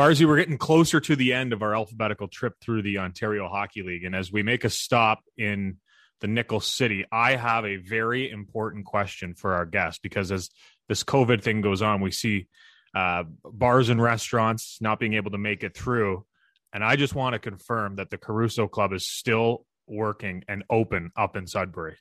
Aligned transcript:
Farzy, 0.00 0.24
we're 0.24 0.38
getting 0.38 0.56
closer 0.56 0.98
to 0.98 1.14
the 1.14 1.34
end 1.34 1.52
of 1.52 1.62
our 1.62 1.74
alphabetical 1.74 2.26
trip 2.26 2.54
through 2.60 2.80
the 2.80 2.96
Ontario 2.96 3.48
Hockey 3.48 3.82
League. 3.82 4.04
And 4.04 4.14
as 4.14 4.32
we 4.32 4.42
make 4.42 4.64
a 4.64 4.70
stop 4.70 5.22
in 5.36 5.76
the 6.22 6.26
Nickel 6.26 6.60
City, 6.60 7.04
I 7.12 7.36
have 7.36 7.66
a 7.66 7.76
very 7.76 8.30
important 8.30 8.86
question 8.86 9.34
for 9.34 9.52
our 9.52 9.66
guest 9.66 10.00
because 10.02 10.32
as 10.32 10.48
this 10.88 11.04
COVID 11.04 11.42
thing 11.42 11.60
goes 11.60 11.82
on, 11.82 12.00
we 12.00 12.12
see 12.12 12.46
uh, 12.94 13.24
bars 13.44 13.90
and 13.90 14.00
restaurants 14.00 14.78
not 14.80 14.98
being 14.98 15.12
able 15.14 15.32
to 15.32 15.38
make 15.38 15.62
it 15.62 15.76
through. 15.76 16.24
And 16.72 16.82
I 16.82 16.96
just 16.96 17.14
want 17.14 17.34
to 17.34 17.38
confirm 17.38 17.96
that 17.96 18.08
the 18.08 18.16
Caruso 18.16 18.68
Club 18.68 18.94
is 18.94 19.06
still 19.06 19.66
working 19.90 20.44
and 20.48 20.64
open 20.70 21.10
up 21.16 21.36
in 21.36 21.46
Sudbury. 21.46 21.96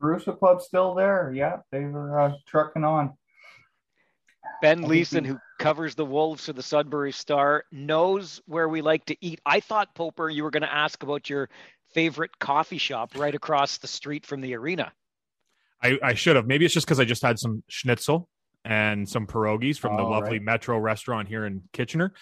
Caruso 0.00 0.32
Club's 0.32 0.64
still 0.64 0.94
there. 0.94 1.32
Yeah, 1.34 1.58
they 1.72 1.84
were 1.84 2.20
uh, 2.20 2.32
trucking 2.46 2.84
on. 2.84 3.14
Ben 4.62 4.82
Leeson, 4.82 5.24
who 5.24 5.38
covers 5.58 5.94
the 5.94 6.04
Wolves 6.04 6.46
for 6.46 6.52
the 6.52 6.62
Sudbury 6.62 7.12
Star, 7.12 7.64
knows 7.70 8.40
where 8.46 8.68
we 8.68 8.80
like 8.80 9.04
to 9.06 9.16
eat. 9.20 9.40
I 9.46 9.60
thought, 9.60 9.94
Poper, 9.94 10.28
you 10.28 10.42
were 10.42 10.50
going 10.50 10.62
to 10.62 10.72
ask 10.72 11.02
about 11.02 11.30
your 11.30 11.48
favorite 11.94 12.38
coffee 12.38 12.78
shop 12.78 13.16
right 13.16 13.34
across 13.34 13.78
the 13.78 13.86
street 13.86 14.26
from 14.26 14.40
the 14.40 14.54
arena. 14.54 14.92
I, 15.82 15.98
I 16.02 16.14
should 16.14 16.36
have. 16.36 16.46
Maybe 16.46 16.64
it's 16.64 16.74
just 16.74 16.86
because 16.86 16.98
I 16.98 17.04
just 17.04 17.22
had 17.22 17.38
some 17.38 17.62
schnitzel 17.68 18.28
and 18.64 19.08
some 19.08 19.26
pierogies 19.26 19.78
from 19.78 19.96
the 19.96 20.02
lovely 20.02 20.38
right. 20.38 20.42
Metro 20.42 20.78
restaurant 20.78 21.28
here 21.28 21.46
in 21.46 21.62
Kitchener. 21.72 22.12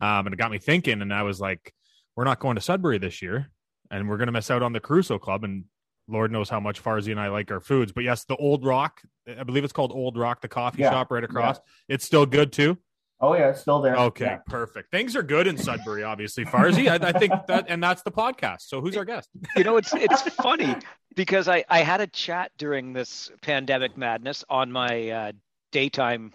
Um, 0.00 0.26
and 0.26 0.34
it 0.34 0.36
got 0.36 0.50
me 0.50 0.58
thinking. 0.58 1.00
And 1.00 1.12
I 1.12 1.22
was 1.22 1.40
like, 1.40 1.72
we're 2.14 2.24
not 2.24 2.40
going 2.40 2.56
to 2.56 2.60
Sudbury 2.60 2.98
this 2.98 3.22
year, 3.22 3.50
and 3.90 4.08
we're 4.08 4.16
going 4.16 4.26
to 4.26 4.32
miss 4.32 4.50
out 4.50 4.62
on 4.62 4.72
the 4.72 4.80
Caruso 4.80 5.18
Club. 5.18 5.44
And 5.44 5.64
Lord 6.08 6.30
knows 6.30 6.48
how 6.48 6.60
much 6.60 6.82
Farzy 6.82 7.10
and 7.10 7.20
I 7.20 7.28
like 7.28 7.50
our 7.50 7.60
foods. 7.60 7.92
But 7.92 8.04
yes, 8.04 8.24
the 8.24 8.36
Old 8.36 8.64
Rock, 8.64 9.02
I 9.28 9.42
believe 9.42 9.64
it's 9.64 9.72
called 9.72 9.92
Old 9.92 10.16
Rock, 10.16 10.40
the 10.40 10.48
coffee 10.48 10.82
Yeah, 10.82 10.90
shop 10.90 11.10
right 11.10 11.24
across. 11.24 11.58
It's 11.88 12.04
still 12.04 12.26
good 12.26 12.52
too. 12.52 12.78
Oh 13.18 13.34
yeah, 13.34 13.48
it's 13.48 13.62
still 13.62 13.80
there. 13.80 13.96
Okay, 13.96 14.24
Yeah. 14.26 14.38
perfect. 14.46 14.90
Things 14.90 15.16
are 15.16 15.22
good 15.22 15.46
in 15.46 15.56
Sudbury, 15.56 16.02
obviously. 16.02 16.44
Farzy, 16.44 16.86
I, 16.88 17.08
I 17.08 17.12
think 17.12 17.32
that, 17.48 17.64
and 17.68 17.82
that's 17.82 18.02
the 18.02 18.10
podcast. 18.12 18.60
So 18.62 18.82
who's 18.82 18.94
our 18.96 19.06
guest? 19.06 19.30
You 19.56 19.64
know, 19.64 19.78
it's 19.78 19.94
it's 19.94 20.20
funny 20.34 20.76
because 21.14 21.48
I 21.48 21.64
I 21.70 21.78
had 21.80 22.02
a 22.02 22.06
chat 22.06 22.52
during 22.58 22.92
this 22.92 23.30
pandemic 23.40 23.96
madness 23.96 24.44
on 24.50 24.70
my 24.70 25.08
uh, 25.08 25.32
daytime 25.72 26.34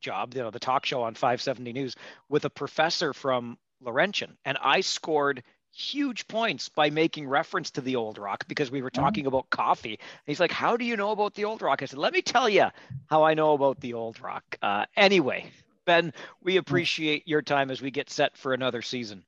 job, 0.00 0.34
you 0.34 0.42
know, 0.42 0.50
the 0.50 0.58
talk 0.58 0.84
show 0.84 1.02
on 1.02 1.14
570 1.14 1.72
News 1.72 1.94
with 2.28 2.44
a 2.44 2.50
professor 2.50 3.12
from 3.12 3.56
Laurentian, 3.80 4.36
and 4.44 4.58
I 4.60 4.80
scored 4.80 5.44
huge 5.76 6.26
points 6.26 6.70
by 6.70 6.88
making 6.88 7.28
reference 7.28 7.70
to 7.70 7.82
the 7.82 7.96
old 7.96 8.16
rock 8.16 8.48
because 8.48 8.70
we 8.70 8.80
were 8.80 8.90
talking 8.90 9.26
about 9.26 9.50
coffee. 9.50 9.90
And 9.90 10.26
he's 10.26 10.40
like 10.40 10.50
how 10.50 10.76
do 10.76 10.84
you 10.84 10.96
know 10.96 11.10
about 11.10 11.34
the 11.34 11.44
old 11.44 11.60
rock? 11.60 11.82
I 11.82 11.86
said 11.86 11.98
let 11.98 12.14
me 12.14 12.22
tell 12.22 12.48
you 12.48 12.66
how 13.06 13.24
i 13.24 13.34
know 13.34 13.52
about 13.52 13.80
the 13.80 13.92
old 13.92 14.20
rock. 14.20 14.56
Uh, 14.62 14.86
anyway 14.96 15.50
ben 15.84 16.12
we 16.42 16.56
appreciate 16.56 17.28
your 17.28 17.42
time 17.42 17.70
as 17.70 17.82
we 17.82 17.90
get 17.90 18.10
set 18.10 18.36
for 18.36 18.54
another 18.54 18.82
season. 18.82 19.24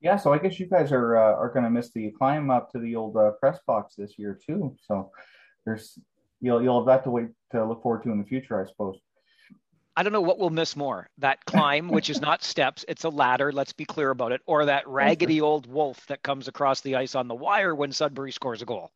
Yeah, 0.00 0.16
so 0.16 0.32
I 0.32 0.38
guess 0.38 0.60
you 0.60 0.66
guys 0.66 0.92
are 0.92 1.16
uh, 1.16 1.34
are 1.36 1.50
going 1.50 1.64
to 1.64 1.70
miss 1.70 1.90
the 1.90 2.10
climb 2.10 2.50
up 2.50 2.70
to 2.72 2.78
the 2.78 2.94
old 2.94 3.16
uh, 3.16 3.32
press 3.40 3.58
box 3.66 3.94
this 3.96 4.18
year 4.18 4.38
too. 4.46 4.76
So 4.86 5.10
there's 5.64 5.98
you'll 6.40 6.62
you'll 6.62 6.80
have 6.80 6.86
that 6.86 7.04
to 7.04 7.10
wait 7.10 7.28
to 7.52 7.64
look 7.64 7.82
forward 7.82 8.02
to 8.02 8.10
in 8.10 8.18
the 8.18 8.24
future, 8.24 8.62
I 8.62 8.68
suppose. 8.68 8.98
I 9.96 10.02
don't 10.02 10.12
know 10.12 10.20
what 10.20 10.38
we'll 10.38 10.50
miss 10.50 10.76
more 10.76 11.08
that 11.18 11.44
climb, 11.46 11.88
which 11.88 12.10
is 12.10 12.20
not 12.20 12.44
steps, 12.44 12.84
it's 12.86 13.04
a 13.04 13.08
ladder. 13.08 13.50
Let's 13.50 13.72
be 13.72 13.86
clear 13.86 14.10
about 14.10 14.32
it. 14.32 14.42
Or 14.46 14.66
that 14.66 14.86
raggedy 14.86 15.40
old 15.40 15.66
wolf 15.66 16.06
that 16.08 16.22
comes 16.22 16.48
across 16.48 16.82
the 16.82 16.96
ice 16.96 17.14
on 17.14 17.28
the 17.28 17.34
wire 17.34 17.74
when 17.74 17.92
Sudbury 17.92 18.30
scores 18.30 18.60
a 18.60 18.66
goal. 18.66 18.92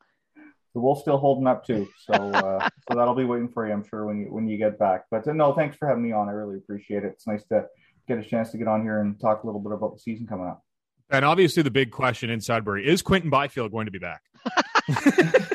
The 0.75 0.81
Wolf's 0.81 1.01
still 1.01 1.17
holding 1.17 1.49
up 1.49 1.67
too, 1.67 1.89
so 1.99 2.13
uh, 2.13 2.69
so 2.89 2.97
that'll 2.97 3.15
be 3.15 3.25
waiting 3.25 3.49
for 3.49 3.67
you, 3.67 3.73
I'm 3.73 3.85
sure, 3.85 4.07
when 4.07 4.21
you 4.21 4.27
when 4.27 4.47
you 4.47 4.57
get 4.57 4.79
back. 4.79 5.07
But 5.11 5.27
uh, 5.27 5.33
no, 5.33 5.53
thanks 5.53 5.77
for 5.77 5.89
having 5.89 6.03
me 6.03 6.13
on. 6.13 6.29
I 6.29 6.33
really 6.33 6.59
appreciate 6.59 7.03
it. 7.03 7.13
It's 7.15 7.27
nice 7.27 7.43
to 7.47 7.67
get 8.07 8.19
a 8.19 8.23
chance 8.23 8.51
to 8.53 8.59
get 8.59 8.69
on 8.69 8.83
here 8.83 9.01
and 9.01 9.19
talk 9.19 9.43
a 9.43 9.47
little 9.47 9.61
bit 9.61 9.73
about 9.73 9.95
the 9.95 10.01
season 10.01 10.27
coming 10.27 10.47
up. 10.47 10.63
And 11.11 11.25
obviously, 11.25 11.65
the 11.65 11.73
big 11.73 11.91
question 11.91 12.31
in 12.31 12.41
Sudbury 12.41 12.87
is 12.87 13.03
Quinton 13.03 13.31
Byfield 13.31 13.73
going 13.73 13.87
to 13.87 13.91
be 13.91 13.99
back? 13.99 14.23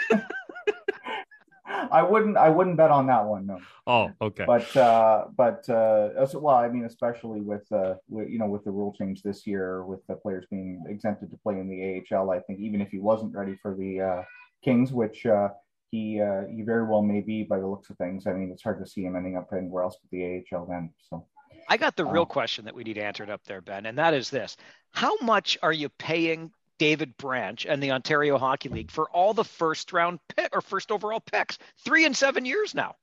I 1.94 2.02
wouldn't 2.02 2.36
I 2.36 2.48
wouldn't 2.48 2.76
bet 2.76 2.90
on 2.90 3.06
that 3.06 3.24
one, 3.24 3.46
no. 3.46 3.58
Oh, 3.86 4.10
okay. 4.20 4.44
But 4.46 4.76
uh, 4.76 5.26
but 5.36 5.68
uh, 5.68 6.26
well, 6.34 6.56
I 6.56 6.68
mean, 6.68 6.84
especially 6.84 7.40
with 7.40 7.70
uh, 7.72 7.94
with, 8.08 8.28
you 8.28 8.38
know 8.38 8.46
with 8.54 8.64
the 8.64 8.70
rule 8.70 8.92
change 8.98 9.22
this 9.22 9.46
year, 9.46 9.84
with 9.84 10.04
the 10.08 10.16
players 10.16 10.44
being 10.50 10.82
exempted 10.88 11.30
to 11.30 11.36
play 11.38 11.54
in 11.60 11.68
the 11.68 11.80
AHL, 12.12 12.30
I 12.30 12.40
think 12.40 12.58
even 12.60 12.80
if 12.80 12.90
he 12.90 12.98
wasn't 12.98 13.34
ready 13.34 13.56
for 13.62 13.74
the 13.74 14.00
uh, 14.00 14.22
Kings, 14.64 14.92
which 14.92 15.24
uh, 15.26 15.48
he 15.90 16.20
uh, 16.20 16.42
he 16.54 16.62
very 16.62 16.84
well 16.84 17.02
may 17.02 17.20
be 17.20 17.44
by 17.44 17.58
the 17.60 17.66
looks 17.66 17.88
of 17.90 17.96
things. 17.96 18.26
I 18.26 18.32
mean, 18.32 18.50
it's 18.50 18.62
hard 18.62 18.80
to 18.82 18.86
see 18.90 19.04
him 19.04 19.14
ending 19.16 19.36
up 19.36 19.48
anywhere 19.56 19.84
else 19.84 19.96
but 20.02 20.10
the 20.10 20.42
AHL 20.52 20.66
then. 20.66 20.90
So 21.08 21.26
I 21.68 21.76
got 21.76 21.94
the 21.96 22.04
real 22.04 22.22
Oh. 22.22 22.26
question 22.26 22.64
that 22.64 22.74
we 22.74 22.84
need 22.84 22.98
answered 22.98 23.30
up 23.30 23.44
there, 23.44 23.60
Ben, 23.60 23.86
and 23.86 23.96
that 23.98 24.14
is 24.14 24.30
this 24.30 24.56
How 24.90 25.16
much 25.22 25.56
are 25.62 25.72
you 25.72 25.88
paying 25.88 26.50
David 26.78 27.16
Branch 27.16 27.66
and 27.66 27.82
the 27.82 27.92
Ontario 27.92 28.38
Hockey 28.38 28.68
League 28.68 28.90
for 28.90 29.08
all 29.10 29.34
the 29.34 29.44
first 29.44 29.92
round 29.92 30.18
pick 30.36 30.54
or 30.54 30.60
first 30.60 30.90
overall 30.90 31.20
picks? 31.20 31.58
Three 31.84 32.04
and 32.04 32.16
seven 32.16 32.44
years 32.44 32.74
now. 32.74 32.96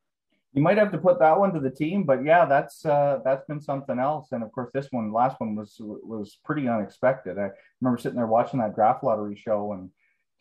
you 0.53 0.61
might 0.61 0.77
have 0.77 0.91
to 0.91 0.97
put 0.97 1.19
that 1.19 1.39
one 1.39 1.53
to 1.53 1.59
the 1.61 1.69
team, 1.69 2.03
but 2.03 2.23
yeah, 2.23 2.45
that's 2.45 2.85
uh, 2.85 3.19
that's 3.23 3.45
been 3.45 3.61
something 3.61 3.99
else. 3.99 4.31
And 4.33 4.43
of 4.43 4.51
course, 4.51 4.69
this 4.73 4.87
one, 4.91 5.13
last 5.13 5.39
one 5.39 5.55
was 5.55 5.77
was 5.79 6.37
pretty 6.43 6.67
unexpected. 6.67 7.37
I 7.39 7.49
remember 7.79 7.97
sitting 8.01 8.17
there 8.17 8.27
watching 8.27 8.59
that 8.59 8.75
draft 8.75 9.03
lottery 9.03 9.35
show 9.35 9.71
and 9.73 9.89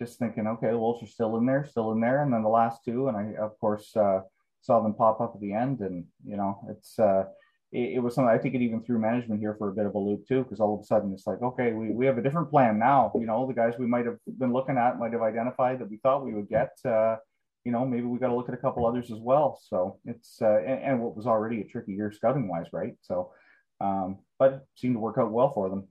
just 0.00 0.18
thinking, 0.18 0.46
okay, 0.46 0.70
the 0.70 0.78
Wolves 0.78 1.02
are 1.02 1.06
still 1.06 1.36
in 1.36 1.46
there, 1.46 1.64
still 1.64 1.92
in 1.92 2.00
there, 2.00 2.22
and 2.22 2.32
then 2.32 2.42
the 2.42 2.48
last 2.48 2.84
two, 2.84 3.08
and 3.08 3.16
I 3.16 3.34
of 3.40 3.58
course 3.60 3.94
uh, 3.96 4.20
saw 4.62 4.80
them 4.80 4.94
pop 4.94 5.20
up 5.20 5.32
at 5.34 5.40
the 5.40 5.52
end, 5.52 5.80
and 5.80 6.04
you 6.24 6.36
know, 6.36 6.58
it's 6.70 6.98
uh, 6.98 7.24
it, 7.72 7.94
it 7.94 7.98
was 8.02 8.14
something 8.14 8.30
I 8.30 8.38
think 8.38 8.54
it 8.54 8.62
even 8.62 8.82
threw 8.82 8.98
management 8.98 9.40
here 9.40 9.54
for 9.58 9.68
a 9.68 9.72
bit 9.72 9.86
of 9.86 9.94
a 9.94 9.98
loop 9.98 10.26
too, 10.26 10.42
because 10.42 10.60
all 10.60 10.74
of 10.74 10.80
a 10.80 10.84
sudden 10.84 11.12
it's 11.12 11.26
like, 11.26 11.42
okay, 11.42 11.72
we 11.72 11.90
we 11.90 12.06
have 12.06 12.18
a 12.18 12.22
different 12.22 12.50
plan 12.50 12.78
now. 12.78 13.12
You 13.14 13.26
know, 13.26 13.46
the 13.46 13.54
guys 13.54 13.74
we 13.78 13.86
might 13.86 14.06
have 14.06 14.18
been 14.38 14.52
looking 14.52 14.76
at 14.76 14.98
might 14.98 15.12
have 15.12 15.22
identified 15.22 15.78
that 15.78 15.90
we 15.90 15.98
thought 15.98 16.24
we 16.24 16.34
would 16.34 16.48
get. 16.48 16.72
Uh, 16.84 17.16
you 17.64 17.72
know, 17.72 17.84
maybe 17.84 18.06
we 18.06 18.18
got 18.18 18.28
to 18.28 18.34
look 18.34 18.48
at 18.48 18.54
a 18.54 18.58
couple 18.58 18.86
others 18.86 19.10
as 19.10 19.18
well. 19.18 19.60
So 19.68 19.98
it's 20.04 20.40
uh, 20.40 20.60
and, 20.60 20.82
and 20.82 21.00
what 21.00 21.16
was 21.16 21.26
already 21.26 21.60
a 21.60 21.64
tricky 21.64 21.92
year 21.92 22.10
scouting 22.10 22.48
wise, 22.48 22.66
right? 22.72 22.94
So, 23.02 23.32
um, 23.80 24.18
but 24.38 24.52
it 24.52 24.60
seemed 24.76 24.94
to 24.94 25.00
work 25.00 25.18
out 25.18 25.30
well 25.30 25.52
for 25.52 25.68
them. 25.68 25.88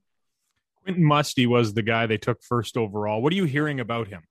Quentin 0.83 1.03
Musty 1.03 1.45
was 1.45 1.73
the 1.73 1.81
guy 1.81 2.07
they 2.07 2.17
took 2.17 2.41
first 2.41 2.77
overall. 2.77 3.21
What 3.21 3.33
are 3.33 3.35
you 3.35 3.45
hearing 3.45 3.79
about 3.79 4.07
him? 4.07 4.23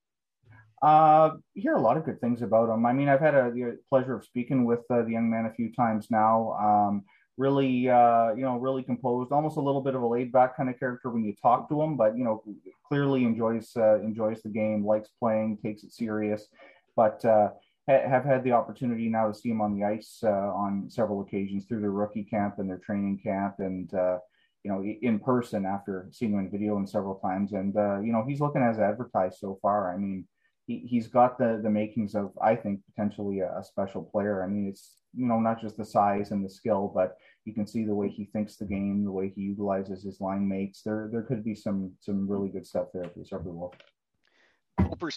Uh, 0.81 1.33
you 1.55 1.63
hear 1.63 1.75
a 1.75 1.81
lot 1.81 1.97
of 1.97 2.05
good 2.05 2.21
things 2.21 2.41
about 2.43 2.73
him. 2.73 2.87
I 2.87 2.93
mean, 2.93 3.09
I've 3.09 3.21
had 3.21 3.35
a, 3.35 3.51
the 3.51 3.79
pleasure 3.89 4.15
of 4.15 4.25
speaking 4.25 4.65
with 4.65 4.81
uh, 4.91 5.03
the 5.03 5.11
young 5.11 5.29
man 5.31 5.47
a 5.47 5.53
few 5.53 5.73
times 5.73 6.09
now. 6.11 6.53
Um, 6.53 7.05
really, 7.39 7.89
uh, 7.89 8.35
you 8.35 8.43
know, 8.43 8.59
really 8.59 8.83
composed, 8.83 9.33
almost 9.33 9.57
a 9.57 9.61
little 9.61 9.81
bit 9.81 9.95
of 9.95 10.03
a 10.03 10.07
laid 10.07 10.33
back 10.33 10.57
kind 10.57 10.69
of 10.69 10.79
character 10.79 11.09
when 11.09 11.25
you 11.25 11.35
talk 11.41 11.69
to 11.69 11.81
him, 11.81 11.97
but 11.97 12.19
you 12.19 12.25
know, 12.25 12.43
clearly 12.87 13.25
enjoys 13.25 13.71
uh, 13.77 14.01
enjoys 14.01 14.43
the 14.43 14.49
game, 14.49 14.85
likes 14.85 15.09
playing, 15.19 15.57
takes 15.63 15.85
it 15.85 15.93
serious. 15.93 16.49
But 16.97 17.25
uh, 17.25 17.51
ha- 17.89 18.09
have 18.09 18.25
had 18.25 18.43
the 18.43 18.53
opportunity 18.53 19.09
now 19.09 19.29
to 19.29 19.35
see 19.35 19.51
him 19.51 19.61
on 19.61 19.79
the 19.79 19.85
ice 19.85 20.19
uh, 20.23 20.29
on 20.29 20.91
several 20.91 21.23
occasions 21.23 21.65
through 21.65 21.81
their 21.81 21.93
rookie 21.93 22.25
camp 22.25 22.57
and 22.59 22.69
their 22.69 22.79
training 22.79 23.21
camp, 23.23 23.55
and 23.61 23.95
uh, 23.95 24.19
you 24.65 24.71
know, 24.73 24.83
in 24.83 25.21
person 25.21 25.65
after 25.65 26.09
seeing 26.11 26.33
him 26.33 26.41
in 26.41 26.51
video 26.51 26.77
and 26.77 26.91
several 26.91 27.15
times. 27.15 27.53
And 27.53 27.75
uh, 27.77 28.01
you 28.01 28.13
know, 28.13 28.25
he's 28.27 28.41
looking 28.41 28.63
as 28.63 28.81
advertised 28.81 29.39
so 29.39 29.59
far. 29.63 29.95
I 29.95 29.97
mean 29.97 30.27
he, 30.69 30.85
he's 30.87 31.09
got 31.09 31.39
the 31.39 31.59
the 31.61 31.71
makings 31.71 32.15
of 32.15 32.31
I 32.41 32.55
think 32.55 32.81
potentially 32.85 33.41
a, 33.41 33.59
a 33.59 33.65
special 33.65 34.03
player. 34.03 34.45
I 34.45 34.47
mean, 34.47 34.69
it's 34.69 34.98
you 35.15 35.27
know 35.27 35.41
not 35.41 35.61
just 35.61 35.77
the 35.77 35.85
size 35.85 36.31
and 36.31 36.45
the 36.45 36.51
skill, 36.51 36.91
but 36.95 37.17
you 37.45 37.55
can 37.55 37.67
see 37.67 37.85
the 37.85 37.95
way 37.95 38.09
he 38.09 38.27
thinks 38.27 38.57
the 38.57 38.65
game, 38.65 39.05
the 39.05 39.11
way 39.11 39.33
he 39.35 39.43
utilizes 39.43 40.03
his 40.03 40.21
line 40.21 40.49
mates. 40.49 40.83
There 40.83 41.09
there 41.11 41.23
could 41.23 41.45
be 41.45 41.55
some 41.55 41.93
some 42.01 42.29
really 42.29 42.49
good 42.49 42.67
stuff 42.67 42.89
there 42.93 43.05
for 43.05 43.25
Sudbury 43.25 43.55
Wolf. 43.55 43.75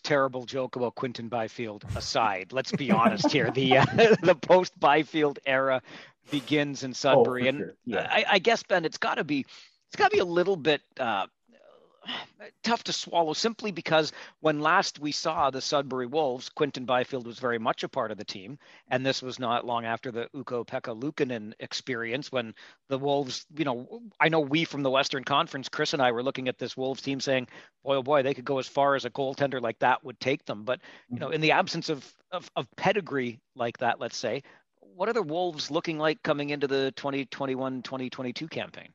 Terrible 0.04 0.46
joke 0.46 0.76
about 0.76 0.96
Quinton 0.96 1.28
Byfield 1.28 1.86
aside, 1.96 2.52
let's 2.52 2.72
be 2.72 2.92
honest 2.92 3.32
here. 3.32 3.52
The 3.52 3.80
uh, 3.80 3.86
the 4.22 4.36
post 4.36 4.80
Byfield 4.80 5.40
era 5.46 5.82
begins 6.30 6.84
in 6.84 6.94
Sudbury, 6.94 7.44
for 7.44 7.50
and 7.50 7.58
sure. 7.60 7.74
Yeah. 7.86 8.08
I, 8.10 8.26
I 8.30 8.40
guess 8.40 8.64
Ben, 8.64 8.86
it's 8.86 8.98
got 8.98 9.16
to 9.16 9.24
be 9.24 9.46
it's 9.88 9.96
got 9.98 10.12
to 10.12 10.16
be 10.16 10.20
a 10.20 10.26
little 10.26 10.56
bit 10.56 10.82
uh, 11.00 11.28
tough 12.64 12.84
to 12.84 12.94
swallow 12.94 13.34
simply 13.34 13.72
because 13.72 14.12
when 14.40 14.60
last 14.60 15.00
we 15.00 15.12
saw 15.12 15.50
the 15.50 15.62
Sudbury 15.62 16.08
Wolves, 16.08 16.50
Quinton 16.50 16.86
Byfield 16.86 17.26
was 17.26 17.40
very 17.40 17.60
much 17.60 17.84
a 17.84 17.90
part 17.90 18.12
of 18.12 18.18
the 18.18 18.26
team. 18.26 18.58
And 18.90 19.06
this 19.06 19.22
was 19.22 19.40
not 19.40 19.66
long 19.66 19.86
after 19.86 20.12
the 20.12 20.28
Ukko-Pekka 20.36 21.00
Luukkonen 21.00 21.54
experience 21.60 22.32
when 22.32 22.54
the 22.90 22.98
Wolves, 22.98 23.46
you 23.56 23.66
know, 23.66 24.02
I 24.20 24.30
know 24.30 24.40
we 24.40 24.66
from 24.66 24.84
the 24.84 24.90
Western 24.90 25.24
Conference, 25.24 25.70
Chris 25.70 25.94
and 25.94 26.02
I 26.02 26.12
were 26.12 26.24
looking 26.24 26.48
at 26.48 26.58
this 26.58 26.76
Wolves 26.76 27.02
team 27.02 27.20
saying, 27.20 27.48
boy, 27.84 27.98
oh 27.98 28.04
boy, 28.04 28.24
they 28.24 28.34
could 28.34 28.46
go 28.46 28.60
as 28.60 28.68
far 28.68 28.96
as 28.96 29.06
a 29.06 29.10
goaltender 29.10 29.62
like 29.62 29.80
that 29.80 30.04
would 30.04 30.20
take 30.20 30.46
them. 30.46 30.64
But, 30.64 30.82
you 31.10 31.20
know, 31.20 31.28
mm-hmm. 31.28 31.36
in 31.36 31.42
the 31.42 31.52
absence 31.52 31.90
of, 31.90 32.12
of, 32.32 32.50
of 32.56 32.68
pedigree 32.78 33.40
like 33.56 33.78
that, 33.80 34.00
let's 34.00 34.18
say, 34.18 34.44
what 34.80 35.08
are 35.08 35.14
the 35.14 35.22
Wolves 35.22 35.72
looking 35.72 35.98
like 35.98 36.22
coming 36.24 36.50
into 36.50 36.68
the 36.68 36.92
2021 36.96 37.82
2022 37.82 38.48
campaign? 38.48 38.90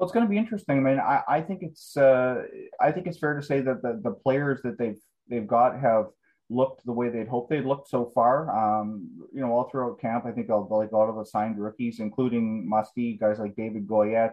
Well, 0.00 0.06
it's 0.06 0.14
going 0.14 0.24
to 0.24 0.30
be 0.30 0.38
interesting. 0.38 0.78
I 0.78 0.80
mean, 0.80 0.98
I, 0.98 1.20
I 1.28 1.40
think 1.42 1.62
it's 1.62 1.94
uh, 1.94 2.44
I 2.80 2.90
think 2.90 3.06
it's 3.06 3.18
fair 3.18 3.34
to 3.34 3.42
say 3.42 3.60
that 3.60 3.82
the, 3.82 4.00
the 4.02 4.12
players 4.12 4.62
that 4.62 4.78
they've 4.78 4.96
they've 5.28 5.46
got 5.46 5.78
have 5.78 6.06
looked 6.48 6.86
the 6.86 6.92
way 6.92 7.10
they'd 7.10 7.28
hoped 7.28 7.50
they'd 7.50 7.66
looked 7.66 7.90
so 7.90 8.10
far. 8.14 8.48
Um, 8.48 9.10
you 9.30 9.42
know, 9.42 9.52
all 9.52 9.68
throughout 9.68 10.00
camp, 10.00 10.24
I 10.24 10.30
think 10.32 10.48
a, 10.48 10.56
like 10.56 10.92
a 10.92 10.96
lot 10.96 11.10
of 11.10 11.16
the 11.16 11.26
signed 11.26 11.58
rookies, 11.58 12.00
including 12.00 12.66
Musty, 12.66 13.18
guys 13.18 13.38
like 13.38 13.54
David 13.56 13.86
Goyette, 13.86 14.32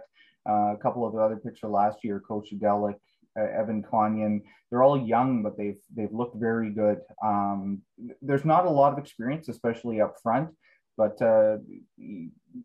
uh, 0.49 0.73
a 0.73 0.77
couple 0.81 1.05
of 1.05 1.11
the 1.11 1.19
other 1.19 1.35
picks 1.35 1.61
last 1.63 2.01
year, 2.01 2.23
Kocha 2.25 2.57
Delic, 2.57 2.95
uh, 3.37 3.43
Evan 3.43 3.83
Konyen. 3.83 4.43
They're 4.69 4.83
all 4.83 4.97
young, 4.97 5.43
but 5.43 5.57
they've 5.57 5.81
they've 5.93 6.13
looked 6.13 6.37
very 6.37 6.69
good. 6.69 6.99
Um, 7.21 7.81
there's 8.21 8.45
not 8.45 8.65
a 8.67 8.69
lot 8.69 8.93
of 8.93 8.99
experience, 8.99 9.49
especially 9.49 9.99
up 9.99 10.15
front. 10.23 10.47
But 10.97 11.21
uh, 11.21 11.57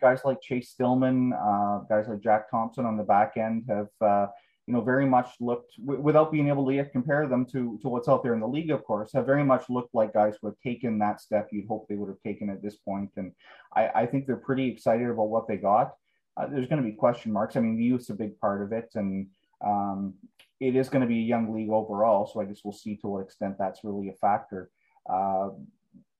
guys 0.01 0.21
like 0.25 0.41
Chase 0.41 0.71
Stillman, 0.71 1.33
uh, 1.35 1.81
guys 1.89 2.09
like 2.09 2.21
Jack 2.21 2.51
Thompson 2.51 2.87
on 2.87 2.97
the 2.97 3.03
back 3.03 3.37
end 3.37 3.65
have, 3.69 3.89
uh, 4.01 4.27
you 4.67 4.75
know, 4.75 4.81
very 4.81 5.07
much 5.07 5.29
looked, 5.41 5.73
w- 5.85 6.01
without 6.01 6.33
being 6.33 6.49
able 6.49 6.65
to 6.67 6.75
yet 6.75 6.93
compare 6.93 7.29
them 7.29 7.45
to, 7.47 7.79
to 7.83 7.89
what's 7.89 8.09
out 8.09 8.23
there 8.23 8.33
in 8.33 8.41
the 8.41 8.49
league, 8.49 8.71
of 8.71 8.85
course, 8.85 9.13
have 9.13 9.27
very 9.27 9.45
much 9.45 9.69
looked 9.69 9.95
like 9.95 10.15
guys 10.15 10.37
who 10.41 10.47
have 10.47 10.59
taken 10.61 10.99
that 10.99 11.21
step 11.21 11.49
you'd 11.53 11.67
hope 11.67 11.87
they 11.89 11.97
would 11.97 12.09
have 12.09 12.23
taken 12.23 12.49
at 12.49 12.63
this 12.63 12.77
point. 12.77 13.11
And 13.17 13.33
I, 13.77 13.89
I 13.89 14.07
think 14.07 14.27
they're 14.27 14.37
pretty 14.37 14.69
excited 14.69 15.09
about 15.09 15.29
what 15.29 15.47
they 15.47 15.57
got. 15.57 15.95
Uh, 16.37 16.47
there's 16.47 16.69
going 16.69 16.83
to 16.83 16.89
be 16.89 16.95
question 16.95 17.33
marks. 17.33 17.57
I 17.57 17.61
mean, 17.61 17.77
the 17.77 17.85
youth's 17.85 18.09
a 18.11 18.15
big 18.15 18.39
part 18.41 18.63
of 18.63 18.73
it. 18.73 18.91
And 18.95 19.27
um, 19.63 20.15
it 20.61 20.77
is 20.77 20.89
going 20.89 21.03
to 21.03 21.09
be 21.09 21.19
a 21.19 21.23
young 21.27 21.53
league 21.53 21.71
overall. 21.71 22.31
So 22.33 22.41
I 22.41 22.45
guess 22.45 22.61
we'll 22.65 22.73
see 22.73 22.97
to 22.99 23.09
what 23.09 23.25
extent 23.25 23.57
that's 23.59 23.85
really 23.85 24.09
a 24.09 24.15
factor. 24.15 24.71
Uh, 25.11 25.51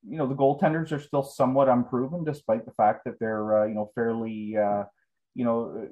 you 0.09 0.17
know 0.17 0.27
the 0.27 0.35
goaltenders 0.35 0.93
are 0.93 1.01
still 1.01 1.23
somewhat 1.23 1.69
unproven, 1.69 2.25
despite 2.25 2.65
the 2.65 2.73
fact 2.73 3.05
that 3.05 3.19
they're 3.21 3.63
uh, 3.63 3.67
you 3.67 3.75
know 3.75 3.91
fairly 3.95 4.57
uh, 4.57 4.85
you 5.35 5.45
know 5.45 5.89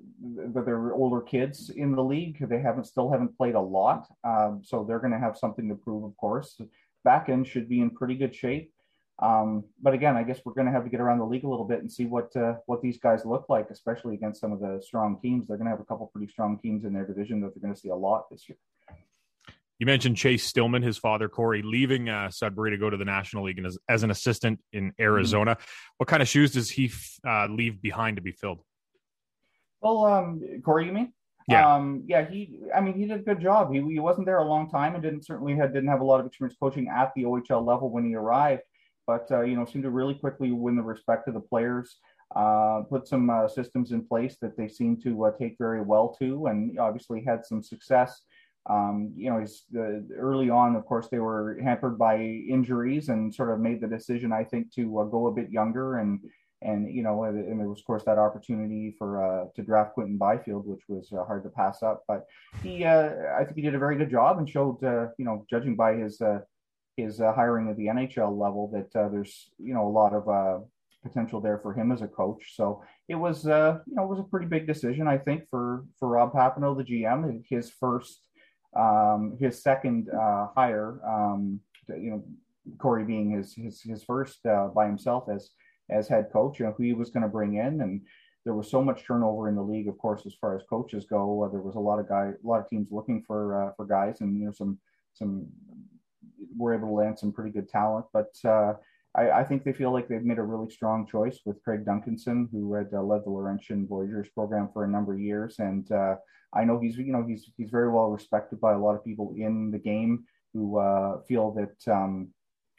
that 0.55 0.65
they're 0.65 0.93
older 0.93 1.21
kids 1.21 1.71
in 1.71 1.95
the 1.95 2.03
league. 2.03 2.39
They 2.49 2.61
haven't 2.61 2.85
still 2.85 3.11
haven't 3.11 3.37
played 3.37 3.55
a 3.55 3.61
lot, 3.61 4.07
um, 4.25 4.63
so 4.65 4.85
they're 4.85 4.99
going 4.99 5.13
to 5.13 5.19
have 5.19 5.37
something 5.37 5.69
to 5.69 5.75
prove. 5.75 6.05
Of 6.05 6.17
course, 6.17 6.61
back 7.05 7.29
end 7.29 7.47
should 7.47 7.69
be 7.69 7.81
in 7.81 7.91
pretty 7.91 8.15
good 8.15 8.35
shape. 8.35 8.73
Um, 9.21 9.65
but 9.83 9.93
again, 9.93 10.17
I 10.17 10.23
guess 10.23 10.41
we're 10.45 10.55
going 10.55 10.67
to 10.67 10.73
have 10.73 10.85
to 10.85 10.91
get 10.91 11.01
around 11.01 11.19
the 11.19 11.27
league 11.27 11.45
a 11.45 11.49
little 11.49 11.67
bit 11.67 11.81
and 11.81 11.93
see 11.93 12.07
what 12.07 12.35
uh, 12.37 12.55
what 12.67 12.81
these 12.81 12.99
guys 12.99 13.25
look 13.25 13.47
like, 13.49 13.71
especially 13.71 14.15
against 14.15 14.41
some 14.41 14.53
of 14.53 14.61
the 14.61 14.81
strong 14.83 15.19
teams. 15.21 15.47
They're 15.47 15.59
going 15.59 15.67
to 15.67 15.73
have 15.73 15.81
a 15.81 15.85
couple 15.85 16.07
pretty 16.07 16.31
strong 16.31 16.59
teams 16.59 16.85
in 16.85 16.93
their 16.93 17.07
division 17.07 17.41
that 17.43 17.55
they're 17.55 17.63
going 17.63 17.75
to 17.75 17.81
see 17.81 17.91
a 17.91 17.97
lot 17.97 18.31
this 18.31 18.49
year. 18.49 18.59
You 19.81 19.87
mentioned 19.87 20.19
Chase 20.19 20.45
Stillman, 20.45 20.83
his 20.83 20.99
father 20.99 21.27
Corey, 21.27 21.63
leaving 21.63 22.11
uh, 22.11 22.31
Sudbury 22.31 22.71
to 22.71 22.77
go 22.77 22.91
to 22.91 22.99
the 22.99 23.05
National 23.07 23.45
League 23.45 23.57
and 23.57 23.67
as, 23.67 23.79
as 23.89 24.03
an 24.03 24.11
assistant 24.11 24.61
in 24.75 24.93
Arizona. 25.01 25.53
Mm-hmm. 25.53 25.65
What 25.97 26.07
kind 26.07 26.21
of 26.21 26.29
shoes 26.29 26.53
does 26.53 26.69
he 26.69 26.93
uh, 27.27 27.47
leave 27.47 27.81
behind 27.81 28.17
to 28.17 28.23
be 28.23 28.31
filled? 28.31 28.61
Well, 29.81 30.05
um, 30.05 30.43
Corey, 30.63 30.85
you 30.85 30.93
mean? 30.93 31.15
Yeah, 31.49 31.75
um, 31.75 32.05
yeah. 32.07 32.29
He, 32.29 32.59
I 32.77 32.83
mean, 32.83 32.93
he 32.93 33.07
did 33.07 33.21
a 33.21 33.23
good 33.23 33.41
job. 33.41 33.73
He, 33.73 33.81
he 33.81 33.99
wasn't 33.99 34.27
there 34.27 34.37
a 34.37 34.45
long 34.45 34.69
time 34.69 34.93
and 34.95 35.03
didn't 35.03 35.25
certainly 35.25 35.57
had 35.57 35.73
didn't 35.73 35.89
have 35.89 36.03
a 36.03 36.05
lot 36.05 36.21
of 36.21 36.27
experience 36.27 36.59
coaching 36.61 36.89
at 36.95 37.13
the 37.17 37.25
OHL 37.25 37.67
level 37.67 37.91
when 37.91 38.05
he 38.05 38.15
arrived. 38.15 38.63
But 39.07 39.29
uh, 39.31 39.41
you 39.41 39.57
know, 39.57 39.65
seemed 39.65 39.85
to 39.85 39.91
really 39.91 40.15
quickly 40.15 40.53
win 40.53 40.77
the 40.77 40.83
respect 40.83 41.27
of 41.27 41.33
the 41.33 41.41
players. 41.41 41.97
Uh, 42.37 42.83
put 42.89 43.09
some 43.09 43.31
uh, 43.31 43.49
systems 43.49 43.93
in 43.93 44.07
place 44.07 44.37
that 44.43 44.59
they 44.59 44.69
seemed 44.69 45.03
to 45.03 45.25
uh, 45.25 45.33
take 45.33 45.57
very 45.59 45.81
well 45.81 46.15
to, 46.21 46.47
and 46.47 46.79
obviously 46.79 47.25
had 47.25 47.47
some 47.47 47.63
success 47.63 48.21
um, 48.69 49.13
you 49.17 49.31
know, 49.31 49.45
early 50.17 50.51
on, 50.51 50.77
of 50.77 50.85
course, 50.85 51.09
they 51.09 51.19
were 51.19 51.59
hampered 51.63 51.99
by 51.99 52.17
injuries 52.19 53.09
and 53.09 53.35
sort 53.35 53.51
of 53.51 53.61
made 53.61 53.81
the 53.81 53.87
decision, 53.87 54.33
I 54.33 54.45
think, 54.45 54.73
to 54.75 55.01
uh, 55.01 55.05
go 55.05 55.29
a 55.29 55.33
bit 55.33 55.51
younger 55.51 55.99
and 55.99 56.21
and 56.63 56.95
you 56.95 57.03
know, 57.03 57.25
and 57.25 57.59
there 57.59 57.69
was 57.71 57.79
of 57.79 57.87
course 57.87 58.05
that 58.05 58.19
opportunity 58.19 58.95
for 58.99 59.25
uh, 59.25 59.47
to 59.57 59.63
draft 59.63 59.95
Quinton 59.95 60.19
Byfield, 60.19 60.67
which 60.67 60.83
was 60.89 61.11
uh, 61.11 61.25
hard 61.25 61.43
to 61.45 61.49
pass 61.49 61.83
up. 61.83 62.05
But 62.07 62.27
he, 62.63 62.85
uh, 62.85 63.13
I 63.35 63.45
think, 63.45 63.57
he 63.57 63.63
did 63.63 63.75
a 63.75 63.79
very 63.79 63.97
good 63.97 64.11
job 64.11 64.37
and 64.37 64.47
showed, 64.49 64.85
uh, 64.85 65.07
you 65.17 65.25
know, 65.25 65.47
judging 65.49 65.75
by 65.75 65.95
his 65.95 66.21
his 66.99 67.17
hiring 67.19 67.71
at 67.71 67.79
the 67.79 67.87
NHL 67.87 68.39
level, 68.39 68.71
that 68.75 68.93
there's 69.11 69.51
you 69.59 69.73
know 69.73 69.89
a 69.89 69.89
lot 69.89 70.13
of 70.13 70.69
potential 71.03 71.41
there 71.41 71.57
for 71.57 71.73
him 71.73 71.93
as 71.93 72.03
a 72.03 72.07
coach. 72.07 72.55
So 72.55 72.85
it 73.09 73.15
was, 73.15 73.47
you 73.47 73.51
know, 73.51 74.05
it 74.05 74.09
was 74.09 74.19
a 74.19 74.25
pretty 74.25 74.47
big 74.47 74.67
decision, 74.67 75.09
I 75.09 75.17
think, 75.17 75.45
for 75.49 75.87
for 75.99 76.09
Rob 76.09 76.35
Papineau, 76.35 76.77
the 76.77 76.85
GM, 76.85 77.43
his 77.49 77.71
first 77.71 78.21
um, 78.77 79.37
his 79.41 79.63
second 79.63 80.09
uh, 80.11 80.49
hire, 80.55 81.01
um, 81.07 81.61
you 81.89 82.11
know, 82.11 82.25
Corey 82.79 83.05
being 83.05 83.31
his 83.31 83.55
his, 83.55 83.81
his 83.83 84.05
first 84.05 84.45
uh, 84.47 84.69
by 84.69 84.87
himself 84.87 85.29
as 85.29 85.51
as 85.91 86.09
head 86.09 86.29
coach, 86.33 86.59
you 86.59 86.67
know, 86.67 86.75
who 86.77 86.85
he 86.85 86.93
was 86.93 87.11
going 87.11 87.23
to 87.23 87.29
bring 87.29 87.55
in, 87.55 87.81
and 87.81 88.03
there 88.45 88.55
was 88.55 88.71
so 88.71 88.83
much 88.83 89.05
turnover 89.05 89.49
in 89.49 89.57
the 89.57 89.63
league, 89.63 89.89
of 89.89 89.99
course, 89.99 90.25
as 90.25 90.35
far 90.41 90.57
as 90.57 90.63
coaches 90.69 91.05
go. 91.05 91.43
Uh, 91.43 91.49
there 91.49 91.61
was 91.61 91.75
a 91.75 91.81
lot 91.81 91.99
of 91.99 92.09
guy, 92.09 92.31
a 92.43 92.47
lot 92.47 92.61
of 92.61 92.69
teams 92.69 92.89
looking 92.91 93.23
for 93.27 93.63
uh, 93.63 93.73
for 93.77 93.85
guys, 93.87 94.21
and 94.21 94.39
you 94.39 94.47
know, 94.47 94.53
some 94.53 94.79
some 95.15 95.47
were 96.57 96.75
able 96.75 96.89
to 96.89 96.95
land 96.95 97.19
some 97.19 97.33
pretty 97.33 97.51
good 97.51 97.69
talent, 97.69 98.07
but. 98.13 98.33
I, 99.17 99.31
I, 99.31 99.45
think 99.45 99.65
they 99.65 99.73
feel 99.73 99.93
like 99.93 100.09
they've 100.09 100.23
made 100.23 100.39
a 100.39 100.43
really 100.43 100.71
strong 100.71 101.07
choice 101.07 101.41
with 101.45 101.63
Craig 101.65 101.85
Duncanson, 101.85 102.49
who 102.53 102.75
had 102.75 102.89
uh, 102.93 103.03
led 103.03 103.25
the 103.25 103.31
Laurentian 103.31 103.87
Voyageurs 103.89 104.29
program 104.35 104.69
for 104.73 104.85
a 104.85 104.89
number 104.89 105.15
of 105.15 105.21
years, 105.21 105.57
and 105.59 105.91
uh, 105.91 106.15
I 106.55 106.65
know 106.65 106.79
he's 106.79 106.97
you 106.97 107.13
know 107.13 107.25
he's 107.27 107.51
he's 107.57 107.71
very 107.71 107.91
well 107.91 108.11
respected 108.11 108.61
by 108.61 108.73
a 108.73 108.79
lot 108.79 108.95
of 108.95 109.05
people 109.05 109.35
in 109.37 109.71
the 109.71 109.79
game 109.79 110.25
who 110.55 110.79
uh, 110.79 111.21
feel 111.27 111.53
that 111.53 111.93
um, 111.93 112.29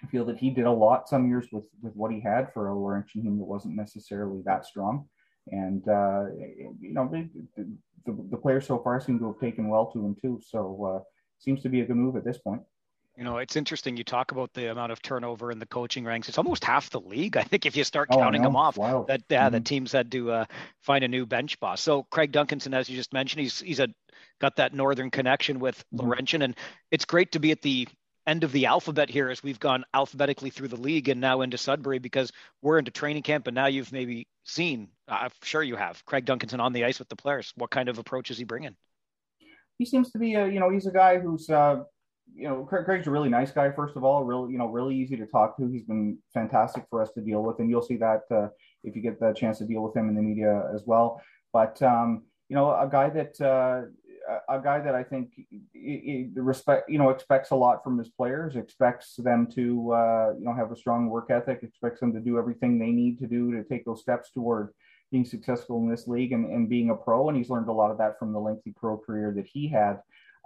feel 0.10 0.26
that 0.26 0.38
he 0.38 0.50
did 0.50 0.66
a 0.66 0.72
lot 0.72 1.10
some 1.10 1.28
years 1.28 1.48
with 1.52 1.66
with 1.82 1.96
what 1.96 2.12
he 2.12 2.22
had 2.22 2.52
for 2.54 2.68
a 2.68 2.76
Laurentian 2.76 3.24
team 3.24 3.38
that 3.38 3.46
wasn't 3.46 3.76
necessarily 3.76 4.42
that 4.46 4.66
strong, 4.66 5.10
and 5.48 5.88
uh, 5.88 6.26
you 6.80 6.94
know 6.94 7.10
the, 7.12 7.30
the, 8.06 8.28
the, 8.32 8.38
players 8.38 8.66
so 8.66 8.80
far 8.80 9.00
seem 9.00 9.20
to 9.20 9.28
have 9.28 9.40
taken 9.40 9.68
well 9.68 9.92
to 9.92 10.00
him 10.00 10.16
too. 10.22 10.40
So 10.48 10.86
uh, 10.86 11.04
seems 11.40 11.62
to 11.64 11.70
be 11.70 11.82
a 11.82 11.86
good 11.86 11.98
move 11.98 12.16
at 12.16 12.26
this 12.26 12.38
point. 12.38 12.62
You 13.22 13.26
know, 13.26 13.38
it's 13.38 13.56
interesting. 13.56 13.98
You 13.98 14.04
talk 14.04 14.32
about 14.32 14.52
the 14.56 14.72
amount 14.72 14.92
of 14.92 15.00
turnover 15.00 15.52
in 15.52 15.60
the 15.60 15.68
coaching 15.68 16.06
ranks. 16.06 16.28
It's 16.28 16.40
almost 16.40 16.64
half 16.64 16.90
the 16.90 17.00
league. 17.00 17.38
I 17.38 17.44
think 17.44 17.68
if 17.68 17.78
you 17.78 17.84
start 17.84 18.08
oh, 18.10 18.18
counting 18.18 18.42
them 18.42 18.56
off, 18.56 18.78
wow. 18.78 19.06
that 19.08 19.22
yeah, 19.30 19.44
mm-hmm. 19.44 19.54
the 19.54 19.60
teams 19.60 19.92
had 19.92 20.12
to 20.14 20.32
uh, 20.32 20.46
find 20.80 21.04
a 21.04 21.08
new 21.08 21.28
bench 21.28 21.60
boss. 21.60 21.82
So 21.82 22.02
Craig 22.10 22.32
Duncanson, 22.32 22.76
as 22.76 22.90
you 22.90 22.96
just 22.96 23.14
mentioned, 23.14 23.44
he's 23.44 23.60
he's 23.60 23.80
a 23.80 23.90
got 24.40 24.56
that 24.56 24.74
northern 24.74 25.12
connection 25.12 25.60
with 25.60 25.78
mm-hmm. 25.78 26.04
Laurentian, 26.04 26.42
and 26.42 26.56
it's 26.90 27.06
great 27.06 27.34
to 27.34 27.40
be 27.40 27.52
at 27.52 27.62
the 27.62 27.88
end 28.26 28.44
of 28.44 28.52
the 28.54 28.66
alphabet 28.66 29.08
here 29.08 29.30
as 29.30 29.44
we've 29.44 29.60
gone 29.60 29.86
alphabetically 29.94 30.50
through 30.50 30.70
the 30.70 30.82
league 30.82 31.08
and 31.08 31.22
now 31.22 31.42
into 31.42 31.60
Sudbury 31.60 32.00
because 32.00 32.32
we're 32.64 32.80
into 32.80 32.90
training 32.90 33.22
camp 33.22 33.46
and 33.46 33.54
now 33.54 33.68
you've 33.68 33.92
maybe 33.92 34.26
seen. 34.46 34.88
I'm 35.08 35.30
sure 35.44 35.62
you 35.62 35.76
have 35.76 36.04
Craig 36.08 36.26
Duncanson 36.26 36.60
on 36.60 36.74
the 36.74 36.86
ice 36.86 36.98
with 36.98 37.10
the 37.10 37.16
players. 37.16 37.54
What 37.56 37.70
kind 37.70 37.88
of 37.88 38.00
approach 38.00 38.32
is 38.32 38.40
he 38.40 38.46
bringing? 38.46 38.76
He 39.78 39.86
seems 39.86 40.12
to 40.14 40.18
be 40.18 40.34
a 40.34 40.48
you 40.48 40.60
know 40.60 40.72
he's 40.72 40.88
a 40.88 40.92
guy 40.92 41.20
who's. 41.20 41.48
Uh 41.48 41.84
you 42.36 42.48
know, 42.48 42.64
Craig's 42.64 43.08
a 43.08 43.12
really 43.12 43.30
nice 43.30 43.52
guy. 43.52 43.72
First 43.72 43.96
of 43.96 44.04
all, 44.04 44.24
really, 44.24 44.52
you 44.52 44.58
know, 44.58 44.68
really 44.68 44.96
easy 44.96 45.18
to 45.18 45.26
talk 45.26 45.58
to. 45.58 45.68
He's 45.68 45.84
been 45.84 46.18
fantastic 46.34 46.86
for 46.90 47.02
us 47.02 47.12
to 47.14 47.22
deal 47.22 47.44
with, 47.44 47.60
and 47.60 47.70
you'll 47.70 47.82
see 47.82 47.98
that 47.98 48.22
uh, 48.32 48.48
if 48.84 48.96
you 48.96 49.02
get 49.02 49.20
the 49.20 49.34
chance 49.34 49.58
to 49.60 49.66
deal 49.66 49.82
with 49.82 49.96
him 49.96 50.10
in 50.10 50.16
the 50.16 50.22
media 50.22 50.70
as 50.74 50.84
well. 50.86 51.22
But 51.54 51.82
um, 51.82 52.24
you 52.50 52.56
know, 52.56 52.70
a 52.72 52.88
guy 52.90 53.10
that 53.10 53.40
uh, 53.42 53.84
a 54.50 54.62
guy 54.62 54.80
that 54.80 54.96
I 54.96 55.04
think 55.04 55.32
he, 55.36 55.62
he 55.74 56.30
respect, 56.36 56.90
you 56.90 56.98
know, 56.98 57.10
expects 57.10 57.52
a 57.52 57.56
lot 57.56 57.84
from 57.84 57.98
his 57.98 58.10
players. 58.10 58.56
Expects 58.56 59.16
them 59.16 59.48
to, 59.56 59.92
uh, 59.94 60.34
you 60.38 60.46
know, 60.46 60.54
have 60.54 60.72
a 60.72 60.76
strong 60.76 61.10
work 61.10 61.30
ethic. 61.30 61.60
Expects 61.64 62.00
them 62.00 62.14
to 62.14 62.20
do 62.20 62.38
everything 62.38 62.78
they 62.78 62.92
need 62.92 63.20
to 63.20 63.28
do 63.28 63.52
to 63.52 63.64
take 63.64 63.86
those 63.86 64.02
steps 64.02 64.32
toward 64.32 64.74
being 65.12 65.26
successful 65.26 65.78
in 65.80 65.90
this 65.90 66.08
league 66.08 66.32
and, 66.32 66.46
and 66.52 66.70
being 66.70 66.90
a 66.90 66.96
pro. 66.96 67.28
And 67.28 67.38
he's 67.38 67.50
learned 67.50 67.68
a 67.68 67.74
lot 67.74 67.92
of 67.92 67.98
that 67.98 68.18
from 68.18 68.32
the 68.32 68.40
lengthy 68.40 68.72
pro 68.72 68.98
career 68.98 69.34
that 69.36 69.46
he 69.46 69.68
had 69.68 70.00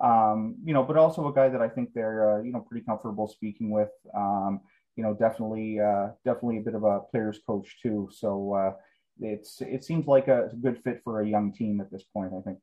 um, 0.04 0.56
you 0.64 0.74
know, 0.74 0.84
but 0.84 0.98
also 0.98 1.28
a 1.28 1.34
guy 1.34 1.50
that 1.50 1.62
I 1.62 1.70
think 1.70 1.94
they're, 1.94 2.38
uh, 2.38 2.42
you 2.42 2.52
know, 2.52 2.60
pretty 2.60 2.86
comfortable 2.86 3.28
speaking 3.28 3.70
with. 3.70 3.92
Um, 4.16 4.62
you 4.96 5.04
know, 5.04 5.14
definitely, 5.14 5.80
uh, 5.80 6.10
definitely 6.24 6.58
a 6.58 6.62
bit 6.62 6.76
of 6.76 6.84
a 6.84 7.02
player's 7.12 7.40
coach 7.46 7.78
too. 7.82 8.10
So 8.12 8.54
uh, 8.54 8.74
it's 9.20 9.62
it 9.62 9.84
seems 9.84 10.08
like 10.08 10.28
a, 10.28 10.50
a 10.52 10.56
good 10.56 10.82
fit 10.84 11.02
for 11.04 11.22
a 11.22 11.28
young 11.28 11.54
team 11.54 11.82
at 11.82 11.92
this 11.92 12.04
point. 12.04 12.32
I 12.38 12.42
think. 12.42 12.60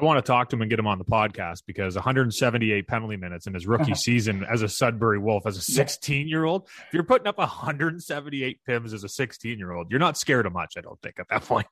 I 0.00 0.04
want 0.04 0.24
to 0.24 0.32
talk 0.32 0.48
to 0.50 0.56
him 0.56 0.62
and 0.62 0.70
get 0.70 0.78
him 0.78 0.86
on 0.86 0.98
the 0.98 1.04
podcast 1.04 1.64
because 1.66 1.96
178 1.96 2.86
penalty 2.86 3.16
minutes 3.16 3.48
in 3.48 3.54
his 3.54 3.66
rookie 3.66 3.94
season 3.96 4.46
as 4.48 4.62
a 4.62 4.68
Sudbury 4.68 5.18
Wolf, 5.18 5.44
as 5.44 5.56
a 5.56 5.60
16 5.60 6.28
year 6.28 6.44
old. 6.44 6.68
If 6.86 6.94
you're 6.94 7.02
putting 7.02 7.26
up 7.26 7.38
178 7.38 8.60
PIMs 8.68 8.94
as 8.94 9.02
a 9.02 9.08
16 9.08 9.58
year 9.58 9.72
old, 9.72 9.90
you're 9.90 9.98
not 9.98 10.16
scared 10.16 10.46
of 10.46 10.52
much, 10.52 10.74
I 10.76 10.82
don't 10.82 11.00
think, 11.02 11.18
at 11.18 11.26
that 11.30 11.42
point. 11.42 11.66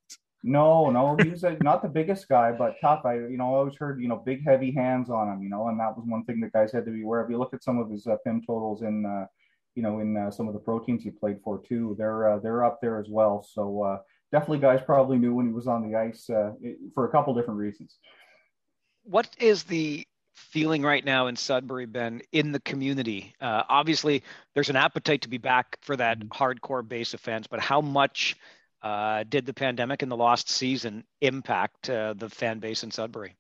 No, 0.49 0.91
no, 0.91 1.17
he 1.21 1.31
was 1.31 1.43
a, 1.43 1.57
not 1.61 1.83
the 1.83 1.89
biggest 1.89 2.29
guy, 2.29 2.53
but 2.53 2.77
tough. 2.81 3.05
I, 3.05 3.15
you 3.15 3.37
know, 3.37 3.53
I 3.53 3.59
always 3.59 3.75
heard, 3.75 4.01
you 4.01 4.07
know, 4.07 4.23
big, 4.25 4.45
heavy 4.45 4.71
hands 4.71 5.11
on 5.11 5.29
him, 5.29 5.43
you 5.43 5.49
know, 5.49 5.67
and 5.67 5.81
that 5.81 5.97
was 5.97 6.05
one 6.07 6.25
thing 6.25 6.39
that 6.39 6.53
guys 6.53 6.71
had 6.71 6.85
to 6.85 6.93
be 6.93 7.03
aware 7.03 7.21
of. 7.21 7.29
You 7.29 7.37
look 7.37 7.53
at 7.53 7.65
some 7.65 7.79
of 7.79 7.91
his 7.91 8.07
uh, 8.07 8.15
PIM 8.25 8.43
totals 8.47 8.83
in, 8.83 9.05
uh, 9.05 9.27
you 9.75 9.83
know, 9.83 9.99
in 9.99 10.17
uh, 10.17 10.31
some 10.31 10.47
of 10.47 10.55
the 10.55 10.61
pro 10.61 10.79
teams 10.79 11.03
he 11.03 11.11
played 11.11 11.41
for 11.43 11.61
too. 11.61 11.97
They're 11.99 12.31
uh, 12.31 12.39
they're 12.39 12.65
up 12.65 12.81
there 12.81 13.01
as 13.01 13.09
well. 13.09 13.43
So 13.43 13.83
uh, 13.83 13.99
definitely, 14.31 14.61
guys 14.61 14.81
probably 14.87 15.19
knew 15.19 15.35
when 15.35 15.47
he 15.47 15.53
was 15.53 15.67
on 15.67 15.91
the 15.91 15.99
ice 15.99 16.31
uh, 16.31 16.53
for 16.95 17.09
a 17.09 17.11
couple 17.11 17.35
different 17.35 17.59
reasons. 17.59 17.99
What 19.03 19.29
is 19.41 19.65
the 19.65 20.07
feeling 20.37 20.83
right 20.83 21.05
now 21.05 21.27
in 21.27 21.35
Sudbury, 21.35 21.87
Ben, 21.87 22.23
in 22.31 22.53
the 22.53 22.61
community? 22.61 23.35
Uh, 23.41 23.65
obviously, 23.69 24.23
there's 24.55 24.71
an 24.71 24.77
appetite 24.77 25.23
to 25.23 25.29
be 25.29 25.39
back 25.39 25.77
for 25.81 25.97
that 25.97 26.21
mm-hmm. 26.21 26.29
hardcore 26.29 26.87
base 26.87 27.15
of 27.15 27.21
fans, 27.21 27.49
but 27.49 27.59
how 27.59 27.81
much 27.81 28.37
uh, 28.83 29.25
did 29.29 29.47
the 29.47 29.55
pandemic 29.55 30.03
and 30.03 30.11
the 30.11 30.17
lost 30.17 30.51
season 30.51 31.05
impact 31.21 31.91
uh, 31.91 32.15
the 32.17 32.29
fan 32.29 32.59
base 32.59 32.83
in 32.83 32.91
Sudbury? 32.91 33.37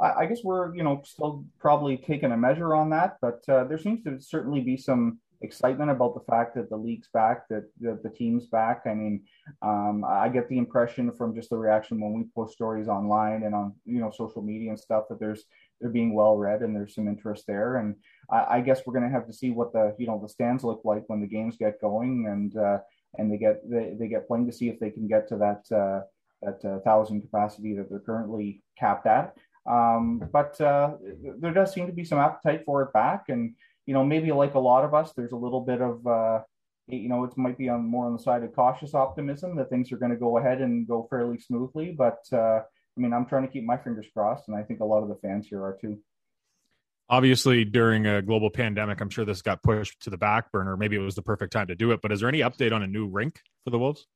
I, 0.00 0.26
guess 0.26 0.40
we're, 0.42 0.74
you 0.74 0.82
know, 0.82 1.02
still 1.04 1.44
probably 1.58 1.96
taking 1.96 2.32
a 2.32 2.36
measure 2.36 2.74
on 2.74 2.90
that, 2.90 3.16
but 3.22 3.40
uh, 3.48 3.64
there 3.64 3.78
seems 3.78 4.02
to 4.04 4.20
certainly 4.20 4.60
be 4.60 4.76
some 4.76 5.18
excitement 5.40 5.90
about 5.90 6.14
the 6.14 6.32
fact 6.32 6.54
that 6.56 6.68
the 6.68 6.76
league's 6.76 7.08
back, 7.12 7.48
that 7.48 7.64
the, 7.80 8.10
team's 8.10 8.46
back. 8.46 8.82
I 8.86 8.94
mean, 8.94 9.22
um, 9.62 10.04
I 10.06 10.28
get 10.28 10.48
the 10.48 10.58
impression 10.58 11.12
from 11.12 11.34
just 11.34 11.50
the 11.50 11.56
reaction 11.56 12.00
when 12.00 12.12
we 12.12 12.24
post 12.34 12.54
stories 12.54 12.88
online 12.88 13.44
and 13.44 13.54
on, 13.54 13.74
you 13.84 14.00
know, 14.00 14.10
social 14.10 14.42
media 14.42 14.70
and 14.70 14.78
stuff 14.78 15.04
that 15.10 15.20
there's 15.20 15.44
they're 15.80 15.90
being 15.90 16.14
well 16.14 16.36
read 16.36 16.62
and 16.62 16.74
there's 16.74 16.94
some 16.94 17.08
interest 17.08 17.44
there. 17.46 17.76
And 17.76 17.96
I, 18.30 18.56
I 18.56 18.60
guess 18.60 18.82
we're 18.84 18.98
going 18.98 19.10
to 19.10 19.14
have 19.14 19.26
to 19.26 19.32
see 19.32 19.50
what 19.50 19.72
the, 19.72 19.94
you 19.98 20.06
know, 20.06 20.20
the 20.20 20.28
stands 20.28 20.64
look 20.64 20.82
like 20.84 21.04
when 21.08 21.20
the 21.20 21.26
games 21.26 21.56
get 21.58 21.80
going 21.80 22.26
and 22.28 22.56
uh, 22.56 22.78
and 23.18 23.30
they 23.30 23.36
get 23.36 23.68
they, 23.68 23.94
they 23.98 24.08
get 24.08 24.26
playing 24.26 24.46
to 24.46 24.52
see 24.52 24.68
if 24.68 24.78
they 24.78 24.90
can 24.90 25.06
get 25.06 25.28
to 25.28 25.36
that 25.36 25.76
uh, 25.76 26.00
that 26.42 26.64
uh, 26.64 26.80
thousand 26.80 27.22
capacity 27.22 27.74
that 27.74 27.88
they're 27.90 28.00
currently 28.00 28.62
capped 28.78 29.06
at. 29.06 29.34
Um, 29.66 30.28
but 30.32 30.60
uh, 30.60 30.96
there 31.38 31.54
does 31.54 31.72
seem 31.72 31.86
to 31.86 31.92
be 31.92 32.04
some 32.04 32.18
appetite 32.18 32.62
for 32.66 32.82
it 32.82 32.92
back, 32.92 33.24
and 33.28 33.54
you 33.86 33.94
know 33.94 34.04
maybe 34.04 34.30
like 34.32 34.54
a 34.54 34.58
lot 34.58 34.84
of 34.84 34.94
us, 34.94 35.12
there's 35.12 35.32
a 35.32 35.36
little 35.36 35.60
bit 35.60 35.80
of 35.80 36.06
uh, 36.06 36.40
you 36.86 37.08
know 37.08 37.24
it 37.24 37.36
might 37.36 37.58
be 37.58 37.68
on 37.68 37.84
more 37.84 38.06
on 38.06 38.12
the 38.12 38.22
side 38.22 38.44
of 38.44 38.54
cautious 38.54 38.94
optimism 38.94 39.56
that 39.56 39.70
things 39.70 39.90
are 39.90 39.96
going 39.96 40.12
to 40.12 40.18
go 40.18 40.38
ahead 40.38 40.60
and 40.60 40.86
go 40.86 41.06
fairly 41.08 41.38
smoothly. 41.38 41.94
But 41.96 42.18
uh, 42.32 42.60
I 42.96 43.00
mean, 43.00 43.12
I'm 43.12 43.26
trying 43.26 43.46
to 43.46 43.52
keep 43.52 43.64
my 43.64 43.76
fingers 43.76 44.06
crossed, 44.12 44.48
and 44.48 44.56
I 44.56 44.62
think 44.62 44.80
a 44.80 44.84
lot 44.84 45.02
of 45.02 45.08
the 45.08 45.16
fans 45.16 45.46
here 45.48 45.62
are 45.62 45.78
too. 45.80 45.98
Obviously, 47.08 47.64
during 47.64 48.06
a 48.06 48.22
global 48.22 48.48
pandemic, 48.48 49.00
I'm 49.00 49.10
sure 49.10 49.24
this 49.24 49.42
got 49.42 49.62
pushed 49.62 50.00
to 50.02 50.10
the 50.10 50.16
back 50.16 50.50
burner. 50.50 50.76
Maybe 50.76 50.96
it 50.96 51.00
was 51.00 51.14
the 51.14 51.22
perfect 51.22 51.52
time 51.52 51.66
to 51.66 51.74
do 51.74 51.90
it. 51.92 52.00
But 52.00 52.12
is 52.12 52.20
there 52.20 52.28
any 52.28 52.40
update 52.40 52.72
on 52.72 52.82
a 52.82 52.86
new 52.86 53.06
rink 53.06 53.40
for 53.64 53.70
the 53.70 53.78
Wolves? 53.78 54.06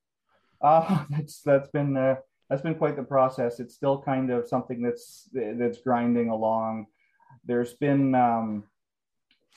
Uh, 0.61 1.05
that's 1.11 1.43
that's 1.43 1.69
been 1.69 1.97
uh, 1.97 2.17
that's 2.49 2.63
been 2.63 2.75
quite 2.75 2.97
the 2.97 3.03
process. 3.03 3.61
It's 3.61 3.75
still 3.75 4.01
kind 4.01 4.31
of 4.31 4.49
something 4.49 4.83
that's 4.83 5.29
that's 5.33 5.79
grinding 5.79 6.31
along. 6.31 6.87
There's 7.45 7.75
been 7.75 8.15
um, 8.15 8.65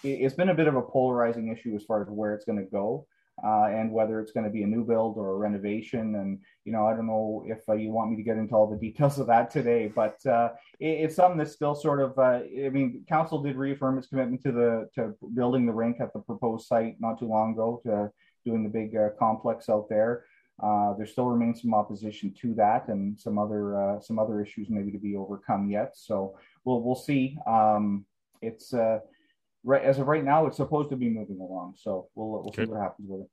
it's 0.03 0.35
been 0.35 0.49
a 0.49 0.55
bit 0.55 0.67
of 0.67 0.75
a 0.75 0.81
polarizing 0.81 1.49
issue 1.49 1.75
as 1.75 1.83
far 1.83 2.01
as 2.01 2.09
where 2.09 2.33
it's 2.33 2.45
going 2.45 2.59
to 2.59 2.69
go. 2.69 3.07
Uh, 3.43 3.67
and 3.79 3.91
whether 3.91 4.19
it's 4.19 4.33
going 4.33 4.43
to 4.43 4.51
be 4.51 4.61
a 4.61 4.67
new 4.67 4.83
build 4.85 5.17
or 5.17 5.31
a 5.31 5.37
renovation. 5.37 6.15
And, 6.15 6.39
you 6.63 6.71
know, 6.71 6.85
I 6.85 6.93
don't 6.95 7.07
know 7.07 7.43
if 7.47 7.61
uh, 7.67 7.73
you 7.73 7.89
want 7.89 8.11
me 8.11 8.17
to 8.17 8.23
get 8.23 8.37
into 8.37 8.53
all 8.53 8.69
the 8.69 8.77
details 8.77 9.17
of 9.17 9.25
that 9.27 9.49
today, 9.49 9.91
but 9.95 10.23
uh, 10.27 10.49
it, 10.79 10.93
it's 11.03 11.15
something 11.15 11.39
that's 11.39 11.53
still 11.53 11.73
sort 11.73 12.01
of, 12.01 12.19
uh, 12.19 12.41
I 12.67 12.69
mean, 12.69 13.03
council 13.09 13.41
did 13.41 13.55
reaffirm 13.55 13.97
its 13.97 14.07
commitment 14.07 14.43
to 14.43 14.51
the, 14.51 14.89
to 14.93 15.15
building 15.33 15.65
the 15.65 15.73
rink 15.73 15.97
at 15.99 16.13
the 16.13 16.19
proposed 16.19 16.67
site 16.67 16.97
not 16.99 17.17
too 17.17 17.27
long 17.27 17.53
ago 17.53 17.81
to 17.83 18.11
doing 18.45 18.63
the 18.63 18.69
big 18.69 18.95
uh, 18.95 19.09
complex 19.17 19.69
out 19.69 19.87
there. 19.89 20.25
Uh, 20.61 20.93
there 20.95 21.07
still 21.07 21.25
remains 21.25 21.63
some 21.63 21.73
opposition 21.73 22.31
to 22.41 22.53
that, 22.53 22.89
and 22.89 23.19
some 23.19 23.39
other 23.39 23.97
some 23.99 24.19
other 24.19 24.39
issues 24.39 24.67
maybe 24.69 24.91
to 24.91 24.99
be 24.99 25.15
overcome 25.15 25.67
yet. 25.71 25.93
So 25.95 26.37
we'll 26.63 26.83
we'll 26.83 26.93
see. 26.93 27.35
Um, 27.47 28.05
it's 28.43 28.71
right 29.63 29.83
as 29.83 29.99
of 29.99 30.07
right 30.07 30.23
now, 30.23 30.45
it's 30.47 30.57
supposed 30.57 30.89
to 30.89 30.95
be 30.95 31.09
moving 31.09 31.39
along. 31.39 31.75
So 31.77 32.09
we'll 32.15 32.29
we'll 32.29 32.47
okay. 32.47 32.65
see 32.65 32.69
what 32.69 32.81
happens 32.81 33.09
with 33.09 33.21
it. 33.21 33.27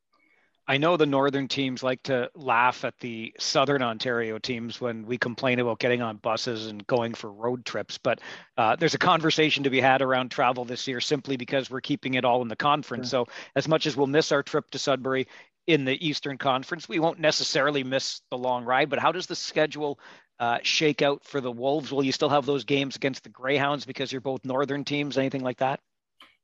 I 0.71 0.77
know 0.77 0.99
the 0.99 1.07
northern 1.07 1.49
teams 1.49 1.83
like 1.83 2.03
to 2.05 2.31
laugh 2.35 2.85
at 2.85 2.93
the 3.01 3.33
southern 3.39 3.83
Ontario 3.83 4.39
teams 4.39 4.79
when 4.79 5.07
we 5.07 5.17
complain 5.17 5.61
about 5.61 5.79
getting 5.79 6.03
on 6.03 6.19
buses 6.19 6.67
and 6.67 6.87
going 6.87 7.15
for 7.15 7.33
road 7.33 7.65
trips. 7.65 7.97
But 7.97 8.21
uh, 8.59 8.77
there's 8.77 8.93
a 8.93 8.99
conversation 8.99 9.65
to 9.65 9.71
be 9.71 9.81
had 9.81 10.03
around 10.03 10.31
travel 10.31 10.67
this 10.67 10.87
year 10.87 11.01
simply 11.01 11.39
because 11.39 11.71
we're 11.71 11.81
keeping 11.81 12.15
it 12.15 12.25
all 12.27 12.43
in 12.43 12.49
the 12.49 12.57
conference. 12.57 13.09
Sure. 13.09 13.25
So, 13.25 13.33
as 13.57 13.67
much 13.67 13.87
as 13.87 13.97
we'll 13.97 14.09
miss 14.09 14.31
our 14.31 14.43
trip 14.43 14.71
to 14.73 14.79
Sudbury, 14.79 15.27
in 15.69 15.85
the 15.85 16.05
Eastern 16.05 16.39
Conference. 16.39 16.89
We 16.89 16.99
won't 16.99 17.21
necessarily 17.21 17.85
miss 17.85 18.23
the 18.31 18.39
long 18.39 18.65
ride, 18.65 18.89
but 18.89 18.99
how 18.99 19.13
does 19.13 19.27
the 19.27 19.37
schedule 19.37 20.01
uh, 20.41 20.59
shake 20.63 21.03
out 21.03 21.23
for 21.25 21.41
the 21.41 21.53
Wolves? 21.53 21.93
Will 21.93 22.03
you 22.03 22.11
still 22.11 22.31
have 22.31 22.47
those 22.47 22.65
games 22.65 22.97
against 22.97 23.23
the 23.23 23.29
Greyhounds 23.29 23.85
because 23.85 24.11
you're 24.11 24.23
both 24.23 24.45
Northern 24.45 24.83
teams? 24.83 25.19
Anything 25.19 25.43
like 25.43 25.59
that? 25.59 25.81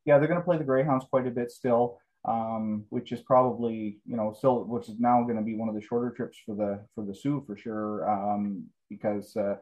Yeah, 0.04 0.18
they're 0.18 0.28
going 0.28 0.40
to 0.40 0.44
play 0.44 0.58
the 0.58 0.64
Greyhounds 0.64 1.06
quite 1.08 1.26
a 1.26 1.30
bit 1.30 1.50
still, 1.50 1.99
um, 2.26 2.84
which 2.90 3.12
is 3.12 3.20
probably 3.20 3.99
you 4.06 4.16
know 4.16 4.34
still 4.37 4.64
which 4.64 4.88
is 4.88 4.99
now 4.99 5.23
going 5.23 5.37
to 5.37 5.42
be 5.42 5.56
one 5.56 5.68
of 5.68 5.75
the 5.75 5.80
shorter 5.80 6.11
trips 6.11 6.38
for 6.44 6.54
the 6.54 6.80
for 6.94 7.04
the 7.04 7.14
Soo 7.14 7.42
for 7.46 7.56
sure 7.56 8.08
um, 8.08 8.64
because. 8.88 9.37
Uh, 9.37 9.56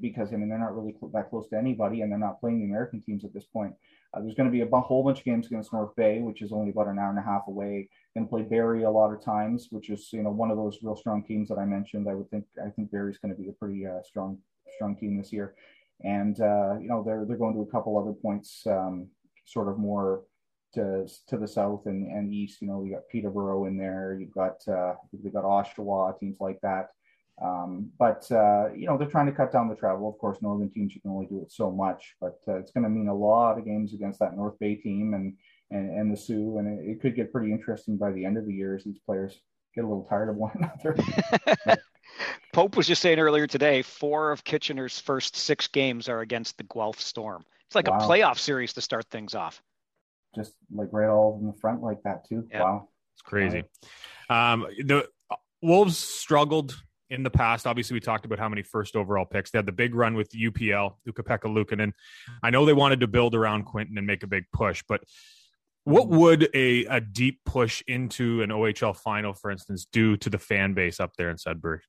because 0.00 0.32
I 0.32 0.36
mean 0.36 0.48
they're 0.48 0.58
not 0.58 0.76
really 0.76 0.94
that 1.12 1.30
close 1.30 1.48
to 1.48 1.58
anybody, 1.58 2.02
and 2.02 2.10
they're 2.10 2.18
not 2.18 2.40
playing 2.40 2.60
the 2.60 2.66
American 2.66 3.02
teams 3.02 3.24
at 3.24 3.34
this 3.34 3.44
point. 3.44 3.74
Uh, 4.12 4.20
there's 4.20 4.34
going 4.34 4.48
to 4.48 4.52
be 4.52 4.60
a 4.60 4.80
whole 4.80 5.02
bunch 5.02 5.18
of 5.18 5.24
games 5.24 5.46
against 5.46 5.72
North 5.72 5.94
Bay, 5.96 6.20
which 6.20 6.42
is 6.42 6.52
only 6.52 6.70
about 6.70 6.86
an 6.86 6.98
hour 6.98 7.10
and 7.10 7.18
a 7.18 7.22
half 7.22 7.42
away. 7.48 7.88
To 8.16 8.24
play 8.24 8.42
Barrie 8.42 8.84
a 8.84 8.90
lot 8.90 9.12
of 9.12 9.24
times, 9.24 9.68
which 9.70 9.90
is 9.90 10.12
you 10.12 10.22
know 10.22 10.30
one 10.30 10.52
of 10.52 10.56
those 10.56 10.78
real 10.82 10.94
strong 10.94 11.24
teams 11.24 11.48
that 11.48 11.58
I 11.58 11.64
mentioned. 11.64 12.08
I 12.08 12.14
would 12.14 12.30
think 12.30 12.44
I 12.64 12.70
think 12.70 12.92
Barrie's 12.92 13.18
going 13.18 13.34
to 13.34 13.40
be 13.40 13.48
a 13.48 13.52
pretty 13.52 13.84
uh, 13.84 14.02
strong 14.04 14.38
strong 14.76 14.94
team 14.94 15.16
this 15.16 15.32
year, 15.32 15.54
and 16.04 16.40
uh, 16.40 16.76
you 16.80 16.86
know 16.86 17.02
they're 17.02 17.24
they're 17.24 17.36
going 17.36 17.54
to 17.54 17.62
a 17.62 17.66
couple 17.66 17.98
other 17.98 18.12
points, 18.12 18.64
um, 18.68 19.08
sort 19.44 19.68
of 19.68 19.78
more 19.78 20.22
to 20.74 21.08
to 21.28 21.36
the 21.36 21.48
south 21.48 21.86
and, 21.86 22.06
and 22.06 22.32
east. 22.32 22.60
You 22.60 22.68
know, 22.68 22.78
we 22.78 22.90
got 22.90 23.08
Peterborough 23.10 23.66
in 23.66 23.76
there. 23.76 24.16
You've 24.18 24.34
got 24.34 24.66
uh, 24.68 24.94
we've 25.12 25.32
got 25.32 25.44
Oshawa 25.44 26.18
teams 26.18 26.36
like 26.40 26.60
that. 26.62 26.90
Um, 27.42 27.90
but 27.98 28.30
uh, 28.30 28.68
you 28.74 28.86
know 28.86 28.96
they're 28.96 29.08
trying 29.08 29.26
to 29.26 29.32
cut 29.32 29.52
down 29.52 29.68
the 29.68 29.74
travel. 29.74 30.08
Of 30.08 30.18
course, 30.18 30.38
northern 30.40 30.70
teams 30.70 30.94
you 30.94 31.00
can 31.00 31.10
only 31.10 31.26
do 31.26 31.42
it 31.42 31.50
so 31.50 31.70
much, 31.70 32.14
but 32.20 32.38
uh, 32.46 32.56
it's 32.56 32.70
going 32.70 32.84
to 32.84 32.90
mean 32.90 33.08
a 33.08 33.14
lot 33.14 33.58
of 33.58 33.64
games 33.64 33.92
against 33.92 34.20
that 34.20 34.36
North 34.36 34.58
Bay 34.58 34.76
team 34.76 35.14
and 35.14 35.34
and, 35.70 35.90
and 35.90 36.12
the 36.12 36.16
Soo, 36.16 36.58
and 36.58 36.78
it, 36.78 36.90
it, 36.90 37.00
could 37.00 37.16
get 37.16 37.32
pretty 37.32 37.50
interesting 37.50 37.96
by 37.96 38.12
the 38.12 38.24
end 38.24 38.38
of 38.38 38.46
the 38.46 38.52
year 38.52 38.76
as 38.76 38.84
these 38.84 38.98
players 39.04 39.40
get 39.74 39.82
a 39.82 39.86
little 39.86 40.04
tired 40.04 40.28
of 40.28 40.36
one 40.36 40.52
another. 40.84 41.76
Pope 42.52 42.76
was 42.76 42.86
just 42.86 43.02
saying 43.02 43.18
earlier 43.18 43.48
today, 43.48 43.82
four 43.82 44.30
of 44.30 44.44
Kitchener's 44.44 45.00
first 45.00 45.34
six 45.34 45.66
games 45.66 46.08
are 46.08 46.20
against 46.20 46.56
the 46.56 46.64
Guelph 46.64 47.00
Storm. 47.00 47.44
It's 47.68 47.74
like 47.74 47.88
wow. 47.88 47.98
a 47.98 48.02
playoff 48.02 48.38
series 48.38 48.72
to 48.74 48.80
start 48.80 49.06
things 49.10 49.34
off. 49.34 49.62
Just 50.34 50.54
like 50.74 50.88
right 50.92 51.08
all 51.08 51.38
in 51.40 51.46
the 51.46 51.52
front 51.52 51.82
like 51.82 52.02
that 52.04 52.26
too. 52.28 52.46
Yep. 52.50 52.60
Wow, 52.60 52.88
it's 53.14 53.22
crazy. 53.22 53.64
Um, 54.28 54.66
the 54.84 55.06
Wolves 55.62 55.96
struggled 55.96 56.76
in 57.10 57.22
the 57.22 57.30
past, 57.30 57.66
obviously, 57.66 57.94
we 57.94 58.00
talked 58.00 58.24
about 58.24 58.38
how 58.38 58.48
many 58.48 58.62
first 58.62 58.96
overall 58.96 59.24
picks. 59.24 59.50
They 59.50 59.58
had 59.58 59.66
the 59.66 59.72
big 59.72 59.94
run 59.94 60.14
with 60.14 60.30
UPL, 60.30 60.94
Ukko-Pekka 61.08 61.44
Luukkonen. 61.44 61.92
I 62.42 62.50
know 62.50 62.64
they 62.64 62.72
wanted 62.72 63.00
to 63.00 63.06
build 63.06 63.34
around 63.34 63.64
Quinton 63.64 63.98
and 63.98 64.06
make 64.06 64.22
a 64.22 64.26
big 64.26 64.44
push, 64.52 64.82
but 64.88 65.02
what 65.84 66.08
would 66.08 66.48
a, 66.54 66.86
a 66.86 67.00
deep 67.00 67.40
push 67.44 67.82
into 67.86 68.42
an 68.42 68.50
OHL 68.50 68.96
final, 68.96 69.34
for 69.34 69.50
instance, 69.50 69.86
do 69.90 70.16
to 70.16 70.30
the 70.30 70.38
fan 70.38 70.72
base 70.72 70.98
up 70.98 71.12
there 71.16 71.30
in 71.30 71.36
Sudbury? 71.36 71.80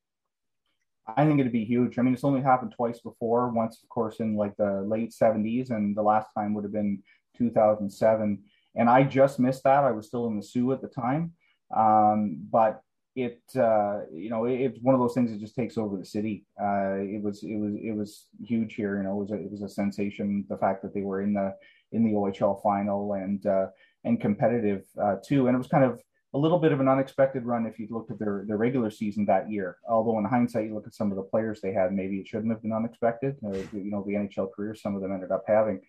I 1.08 1.26
think 1.26 1.40
it'd 1.40 1.52
be 1.52 1.66
huge. 1.66 1.98
I 1.98 2.02
mean, 2.02 2.14
it's 2.14 2.24
only 2.24 2.42
happened 2.42 2.74
twice 2.76 3.00
before. 3.00 3.50
Once, 3.50 3.82
of 3.84 3.90
course, 3.90 4.20
in 4.20 4.36
like 4.36 4.56
the 4.58 4.82
late 4.82 5.12
70s, 5.12 5.70
and 5.70 5.96
the 5.96 6.02
last 6.02 6.30
time 6.36 6.54
would 6.54 6.64
have 6.64 6.74
been 6.74 7.04
2007. 7.38 8.44
And 8.76 8.90
I 8.90 9.04
just 9.04 9.40
missed 9.40 9.64
that. 9.64 9.84
I 9.84 9.92
was 9.92 10.08
still 10.08 10.28
in 10.28 10.38
the 10.38 10.44
Soo 10.44 10.72
at 10.72 10.82
the 10.82 10.88
time. 10.88 11.34
Um, 11.76 12.38
but 12.52 12.82
it 13.16 13.42
uh, 13.56 14.02
you 14.14 14.30
know 14.30 14.46
it, 14.46 14.60
it's 14.60 14.80
one 14.82 14.94
of 14.94 15.00
those 15.00 15.14
things 15.14 15.32
that 15.32 15.40
just 15.40 15.56
takes 15.56 15.78
over 15.78 15.98
the 15.98 16.06
city. 16.06 16.46
Uh, 16.62 16.96
it 17.00 17.22
was 17.24 17.44
it 17.44 17.56
was 17.56 17.74
it 17.82 17.96
was 17.96 18.28
huge 18.44 18.76
here. 18.76 18.98
You 18.98 19.04
know, 19.04 19.14
it 19.14 19.22
was 19.22 19.32
a, 19.32 19.36
it 19.36 19.52
was 19.52 19.62
a 19.62 19.70
sensation. 19.70 20.46
The 20.50 20.58
fact 20.58 20.82
that 20.82 20.94
they 20.94 21.02
were 21.02 21.22
in 21.22 21.34
the 21.34 21.56
in 21.92 22.04
the 22.04 22.12
OHL 22.12 22.62
final 22.62 23.14
and 23.14 23.46
uh, 23.46 23.68
and 24.04 24.20
competitive 24.20 24.84
uh, 25.02 25.16
too, 25.26 25.48
and 25.48 25.56
it 25.56 25.58
was 25.58 25.68
kind 25.68 25.86
of 25.86 26.02
a 26.36 26.38
little 26.38 26.60
bit 26.60 26.74
of 26.74 26.82
an 26.82 26.90
unexpected 26.90 27.46
run 27.46 27.66
if 27.66 27.80
you 27.80 27.88
looked 27.90 28.12
at 28.12 28.20
their 28.20 28.44
their 28.46 28.58
regular 28.58 28.92
season 28.92 29.26
that 29.26 29.50
year. 29.50 29.78
Although 29.88 30.20
in 30.20 30.26
hindsight, 30.26 30.66
you 30.68 30.76
look 30.76 30.86
at 30.86 30.94
some 30.94 31.10
of 31.10 31.16
the 31.16 31.24
players 31.24 31.62
they 31.62 31.72
had, 31.72 31.94
maybe 31.94 32.18
it 32.18 32.28
shouldn't 32.28 32.52
have 32.52 32.62
been 32.62 32.74
unexpected. 32.74 33.38
Uh, 33.44 33.58
you 33.72 33.90
know, 33.90 34.04
the 34.06 34.14
NHL 34.14 34.52
careers 34.54 34.82
some 34.82 34.96
of 34.96 35.02
them 35.02 35.14
ended 35.14 35.32
up 35.32 35.46
having, 35.48 35.80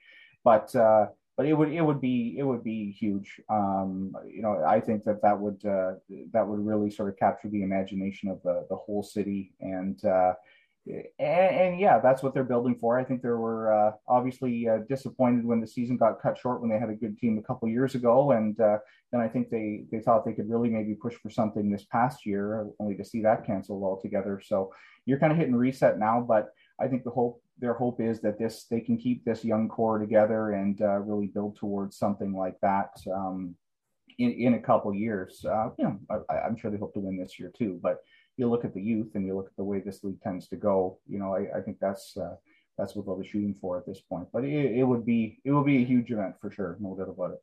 but 0.45 0.75
uh, 0.77 1.07
but 1.37 1.47
it 1.47 1.53
would 1.53 1.73
it 1.73 1.83
would 1.83 2.01
be 2.01 2.37
it 2.39 2.45
would 2.45 2.63
be 2.63 2.93
huge. 2.93 3.41
Um, 3.51 4.13
you 4.25 4.41
know, 4.41 4.63
I 4.65 4.79
think 4.79 5.03
that 5.05 5.21
that 5.23 5.39
would 5.39 5.65
uh, 5.67 5.95
that 6.33 6.47
would 6.47 6.65
really 6.65 6.91
sort 6.91 7.09
of 7.09 7.17
capture 7.17 7.49
the 7.49 7.65
imagination 7.65 8.29
of 8.29 8.41
the 8.45 8.67
the 8.71 8.77
whole 8.77 9.03
city, 9.03 9.53
and 9.61 10.03
uh, 10.05 10.35
and, 10.87 11.11
and, 11.19 11.81
yeah, 11.81 11.99
that's 11.99 12.23
what 12.23 12.33
they're 12.33 12.45
building 12.45 12.77
for. 12.77 12.99
I 12.99 13.05
think 13.05 13.23
they 13.23 13.29
were 13.29 13.73
uh, 13.73 13.93
obviously 14.07 14.69
uh, 14.69 14.79
disappointed 14.89 15.45
when 15.45 15.61
the 15.61 15.67
season 15.67 15.97
got 15.97 16.23
cut 16.23 16.39
short 16.39 16.61
when 16.61 16.71
they 16.71 16.79
had 16.79 16.91
a 16.91 16.95
good 16.95 17.19
team 17.19 17.39
a 17.39 17.43
couple 17.43 17.69
years 17.69 17.95
ago, 17.95 18.33
and 18.33 18.59
uh, 18.61 18.79
then 19.11 19.21
I 19.21 19.29
think 19.29 19.51
they 19.51 19.85
they 19.91 20.01
thought 20.01 20.25
they 20.25 20.33
could 20.33 20.49
really 20.49 20.71
maybe 20.71 20.95
push 20.95 21.15
for 21.15 21.31
something 21.31 21.71
this 21.71 21.85
past 21.85 22.25
year, 22.25 22.69
only 22.79 22.95
to 22.97 23.05
see 23.05 23.23
that 23.23 23.47
canceled 23.47 23.83
altogether. 23.83 24.41
So 24.45 24.73
you're 25.07 25.19
kind 25.19 25.33
of 25.33 25.39
hitting 25.39 25.57
reset 25.57 25.99
now, 25.99 26.21
but 26.21 26.51
I 26.81 26.89
think 26.89 27.05
the 27.05 27.11
hope 27.11 27.43
their 27.59 27.75
hope 27.75 28.01
is 28.01 28.21
that 28.21 28.39
this 28.39 28.65
they 28.65 28.81
can 28.81 28.97
keep 28.97 29.25
this 29.25 29.45
young 29.45 29.69
core 29.69 29.99
together 29.99 30.53
and 30.53 30.81
uh, 30.83 30.99
really 30.99 31.27
build 31.27 31.57
towards 31.57 31.97
something 31.97 32.33
like 32.33 32.59
that 32.61 32.91
um, 33.13 33.55
in 34.19 34.33
in 34.33 34.55
a 34.55 34.61
couple 34.61 34.95
years. 34.95 35.45
Uh, 35.45 35.71
you 35.79 35.85
know, 35.85 35.99
I, 36.31 36.47
am 36.47 36.57
sure 36.57 36.71
they 36.71 36.77
hope 36.77 36.95
to 36.95 37.01
win 37.01 37.19
this 37.19 37.39
year 37.39 37.51
too. 37.57 37.81
But 37.83 37.99
you 38.37 38.49
look 38.49 38.65
at 38.65 38.75
the 38.75 38.83
youth 38.83 39.15
and 39.15 39.27
you 39.27 39.37
look 39.37 39.47
at 39.47 39.57
the 39.57 39.65
way 39.65 39.81
this 39.81 40.05
league 40.05 40.21
tends 40.23 40.49
to 40.49 40.57
go. 40.57 40.99
You 41.09 41.19
know, 41.19 41.35
I, 41.35 41.59
I 41.59 41.61
think 41.63 41.79
that's 41.81 42.17
uh, 42.17 42.37
that's 42.79 42.95
what 42.95 43.07
they'll 43.07 43.19
be 43.19 43.27
shooting 43.27 43.55
for 43.61 43.79
at 43.79 43.87
this 43.87 44.01
point. 44.01 44.29
But 44.33 44.45
it, 44.45 44.79
it 44.79 44.85
would 44.85 45.05
be 45.07 45.39
it 45.45 45.53
would 45.53 45.67
be 45.67 45.79
a 45.83 45.85
huge 45.87 46.11
event 46.11 46.35
for 46.41 46.51
sure, 46.51 46.77
no 46.81 46.95
doubt 46.97 47.09
about 47.09 47.33
it. 47.33 47.41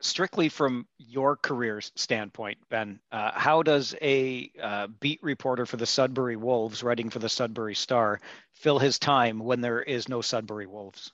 strictly 0.00 0.48
from 0.48 0.86
your 0.98 1.36
career's 1.36 1.90
standpoint, 1.96 2.58
Ben, 2.70 3.00
uh, 3.12 3.32
how 3.34 3.62
does 3.62 3.94
a 4.02 4.50
uh, 4.62 4.86
beat 5.00 5.20
reporter 5.22 5.66
for 5.66 5.76
the 5.76 5.86
Sudbury 5.86 6.36
Wolves, 6.36 6.82
writing 6.82 7.10
for 7.10 7.18
the 7.20 7.28
Sudbury 7.28 7.74
Star, 7.74 8.20
fill 8.52 8.78
his 8.78 8.98
time 8.98 9.38
when 9.38 9.60
there 9.60 9.82
is 9.82 10.08
no 10.08 10.20
Sudbury 10.20 10.66
Wolves? 10.66 11.12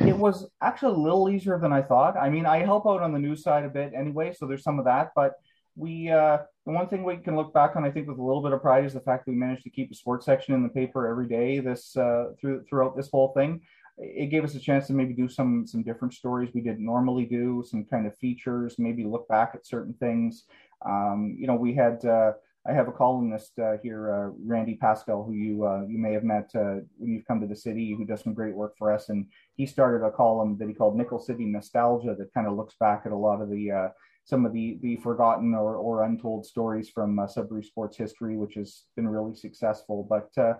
It 0.00 0.16
was 0.16 0.46
actually 0.62 0.94
a 0.94 0.98
little 0.98 1.28
easier 1.28 1.58
than 1.58 1.72
I 1.72 1.82
thought. 1.82 2.16
I 2.16 2.30
mean, 2.30 2.46
I 2.46 2.58
help 2.58 2.86
out 2.86 3.02
on 3.02 3.12
the 3.12 3.18
news 3.18 3.42
side 3.42 3.64
a 3.64 3.68
bit 3.68 3.92
anyway, 3.94 4.32
so 4.32 4.46
there's 4.46 4.62
some 4.62 4.78
of 4.78 4.86
that. 4.86 5.12
But 5.14 5.34
we, 5.76 6.10
uh, 6.10 6.38
the 6.66 6.72
one 6.72 6.88
thing 6.88 7.04
we 7.04 7.16
can 7.16 7.36
look 7.36 7.52
back 7.52 7.76
on, 7.76 7.84
I 7.84 7.90
think, 7.90 8.08
with 8.08 8.18
a 8.18 8.22
little 8.22 8.42
bit 8.42 8.52
of 8.52 8.60
pride 8.60 8.84
is 8.84 8.92
the 8.92 9.00
fact 9.00 9.24
that 9.24 9.32
we 9.32 9.36
managed 9.36 9.64
to 9.64 9.70
keep 9.70 9.90
a 9.90 9.94
sports 9.94 10.26
section 10.26 10.54
in 10.54 10.62
the 10.62 10.68
paper 10.68 11.06
every 11.06 11.28
day 11.28 11.60
this 11.60 11.96
uh, 11.96 12.32
through 12.40 12.64
throughout 12.68 12.96
this 12.96 13.10
whole 13.10 13.32
thing 13.32 13.60
it 13.98 14.30
gave 14.30 14.44
us 14.44 14.54
a 14.54 14.60
chance 14.60 14.86
to 14.86 14.92
maybe 14.92 15.14
do 15.14 15.28
some 15.28 15.66
some 15.66 15.82
different 15.82 16.14
stories 16.14 16.50
we 16.54 16.60
didn't 16.60 16.84
normally 16.84 17.24
do, 17.24 17.62
some 17.66 17.84
kind 17.84 18.06
of 18.06 18.16
features, 18.16 18.76
maybe 18.78 19.04
look 19.04 19.28
back 19.28 19.52
at 19.54 19.66
certain 19.66 19.94
things. 19.94 20.44
Um, 20.84 21.36
you 21.38 21.46
know, 21.46 21.54
we 21.54 21.74
had 21.74 22.04
uh, 22.04 22.32
I 22.66 22.72
have 22.72 22.88
a 22.88 22.92
columnist 22.92 23.58
uh, 23.58 23.76
here, 23.82 24.12
uh, 24.12 24.30
Randy 24.44 24.76
Pascal, 24.76 25.24
who 25.24 25.32
you 25.32 25.66
uh, 25.66 25.82
you 25.86 25.98
may 25.98 26.12
have 26.12 26.24
met 26.24 26.50
uh, 26.54 26.80
when 26.96 27.12
you've 27.12 27.26
come 27.26 27.40
to 27.40 27.46
the 27.46 27.56
city, 27.56 27.94
who 27.96 28.04
does 28.04 28.22
some 28.22 28.34
great 28.34 28.54
work 28.54 28.76
for 28.78 28.92
us, 28.92 29.08
and 29.08 29.26
he 29.54 29.66
started 29.66 30.04
a 30.04 30.10
column 30.10 30.56
that 30.58 30.68
he 30.68 30.74
called 30.74 30.96
Nickel 30.96 31.20
City 31.20 31.44
Nostalgia 31.44 32.14
that 32.18 32.32
kind 32.32 32.46
of 32.46 32.54
looks 32.54 32.74
back 32.80 33.02
at 33.04 33.12
a 33.12 33.16
lot 33.16 33.42
of 33.42 33.50
the 33.50 33.70
uh, 33.70 33.88
some 34.24 34.46
of 34.46 34.52
the 34.52 34.78
the 34.82 34.96
forgotten 34.96 35.54
or, 35.54 35.76
or 35.76 36.04
untold 36.04 36.46
stories 36.46 36.88
from 36.88 37.18
uh, 37.18 37.26
Sudbury 37.26 37.64
sports 37.64 37.96
history, 37.96 38.36
which 38.36 38.54
has 38.54 38.84
been 38.96 39.08
really 39.08 39.34
successful. 39.34 40.06
But 40.08 40.30
uh, 40.40 40.54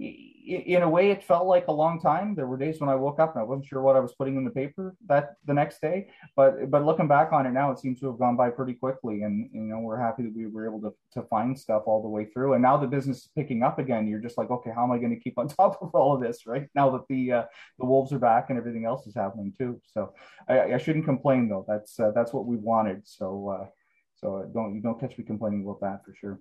in 0.00 0.82
a 0.82 0.88
way, 0.88 1.10
it 1.10 1.22
felt 1.22 1.46
like 1.46 1.68
a 1.68 1.72
long 1.72 2.00
time. 2.00 2.34
There 2.34 2.46
were 2.46 2.56
days 2.56 2.80
when 2.80 2.88
I 2.88 2.94
woke 2.94 3.20
up 3.20 3.34
and 3.34 3.40
I 3.40 3.44
wasn't 3.44 3.66
sure 3.66 3.82
what 3.82 3.96
I 3.96 4.00
was 4.00 4.14
putting 4.14 4.36
in 4.36 4.44
the 4.44 4.50
paper 4.50 4.96
that 5.06 5.36
the 5.44 5.54
next 5.54 5.80
day. 5.80 6.08
But 6.34 6.70
but 6.70 6.84
looking 6.84 7.08
back 7.08 7.32
on 7.32 7.46
it 7.46 7.52
now, 7.52 7.70
it 7.70 7.78
seems 7.78 8.00
to 8.00 8.06
have 8.06 8.18
gone 8.18 8.36
by 8.36 8.50
pretty 8.50 8.74
quickly. 8.74 9.22
And 9.22 9.50
you 9.52 9.60
know, 9.60 9.80
we're 9.80 10.00
happy 10.00 10.22
that 10.22 10.34
we 10.34 10.46
were 10.46 10.66
able 10.66 10.80
to 10.82 10.94
to 11.12 11.22
find 11.28 11.58
stuff 11.58 11.82
all 11.86 12.02
the 12.02 12.08
way 12.08 12.24
through. 12.24 12.54
And 12.54 12.62
now 12.62 12.76
the 12.76 12.86
business 12.86 13.18
is 13.18 13.28
picking 13.36 13.62
up 13.62 13.78
again. 13.78 14.08
You're 14.08 14.20
just 14.20 14.38
like, 14.38 14.50
okay, 14.50 14.70
how 14.74 14.84
am 14.84 14.92
I 14.92 14.98
going 14.98 15.14
to 15.14 15.20
keep 15.20 15.38
on 15.38 15.48
top 15.60 15.78
of 15.82 15.94
all 15.94 16.14
of 16.14 16.22
this, 16.22 16.46
right? 16.46 16.68
Now 16.74 16.90
that 16.90 17.06
the 17.08 17.32
uh, 17.32 17.44
the 17.78 17.86
wolves 17.86 18.12
are 18.12 18.18
back 18.18 18.46
and 18.48 18.58
everything 18.58 18.86
else 18.86 19.06
is 19.06 19.14
happening 19.14 19.52
too. 19.56 19.80
So 19.92 20.14
I, 20.48 20.74
I 20.74 20.78
shouldn't 20.78 21.04
complain 21.04 21.48
though. 21.48 21.64
That's 21.68 22.00
uh, 22.00 22.12
that's 22.14 22.32
what 22.32 22.46
we 22.46 22.56
wanted. 22.56 23.06
So 23.06 23.48
uh, 23.48 23.66
so 24.16 24.50
don't 24.52 24.74
you 24.74 24.80
don't 24.80 24.98
catch 24.98 25.16
me 25.16 25.24
complaining 25.24 25.62
about 25.62 25.80
that 25.80 26.04
for 26.04 26.14
sure. 26.14 26.40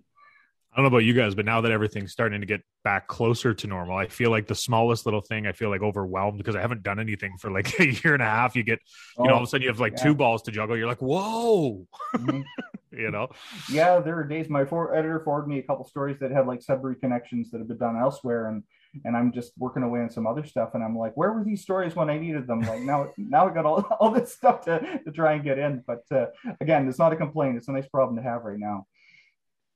I 0.71 0.75
don't 0.75 0.83
know 0.83 0.95
about 0.95 1.03
you 1.05 1.13
guys, 1.13 1.33
but 1.33 1.45
now 1.45 1.61
that 1.61 1.71
everything's 1.71 2.11
starting 2.11 2.41
to 2.41 2.45
get 2.45 2.61
back 2.83 3.07
closer 3.07 3.55
to 3.55 3.67
normal, 3.67 3.97
I 3.97 4.07
feel 4.07 4.29
like 4.29 4.45
the 4.45 4.53
smallest 4.53 5.05
little 5.05 5.21
thing, 5.21 5.47
I 5.47 5.51
feel 5.51 5.71
like 5.71 5.81
overwhelmed 5.81 6.37
because 6.37 6.55
I 6.55 6.61
haven't 6.61 6.83
done 6.83 6.99
anything 6.99 7.37
for 7.39 7.49
like 7.49 7.79
a 7.79 7.87
year 7.87 8.13
and 8.13 8.21
a 8.21 8.27
half. 8.27 8.55
You 8.55 8.63
get, 8.63 8.79
you 9.17 9.23
oh, 9.23 9.23
know, 9.25 9.33
all 9.33 9.37
of 9.37 9.43
a 9.43 9.47
sudden 9.47 9.63
you 9.63 9.69
have 9.69 9.79
like 9.79 9.93
yeah. 9.97 10.03
two 10.03 10.15
balls 10.15 10.43
to 10.43 10.51
juggle. 10.51 10.77
You're 10.77 10.87
like, 10.87 11.01
whoa, 11.01 11.87
mm-hmm. 12.15 12.41
you 12.91 13.09
know? 13.09 13.29
Yeah, 13.71 13.99
there 13.99 14.15
are 14.19 14.23
days 14.23 14.47
my 14.47 14.63
for- 14.63 14.93
editor 14.93 15.19
forwarded 15.21 15.49
me 15.49 15.57
a 15.57 15.63
couple 15.63 15.85
stories 15.85 16.19
that 16.19 16.29
had 16.29 16.45
like 16.45 16.61
Sudbury 16.61 16.95
connections 16.95 17.49
that 17.49 17.57
have 17.57 17.67
been 17.67 17.77
done 17.77 17.97
elsewhere. 17.97 18.47
And, 18.49 18.63
and 19.05 19.17
I'm 19.17 19.31
just 19.31 19.53
working 19.57 19.81
away 19.81 20.01
on 20.01 20.11
some 20.11 20.27
other 20.27 20.45
stuff. 20.45 20.75
And 20.75 20.83
I'm 20.83 20.95
like, 20.95 21.17
where 21.17 21.31
were 21.31 21.43
these 21.43 21.63
stories 21.63 21.95
when 21.95 22.11
I 22.11 22.19
needed 22.19 22.45
them? 22.45 22.61
Like 22.61 22.81
now, 22.81 23.11
now 23.17 23.49
I 23.49 23.53
got 23.53 23.65
all, 23.65 23.81
all 23.99 24.11
this 24.11 24.33
stuff 24.33 24.65
to, 24.65 24.99
to 25.03 25.11
try 25.11 25.33
and 25.33 25.43
get 25.43 25.57
in. 25.57 25.83
But 25.87 26.03
uh, 26.11 26.27
again, 26.61 26.87
it's 26.87 26.99
not 26.99 27.11
a 27.11 27.15
complaint. 27.15 27.57
It's 27.57 27.69
a 27.69 27.71
nice 27.71 27.87
problem 27.87 28.17
to 28.17 28.23
have 28.23 28.43
right 28.43 28.59
now. 28.59 28.85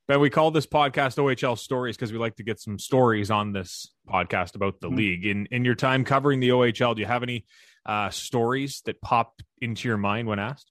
Ben, 0.06 0.20
we 0.20 0.28
call 0.28 0.50
this 0.50 0.66
podcast 0.66 1.16
OHL 1.16 1.56
Stories 1.56 1.96
because 1.96 2.12
we 2.12 2.18
like 2.18 2.36
to 2.36 2.42
get 2.42 2.60
some 2.60 2.78
stories 2.78 3.30
on 3.30 3.52
this 3.52 3.90
podcast 4.06 4.54
about 4.54 4.78
the 4.78 4.88
mm-hmm. 4.88 4.96
league. 4.96 5.24
In 5.24 5.46
in 5.50 5.64
your 5.64 5.74
time 5.74 6.04
covering 6.04 6.40
the 6.40 6.50
OHL, 6.50 6.94
do 6.94 7.00
you 7.00 7.06
have 7.06 7.22
any 7.22 7.46
uh, 7.86 8.10
stories 8.10 8.82
that 8.84 9.00
pop 9.00 9.40
into 9.62 9.88
your 9.88 9.96
mind 9.96 10.28
when 10.28 10.38
asked? 10.38 10.70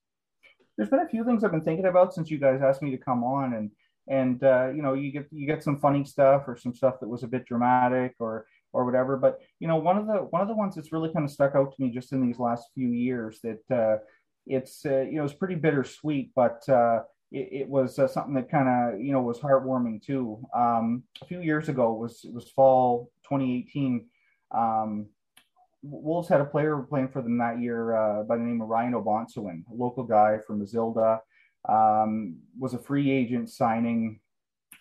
There's 0.78 0.90
been 0.90 1.00
a 1.00 1.08
few 1.08 1.26
things 1.26 1.44
I've 1.44 1.50
been 1.50 1.64
thinking 1.64 1.88
about 1.88 2.14
since 2.14 2.30
you 2.30 2.38
guys 2.38 2.62
asked 2.62 2.84
me 2.84 2.92
to 2.92 2.98
come 2.98 3.24
on, 3.24 3.56
and 3.56 3.72
and 4.08 4.44
uh, 4.44 4.70
you 4.70 4.84
know 4.84 4.94
you 4.94 5.12
get 5.12 5.28
you 5.32 5.48
get 5.48 5.64
some 5.64 5.80
funny 5.80 6.06
stuff 6.06 6.44
or 6.48 6.56
some 6.56 6.76
stuff 6.76 7.00
that 7.00 7.10
was 7.10 7.24
a 7.24 7.28
bit 7.28 7.48
dramatic 7.48 8.14
or 8.20 8.46
or 8.72 8.86
whatever. 8.86 9.18
But 9.18 9.40
you 9.60 9.68
know 9.68 9.78
one 9.78 9.98
of 9.98 10.06
the 10.06 10.28
one 10.30 10.44
of 10.44 10.48
the 10.48 10.54
ones 10.54 10.76
that's 10.76 10.94
really 10.94 11.12
kind 11.12 11.26
of 11.26 11.32
stuck 11.32 11.56
out 11.56 11.76
to 11.76 11.82
me 11.82 11.90
just 11.90 12.12
in 12.12 12.22
these 12.22 12.38
last 12.38 12.68
few 12.76 12.90
years 12.90 13.40
that 13.42 13.76
uh, 13.76 13.98
it's 14.46 14.86
uh, 14.86 15.00
you 15.02 15.14
know 15.14 15.24
it's 15.24 15.34
pretty 15.34 15.56
bittersweet, 15.56 16.34
but 16.36 16.70
uh, 16.70 17.00
it, 17.34 17.50
it 17.52 17.68
was 17.68 17.98
uh, 18.00 18.08
something 18.08 18.36
that 18.36 18.50
kind 18.50 18.70
of 18.70 19.02
you 19.02 19.12
know 19.12 19.22
was 19.22 19.40
heartwarming 19.40 20.02
too. 20.02 20.40
Um, 20.56 21.04
a 21.22 21.26
few 21.26 21.42
years 21.42 21.68
ago, 21.68 21.94
it 21.94 22.00
was 22.00 22.22
it 22.24 22.34
was 22.34 22.50
fall 22.52 23.12
2018. 23.24 24.06
Um, 24.52 25.08
Wolves 25.82 26.30
had 26.30 26.40
a 26.40 26.46
player 26.46 26.78
playing 26.78 27.10
for 27.10 27.22
them 27.22 27.38
that 27.40 27.60
year 27.60 27.96
uh, 27.96 28.24
by 28.24 28.38
the 28.38 28.44
name 28.44 28.62
of 28.62 28.70
Ryan 28.70 28.94
Obonsawin, 28.94 29.64
a 29.70 29.74
local 29.74 30.04
guy 30.04 30.38
from 30.46 30.62
Azilda. 30.66 31.20
Um, 31.68 32.38
was 32.58 32.74
a 32.74 32.80
free 32.80 33.10
agent 33.12 33.50
signing 33.50 34.20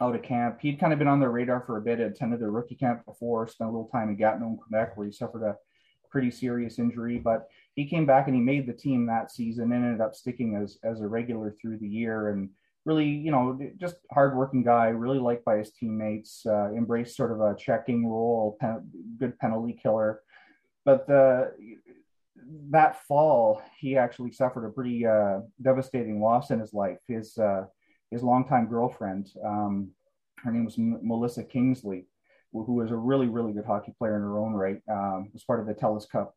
out 0.01 0.15
of 0.15 0.23
camp. 0.23 0.61
He'd 0.61 0.79
kind 0.79 0.93
of 0.93 0.99
been 0.99 1.09
on 1.09 1.21
their 1.21 1.31
radar 1.31 1.63
for 1.65 1.79
a 1.79 1.81
bit, 1.81 1.99
had 1.99 2.13
attended 2.13 2.41
their 2.41 2.51
rookie 2.51 2.75
camp 2.75 3.05
before, 3.05 3.49
spent 3.49 3.69
a 3.69 3.73
little 3.73 3.89
time 3.89 4.09
in 4.11 4.17
Gatineau, 4.17 4.59
Quebec, 4.63 4.97
where 4.97 5.07
he 5.07 5.13
suffered 5.13 5.45
a 5.45 5.57
pretty 6.11 6.31
serious 6.31 6.79
injury. 6.79 7.19
But 7.19 7.49
he 7.75 7.87
came 7.87 8.07
back 8.07 8.27
and 8.27 8.35
he 8.35 8.41
made 8.41 8.67
the 8.67 8.73
team 8.73 9.07
that 9.07 9.31
season 9.31 9.73
and 9.73 9.85
ended 9.85 10.01
up 10.01 10.15
sticking 10.15 10.57
as 10.57 10.79
as 10.85 11.01
a 11.01 11.09
regular 11.09 11.55
through 11.61 11.79
the 11.79 11.89
year 11.89 12.31
and 12.31 12.51
really 12.85 13.07
you 13.07 13.31
know 13.31 13.59
just 13.79 13.97
hardworking 14.11 14.63
guy 14.63 14.89
really 14.89 15.19
liked 15.19 15.45
by 15.45 15.57
his 15.57 15.73
teammates 15.73 16.45
uh, 16.47 16.71
embraced 16.73 17.17
sort 17.17 17.33
of 17.33 17.41
a 17.41 17.57
checking 17.57 18.07
role 18.07 18.57
pen, 18.61 18.91
good 19.19 19.39
penalty 19.39 19.79
killer. 19.81 20.21
But 20.85 21.07
the 21.07 21.53
that 22.71 23.05
fall 23.07 23.63
he 23.79 23.97
actually 23.97 24.33
suffered 24.33 24.67
a 24.67 24.71
pretty 24.71 25.07
uh, 25.07 25.41
devastating 25.61 26.21
loss 26.21 26.51
in 26.51 26.59
his 26.59 26.75
life. 26.75 26.99
His 27.07 27.39
uh, 27.39 27.67
his 28.11 28.23
longtime 28.23 28.67
girlfriend 28.67 29.31
um, 29.45 29.91
her 30.39 30.51
name 30.51 30.65
was 30.65 30.79
M- 30.79 31.01
melissa 31.03 31.45
kingsley 31.45 32.07
who 32.53 32.75
was 32.75 32.91
a 32.91 32.97
really 32.97 33.29
really 33.29 33.53
good 33.53 33.65
hockey 33.65 33.95
player 33.99 34.17
in 34.17 34.23
her 34.23 34.39
own 34.39 34.53
right 34.53 34.81
um, 34.91 35.31
was 35.33 35.45
part 35.45 35.61
of 35.61 35.67
the 35.67 35.75
telus 35.75 36.09
cup 36.09 36.35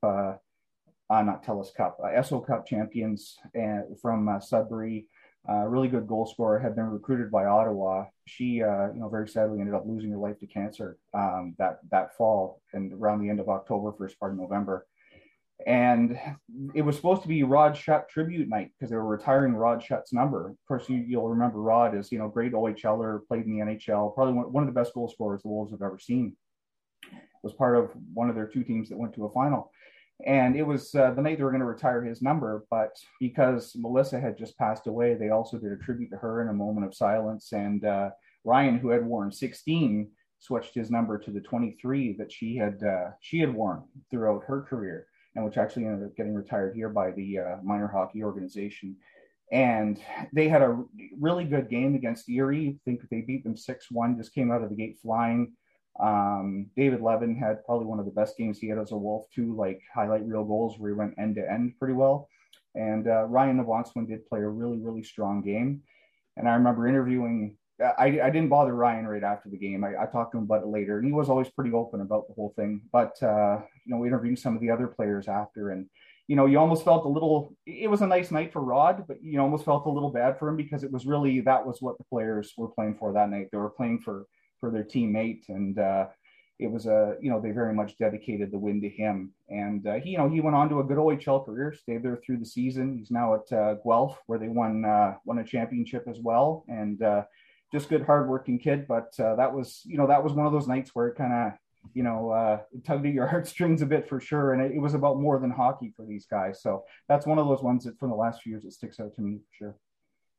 uh, 1.09 1.21
not 1.21 1.45
TELUS 1.45 1.73
Cup, 1.75 1.97
uh, 2.03 2.39
Cup 2.41 2.65
champions 2.65 3.37
from 4.01 4.27
uh, 4.27 4.39
Sudbury. 4.39 5.07
Uh, 5.47 5.67
really 5.67 5.87
good 5.87 6.07
goal 6.07 6.25
scorer, 6.25 6.57
had 6.57 6.75
been 6.75 6.85
recruited 6.85 7.29
by 7.29 7.45
Ottawa. 7.45 8.05
She, 8.25 8.63
uh, 8.63 8.87
you 8.91 8.99
know, 8.99 9.09
very 9.09 9.27
sadly 9.27 9.59
ended 9.59 9.75
up 9.75 9.83
losing 9.85 10.09
her 10.09 10.17
life 10.17 10.39
to 10.39 10.47
cancer 10.47 10.97
um, 11.13 11.53
that 11.59 11.79
that 11.91 12.17
fall 12.17 12.61
and 12.73 12.91
around 12.91 13.21
the 13.21 13.29
end 13.29 13.39
of 13.39 13.47
October, 13.47 13.93
first 13.95 14.19
part 14.19 14.31
of 14.31 14.39
November. 14.39 14.87
And 15.67 16.19
it 16.73 16.81
was 16.81 16.95
supposed 16.95 17.21
to 17.21 17.27
be 17.27 17.43
Rod 17.43 17.75
Schutt 17.75 18.09
tribute 18.09 18.49
night 18.49 18.71
because 18.73 18.89
they 18.89 18.95
were 18.95 19.05
retiring 19.05 19.53
Rod 19.53 19.83
Schutt's 19.83 20.11
number. 20.11 20.49
Of 20.49 20.57
course, 20.67 20.89
you, 20.89 21.19
will 21.19 21.29
remember 21.29 21.61
Rod 21.61 21.95
as 21.95 22.11
you 22.11 22.17
know 22.17 22.27
great 22.27 22.53
OHLer, 22.53 23.25
played 23.27 23.45
in 23.45 23.57
the 23.57 23.65
NHL, 23.65 24.15
probably 24.15 24.33
one 24.33 24.67
of 24.67 24.73
the 24.73 24.79
best 24.79 24.95
goal 24.95 25.09
scorers 25.09 25.43
the 25.43 25.49
Wolves 25.49 25.71
have 25.71 25.83
ever 25.83 25.99
seen. 25.99 26.35
Was 27.43 27.53
part 27.53 27.77
of 27.77 27.91
one 28.15 28.29
of 28.29 28.35
their 28.35 28.47
two 28.47 28.63
teams 28.63 28.89
that 28.89 28.97
went 28.97 29.13
to 29.13 29.25
a 29.25 29.31
final 29.31 29.71
and 30.25 30.55
it 30.55 30.63
was 30.63 30.95
uh, 30.95 31.11
the 31.11 31.21
night 31.21 31.37
they 31.37 31.43
were 31.43 31.51
going 31.51 31.59
to 31.59 31.65
retire 31.65 32.03
his 32.03 32.21
number 32.21 32.65
but 32.69 32.95
because 33.19 33.75
melissa 33.75 34.19
had 34.19 34.37
just 34.37 34.57
passed 34.57 34.87
away 34.87 35.13
they 35.13 35.29
also 35.29 35.57
did 35.57 35.71
a 35.71 35.77
tribute 35.77 36.09
to 36.09 36.17
her 36.17 36.41
in 36.41 36.49
a 36.49 36.53
moment 36.53 36.85
of 36.85 36.95
silence. 36.95 37.51
And 37.51 37.83
uh, 37.85 38.09
ryan 38.43 38.77
who 38.77 38.89
had 38.89 39.05
worn 39.05 39.31
16 39.31 40.09
switched 40.39 40.75
his 40.75 40.91
number 40.91 41.17
to 41.17 41.31
the 41.31 41.41
23 41.41 42.15
that 42.17 42.31
she 42.31 42.55
had 42.55 42.81
uh, 42.83 43.11
she 43.19 43.39
had 43.39 43.53
worn 43.53 43.83
throughout 44.09 44.43
her 44.45 44.61
career 44.61 45.07
and 45.35 45.43
which 45.43 45.57
actually 45.57 45.85
ended 45.85 46.07
up 46.07 46.15
getting 46.15 46.33
retired 46.33 46.75
here 46.75 46.89
by 46.89 47.11
the 47.11 47.39
uh, 47.39 47.55
minor 47.61 47.87
hockey 47.87 48.23
organization. 48.23 48.95
And 49.51 49.99
they 50.33 50.47
had 50.47 50.61
a 50.61 50.81
really 51.19 51.43
good 51.43 51.69
game 51.69 51.93
against 51.93 52.29
erie. 52.29 52.69
I 52.69 52.79
think 52.85 53.01
they 53.09 53.21
beat 53.21 53.43
them 53.43 53.55
6-1 53.55 54.17
just 54.17 54.33
came 54.33 54.51
out 54.51 54.63
of 54.63 54.69
the 54.69 54.75
gate 54.75 54.97
flying 55.01 55.51
um, 55.99 56.67
David 56.75 57.01
Levin 57.01 57.35
had 57.35 57.65
probably 57.65 57.85
one 57.85 57.99
of 57.99 58.05
the 58.05 58.11
best 58.11 58.37
games 58.37 58.59
he 58.59 58.67
had 58.67 58.79
as 58.79 58.91
a 58.91 58.97
Wolf, 58.97 59.25
too, 59.33 59.55
like 59.55 59.81
highlight 59.93 60.25
reel 60.25 60.43
goals 60.43 60.77
where 60.77 60.91
he 60.91 60.95
went 60.95 61.15
end 61.17 61.35
to 61.35 61.51
end 61.51 61.73
pretty 61.79 61.93
well. 61.93 62.29
And 62.75 63.07
uh, 63.07 63.23
Ryan 63.23 63.63
Obonsawin 63.63 64.07
did 64.07 64.27
play 64.27 64.41
a 64.41 64.47
really, 64.47 64.77
really 64.77 65.03
strong 65.03 65.41
game. 65.41 65.81
And 66.35 66.49
I 66.49 66.55
remember 66.55 66.87
interviewing, 66.87 67.55
I, 67.79 68.19
I 68.21 68.29
didn't 68.29 68.49
bother 68.49 68.75
Ryan 68.75 69.07
right 69.07 69.23
after 69.23 69.49
the 69.49 69.57
game. 69.57 69.85
I, 69.85 70.03
I, 70.03 70.05
talked 70.05 70.33
to 70.33 70.37
him 70.37 70.43
about 70.43 70.63
it 70.63 70.67
later, 70.67 70.97
and 70.97 71.05
he 71.05 71.13
was 71.13 71.29
always 71.29 71.49
pretty 71.49 71.71
open 71.71 72.01
about 72.01 72.27
the 72.27 72.33
whole 72.33 72.53
thing. 72.57 72.81
But, 72.91 73.21
uh, 73.23 73.61
you 73.85 73.93
know, 73.93 73.97
we 73.97 74.07
interviewed 74.07 74.39
some 74.39 74.55
of 74.55 74.61
the 74.61 74.71
other 74.71 74.87
players 74.87 75.29
after, 75.29 75.69
and, 75.69 75.87
you 76.27 76.35
know, 76.35 76.45
you 76.45 76.59
almost 76.59 76.83
felt 76.83 77.05
a 77.05 77.09
little, 77.09 77.53
it 77.65 77.89
was 77.89 78.01
a 78.01 78.07
nice 78.07 78.31
night 78.31 78.51
for 78.51 78.61
Rod, 78.61 79.05
but 79.07 79.23
you 79.23 79.39
almost 79.39 79.63
felt 79.63 79.85
a 79.85 79.91
little 79.91 80.09
bad 80.09 80.37
for 80.37 80.49
him 80.49 80.57
because 80.57 80.83
it 80.83 80.91
was 80.91 81.05
really, 81.05 81.39
that 81.41 81.65
was 81.65 81.81
what 81.81 81.97
the 81.97 82.03
players 82.05 82.53
were 82.57 82.67
playing 82.67 82.95
for 82.95 83.13
that 83.13 83.29
night. 83.29 83.47
They 83.51 83.57
were 83.57 83.69
playing 83.69 83.99
for 83.99 84.25
for 84.59 84.71
their 84.71 84.83
teammate, 84.83 85.49
and 85.49 85.77
uh, 85.79 86.07
it 86.59 86.71
was 86.71 86.85
a 86.85 87.15
you 87.21 87.29
know 87.29 87.41
they 87.41 87.51
very 87.51 87.73
much 87.73 87.97
dedicated 87.97 88.51
the 88.51 88.57
win 88.57 88.81
to 88.81 88.89
him. 88.89 89.31
And 89.49 89.85
uh, 89.85 89.95
he 89.95 90.11
you 90.11 90.17
know 90.17 90.29
he 90.29 90.41
went 90.41 90.55
on 90.55 90.69
to 90.69 90.79
a 90.79 90.83
good 90.83 90.97
OHL 90.97 91.45
career, 91.45 91.73
stayed 91.73 92.03
there 92.03 92.17
through 92.17 92.37
the 92.37 92.45
season. 92.45 92.97
He's 92.97 93.11
now 93.11 93.35
at 93.35 93.51
uh, 93.51 93.75
Guelph 93.75 94.17
where 94.27 94.39
they 94.39 94.47
won 94.47 94.85
uh, 94.85 95.15
won 95.25 95.39
a 95.39 95.43
championship 95.43 96.05
as 96.07 96.19
well, 96.19 96.65
and 96.67 97.01
uh, 97.01 97.23
just 97.71 97.89
good 97.89 98.03
hardworking 98.03 98.59
kid. 98.59 98.87
But 98.87 99.13
uh, 99.19 99.35
that 99.35 99.53
was 99.53 99.81
you 99.85 99.97
know 99.97 100.07
that 100.07 100.23
was 100.23 100.33
one 100.33 100.45
of 100.45 100.53
those 100.53 100.67
nights 100.67 100.91
where 100.93 101.07
it 101.07 101.17
kind 101.17 101.33
of 101.33 101.53
you 101.93 102.03
know, 102.03 102.31
uh, 102.31 102.59
tugged 102.85 103.05
at 103.05 103.13
your 103.13 103.27
heartstrings 103.31 103.81
a 103.81 103.85
bit 103.85 104.07
for 104.09 104.19
sure. 104.19 104.53
And 104.53 104.61
it, 104.61 104.71
it, 104.75 104.79
was 104.79 104.93
about 104.93 105.19
more 105.19 105.39
than 105.39 105.51
hockey 105.51 105.93
for 105.95 106.05
these 106.05 106.25
guys. 106.25 106.61
So 106.61 106.83
that's 107.07 107.25
one 107.25 107.37
of 107.37 107.47
those 107.47 107.61
ones 107.61 107.83
that 107.85 107.99
from 107.99 108.09
the 108.09 108.15
last 108.15 108.41
few 108.41 108.51
years 108.51 108.65
it 108.65 108.73
sticks 108.73 108.99
out 108.99 109.13
to 109.15 109.21
me 109.21 109.37
for 109.37 109.55
sure. 109.55 109.75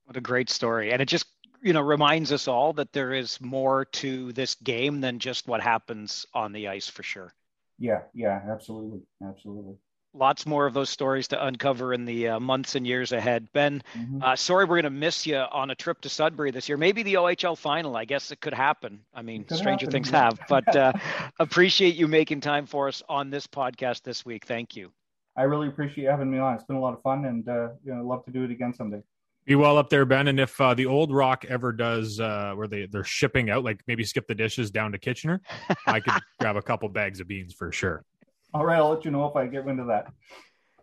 What 0.05 0.17
a 0.17 0.21
great 0.21 0.51
story. 0.51 0.93
And 0.93 1.03
it 1.03 1.07
just, 1.07 1.27
you 1.63 1.73
know, 1.73 1.81
reminds 1.81 2.33
us 2.33 2.49
all 2.49 2.73
that 2.75 2.93
there 2.93 3.13
is 3.13 3.41
more 3.41 3.85
to 3.85 4.33
this 4.33 4.55
game 4.57 5.01
than 5.01 5.19
just 5.19 5.47
what 5.49 5.61
happens 5.61 6.27
on 6.35 6.53
the 6.53 6.69
ice 6.69 6.89
for 6.89 7.03
sure. 7.03 7.33
Yeah, 7.79 8.03
yeah, 8.15 8.41
absolutely. 8.49 9.01
Absolutely 9.23 9.77
lots 10.17 10.47
more 10.47 10.67
of 10.67 10.75
those 10.75 10.91
stories 10.91 11.29
to 11.29 11.45
uncover 11.45 11.93
in 11.93 12.05
the 12.05 12.29
uh, 12.29 12.41
months 12.41 12.75
and 12.75 12.87
years 12.87 13.13
ahead. 13.13 13.49
Ben, 13.53 13.83
mm-hmm. 13.97 14.23
uh, 14.23 14.35
sorry 14.35 14.65
we're 14.65 14.81
going 14.81 14.85
to 14.85 14.91
miss 14.91 15.27
you 15.27 15.37
on 15.37 15.71
a 15.71 15.75
trip 15.75 16.01
to 16.01 16.09
Sudbury 16.09 16.51
this 16.51 16.69
year. 16.69 16.79
Maybe 16.79 17.03
the 17.03 17.15
OHL 17.15 17.57
final. 17.57 17.97
I 17.97 18.05
guess 18.05 18.31
it 18.31 18.41
could 18.41 18.55
happen. 18.55 19.01
I 19.15 19.23
mean, 19.23 19.47
stranger 19.49 19.87
happen. 19.87 19.93
things 19.93 20.11
have. 20.11 20.41
But 20.49 20.75
uh, 20.77 20.93
appreciate 21.39 21.97
you 21.97 22.07
making 22.07 22.41
time 22.41 22.67
for 22.67 22.89
us 22.89 23.03
on 23.09 23.31
this 23.31 23.47
podcast 23.47 24.03
this 24.03 24.25
week. 24.25 24.47
Thank 24.47 24.77
you. 24.77 24.91
I 25.37 25.43
really 25.43 25.69
appreciate 25.69 26.09
having 26.09 26.31
me 26.31 26.39
on. 26.39 26.55
It's 26.55 26.65
been 26.65 26.77
a 26.77 26.81
lot 26.81 26.95
of 26.95 27.03
fun, 27.03 27.27
and 27.27 27.47
uh, 27.49 27.69
you 27.85 27.95
know, 27.95 28.03
love 28.07 28.25
to 28.25 28.31
do 28.31 28.45
it 28.45 28.51
again 28.51 28.73
someday. 28.73 29.03
Be 29.47 29.55
well 29.55 29.79
up 29.79 29.89
there, 29.89 30.05
Ben. 30.05 30.27
And 30.27 30.41
if 30.41 30.61
uh, 30.61 30.75
the 30.75 30.87
old 30.87 31.15
rock 31.15 31.45
ever 31.49 31.73
does 31.73 32.19
uh, 32.19 32.53
where 32.57 32.67
they 32.67 32.87
they're 32.87 33.05
shipping 33.05 33.49
out, 33.49 33.63
like 33.63 33.81
maybe 33.87 34.03
skip 34.03 34.27
the 34.27 34.35
dishes 34.35 34.73
down 34.73 34.91
to 34.93 34.99
Kitchener, 34.99 35.41
I 35.87 36.01
could 36.01 36.15
grab 36.41 36.57
a 36.57 36.63
couple 36.63 36.89
bags 36.89 37.21
of 37.21 37.29
beans 37.29 37.55
for 37.55 37.71
sure. 37.71 38.05
All 38.53 38.65
right, 38.67 38.79
I'll 38.79 38.91
let 38.91 39.05
you 39.05 39.13
know 39.13 39.27
if 39.27 39.37
I 39.37 39.47
get 39.47 39.67
into 39.67 39.85
that. 39.85 40.13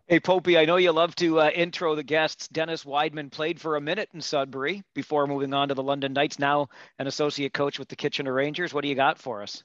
Hey, 0.07 0.19
Popey, 0.19 0.59
I 0.59 0.65
know 0.65 0.77
you 0.77 0.91
love 0.91 1.15
to 1.15 1.41
uh, 1.41 1.49
intro 1.49 1.95
the 1.95 2.03
guests. 2.03 2.47
Dennis 2.49 2.83
Wideman 2.83 3.31
played 3.31 3.59
for 3.59 3.75
a 3.75 3.81
minute 3.81 4.09
in 4.13 4.21
Sudbury 4.21 4.83
before 4.93 5.27
moving 5.27 5.53
on 5.53 5.69
to 5.69 5.73
the 5.73 5.83
London 5.83 6.13
Knights, 6.13 6.39
now 6.39 6.67
an 6.99 7.07
associate 7.07 7.53
coach 7.53 7.79
with 7.79 7.87
the 7.87 7.95
Kitchener 7.95 8.33
Rangers. 8.33 8.73
What 8.73 8.81
do 8.81 8.89
you 8.89 8.95
got 8.95 9.17
for 9.17 9.41
us? 9.41 9.63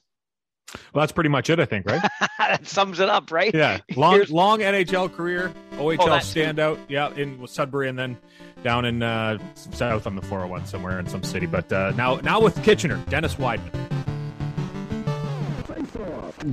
Well, 0.93 1.01
that's 1.01 1.11
pretty 1.11 1.29
much 1.29 1.49
it, 1.49 1.59
I 1.59 1.65
think, 1.65 1.85
right? 1.89 2.01
that 2.37 2.67
sums 2.67 2.99
it 2.99 3.09
up, 3.09 3.31
right? 3.31 3.53
Yeah. 3.53 3.79
Long, 3.95 4.13
Here's... 4.13 4.31
long 4.31 4.59
NHL 4.59 5.13
career, 5.13 5.53
OHL 5.73 5.97
oh, 5.99 6.07
standout. 6.17 6.79
Yeah, 6.87 7.13
in 7.15 7.45
Sudbury 7.47 7.89
and 7.89 7.97
then 7.97 8.17
down 8.63 8.85
in 8.85 9.03
uh, 9.03 9.37
south 9.55 10.07
on 10.07 10.15
the 10.15 10.21
401 10.21 10.65
somewhere 10.65 10.99
in 10.99 11.07
some 11.07 11.23
city. 11.23 11.45
But 11.45 11.71
uh, 11.71 11.91
now, 11.95 12.15
now 12.17 12.39
with 12.39 12.61
Kitchener, 12.63 13.03
Dennis 13.09 13.35
Wideman. 13.35 13.73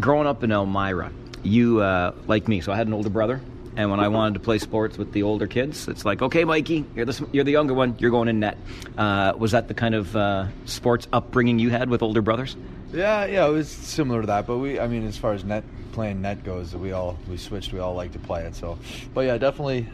Growing 0.00 0.26
up 0.26 0.42
in 0.42 0.50
Elmira, 0.50 1.12
you 1.42 1.80
uh, 1.80 2.12
like 2.26 2.48
me. 2.48 2.60
So 2.60 2.72
I 2.72 2.76
had 2.76 2.86
an 2.86 2.92
older 2.92 3.10
brother, 3.10 3.40
and 3.76 3.90
when 3.90 4.00
I 4.00 4.08
wanted 4.08 4.34
to 4.34 4.40
play 4.40 4.58
sports 4.58 4.98
with 4.98 5.12
the 5.12 5.22
older 5.22 5.46
kids, 5.46 5.86
it's 5.86 6.04
like, 6.04 6.22
okay, 6.22 6.44
Mikey, 6.44 6.84
you're 6.94 7.04
the 7.04 7.28
you're 7.30 7.44
the 7.44 7.52
younger 7.52 7.74
one, 7.74 7.94
you're 7.98 8.10
going 8.10 8.28
in 8.28 8.40
net. 8.40 8.58
Uh, 8.96 9.34
was 9.36 9.52
that 9.52 9.68
the 9.68 9.74
kind 9.74 9.94
of 9.94 10.16
uh, 10.16 10.46
sports 10.64 11.06
upbringing 11.12 11.58
you 11.58 11.70
had 11.70 11.88
with 11.88 12.02
older 12.02 12.22
brothers? 12.22 12.56
Yeah, 12.92 13.26
yeah, 13.26 13.46
it 13.46 13.52
was 13.52 13.68
similar 13.68 14.22
to 14.22 14.26
that. 14.28 14.46
But 14.46 14.58
we, 14.58 14.80
I 14.80 14.88
mean, 14.88 15.06
as 15.06 15.16
far 15.16 15.34
as 15.34 15.44
net 15.44 15.62
playing 15.92 16.22
net 16.22 16.42
goes, 16.42 16.74
we 16.74 16.92
all 16.92 17.18
we 17.28 17.36
switched. 17.36 17.72
We 17.72 17.78
all 17.78 17.94
like 17.94 18.12
to 18.12 18.18
play 18.18 18.44
it. 18.44 18.54
So, 18.54 18.78
but 19.12 19.22
yeah, 19.22 19.38
definitely, 19.38 19.86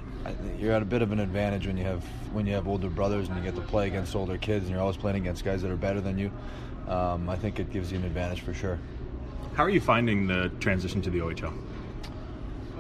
you're 0.58 0.72
at 0.72 0.82
a 0.82 0.86
bit 0.86 1.02
of 1.02 1.12
an 1.12 1.20
advantage 1.20 1.66
when 1.66 1.76
you 1.76 1.84
have 1.84 2.04
when 2.32 2.46
you 2.46 2.54
have 2.54 2.68
older 2.68 2.88
brothers 2.88 3.28
and 3.28 3.36
you 3.36 3.42
get 3.42 3.54
to 3.56 3.60
play 3.60 3.86
against 3.86 4.14
older 4.14 4.38
kids, 4.38 4.64
and 4.64 4.72
you're 4.72 4.80
always 4.80 4.96
playing 4.96 5.16
against 5.16 5.44
guys 5.44 5.62
that 5.62 5.70
are 5.70 5.76
better 5.76 6.00
than 6.00 6.18
you. 6.18 6.30
Um, 6.88 7.28
I 7.28 7.36
think 7.36 7.58
it 7.58 7.70
gives 7.72 7.92
you 7.92 7.98
an 7.98 8.04
advantage 8.04 8.40
for 8.40 8.54
sure. 8.54 8.78
How 9.54 9.64
are 9.64 9.70
you 9.70 9.80
finding 9.80 10.26
the 10.26 10.50
transition 10.60 11.02
to 11.02 11.10
the 11.10 11.18
OHL? 11.18 11.52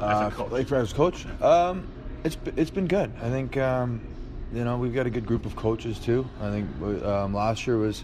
Uh, 0.00 0.04
as 0.04 0.32
a 0.32 0.36
coach, 0.36 0.72
as 0.72 0.92
coach, 0.92 1.26
um, 1.42 1.86
it's 2.24 2.36
it's 2.56 2.70
been 2.70 2.86
good. 2.86 3.12
I 3.20 3.28
think 3.28 3.56
um, 3.56 4.00
you 4.52 4.64
know 4.64 4.78
we've 4.78 4.94
got 4.94 5.06
a 5.06 5.10
good 5.10 5.26
group 5.26 5.46
of 5.46 5.54
coaches 5.54 5.98
too. 5.98 6.28
I 6.40 6.50
think 6.50 7.04
um, 7.04 7.34
last 7.34 7.66
year 7.66 7.78
was 7.78 8.02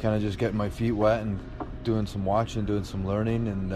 kind 0.00 0.14
of 0.14 0.22
just 0.22 0.38
getting 0.38 0.56
my 0.56 0.70
feet 0.70 0.92
wet 0.92 1.22
and 1.22 1.38
doing 1.84 2.06
some 2.06 2.24
watching, 2.24 2.64
doing 2.64 2.84
some 2.84 3.06
learning, 3.06 3.48
and 3.48 3.72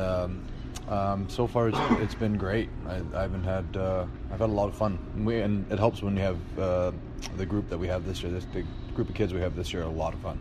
um, 0.89 1.29
so 1.29 1.47
far 1.47 1.69
it's, 1.69 1.79
it's 2.03 2.15
been 2.15 2.37
great. 2.37 2.69
I, 2.87 3.01
I 3.15 3.23
haven't 3.23 3.45
had 3.45 3.77
uh, 3.77 4.07
I've 4.33 4.41
had 4.41 4.51
a 4.51 4.53
lot 4.53 4.69
of 4.69 4.77
fun, 4.77 4.99
and, 5.15 5.27
we, 5.27 5.41
and 5.41 5.71
it 5.73 5.79
helps 5.79 6.03
when 6.03 6.17
you 6.17 6.23
have 6.23 6.59
uh, 6.59 6.93
the 7.37 7.47
group 7.47 7.69
that 7.71 7.79
we 7.79 7.89
have 7.89 8.05
this 8.05 8.23
year. 8.23 8.31
This 8.31 8.47
the 8.53 8.65
group 8.95 9.09
of 9.09 9.15
kids 9.15 9.33
we 9.33 9.41
have 9.41 9.57
this 9.57 9.73
year, 9.73 9.83
a 9.83 9.89
lot 9.89 10.15
of 10.15 10.21
fun. 10.21 10.39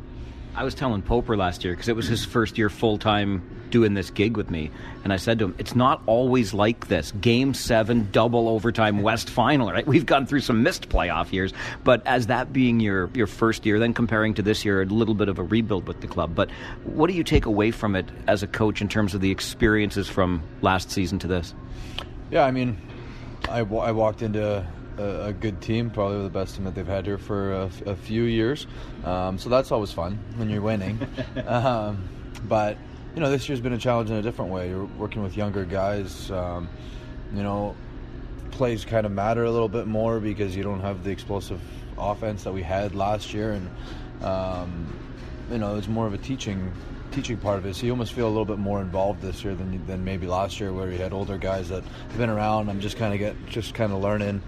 I 0.55 0.63
was 0.63 0.75
telling 0.75 1.01
Poper 1.01 1.35
last 1.35 1.63
year 1.63 1.73
because 1.73 1.89
it 1.89 1.95
was 1.95 2.07
his 2.07 2.23
first 2.23 2.57
year 2.57 2.69
full 2.69 2.97
time 2.97 3.41
doing 3.71 3.95
this 3.95 4.11
gig 4.11 4.37
with 4.37 4.51
me, 4.51 4.69
and 5.03 5.11
I 5.11 5.17
said 5.17 5.39
to 5.39 5.45
him, 5.45 5.55
"It's 5.57 5.75
not 5.75 6.03
always 6.05 6.53
like 6.53 6.87
this. 6.89 7.11
Game 7.13 7.55
seven, 7.55 8.09
double 8.11 8.47
overtime 8.47 9.01
West 9.01 9.31
final. 9.31 9.71
Right? 9.71 9.87
We've 9.87 10.05
gone 10.05 10.27
through 10.27 10.41
some 10.41 10.61
missed 10.61 10.89
playoff 10.89 11.31
years, 11.31 11.53
but 11.83 12.05
as 12.05 12.27
that 12.27 12.53
being 12.53 12.79
your 12.79 13.09
your 13.15 13.25
first 13.25 13.65
year, 13.65 13.79
then 13.79 13.95
comparing 13.95 14.35
to 14.35 14.43
this 14.43 14.63
year, 14.63 14.83
a 14.83 14.85
little 14.85 15.15
bit 15.15 15.27
of 15.27 15.39
a 15.39 15.43
rebuild 15.43 15.87
with 15.87 16.01
the 16.01 16.07
club. 16.07 16.35
But 16.35 16.51
what 16.83 17.07
do 17.07 17.13
you 17.13 17.23
take 17.23 17.47
away 17.47 17.71
from 17.71 17.95
it 17.95 18.05
as 18.27 18.43
a 18.43 18.47
coach 18.47 18.79
in 18.79 18.87
terms 18.87 19.15
of 19.15 19.21
the 19.21 19.31
experiences 19.31 20.07
from 20.07 20.43
last 20.61 20.91
season 20.91 21.17
to 21.19 21.27
this? 21.27 21.55
Yeah, 22.29 22.45
I 22.45 22.51
mean, 22.51 22.77
I, 23.49 23.59
I 23.59 23.91
walked 23.91 24.21
into 24.21 24.65
a, 24.97 25.25
a, 25.25 25.33
good 25.33 25.61
team, 25.61 25.89
probably 25.89 26.23
the 26.23 26.29
best 26.29 26.55
team 26.55 26.65
that 26.65 26.75
they've 26.75 26.87
had 26.87 27.05
here 27.05 27.17
for 27.17 27.53
a, 27.53 27.71
a 27.85 27.95
few 27.95 28.23
years. 28.23 28.67
Um, 29.03 29.37
so 29.37 29.49
that's 29.49 29.71
always 29.71 29.91
fun 29.91 30.19
when 30.35 30.49
you're 30.49 30.61
winning. 30.61 30.99
um, 31.47 32.07
but 32.45 32.77
you 33.15 33.21
know, 33.21 33.29
this 33.29 33.47
year's 33.47 33.61
been 33.61 33.73
a 33.73 33.77
challenge 33.77 34.09
in 34.09 34.15
a 34.15 34.21
different 34.21 34.51
way. 34.51 34.69
You're 34.69 34.85
working 34.85 35.23
with 35.23 35.37
younger 35.37 35.65
guys. 35.65 36.31
Um, 36.31 36.67
you 37.33 37.43
know, 37.43 37.75
plays 38.51 38.85
kind 38.85 39.05
of 39.05 39.11
matter 39.11 39.43
a 39.43 39.51
little 39.51 39.69
bit 39.69 39.87
more 39.87 40.19
because 40.19 40.55
you 40.55 40.63
don't 40.63 40.81
have 40.81 41.03
the 41.03 41.11
explosive 41.11 41.61
offense 41.97 42.43
that 42.43 42.53
we 42.53 42.63
had 42.63 42.95
last 42.95 43.33
year, 43.33 43.51
and 43.51 43.69
um, 44.23 44.99
you 45.51 45.57
know, 45.57 45.75
it's 45.75 45.87
more 45.87 46.07
of 46.07 46.13
a 46.13 46.17
teaching 46.17 46.71
teaching 47.13 47.37
part 47.37 47.57
of 47.57 47.65
it. 47.65 47.75
So 47.75 47.85
you 47.85 47.91
almost 47.91 48.13
feel 48.13 48.27
a 48.27 48.29
little 48.29 48.45
bit 48.45 48.57
more 48.57 48.81
involved 48.81 49.21
this 49.21 49.43
year 49.43 49.55
than 49.55 49.85
than 49.85 50.03
maybe 50.03 50.27
last 50.27 50.59
year, 50.59 50.73
where 50.73 50.91
you 50.91 50.97
had 50.97 51.13
older 51.13 51.37
guys 51.37 51.69
that 51.69 51.83
have 51.83 52.17
been 52.17 52.29
around. 52.29 52.69
I'm 52.69 52.79
just 52.79 52.97
kind 52.97 53.13
of 53.13 53.19
get 53.19 53.35
just 53.47 53.73
kind 53.73 53.93
of 53.93 54.01
learning 54.01 54.41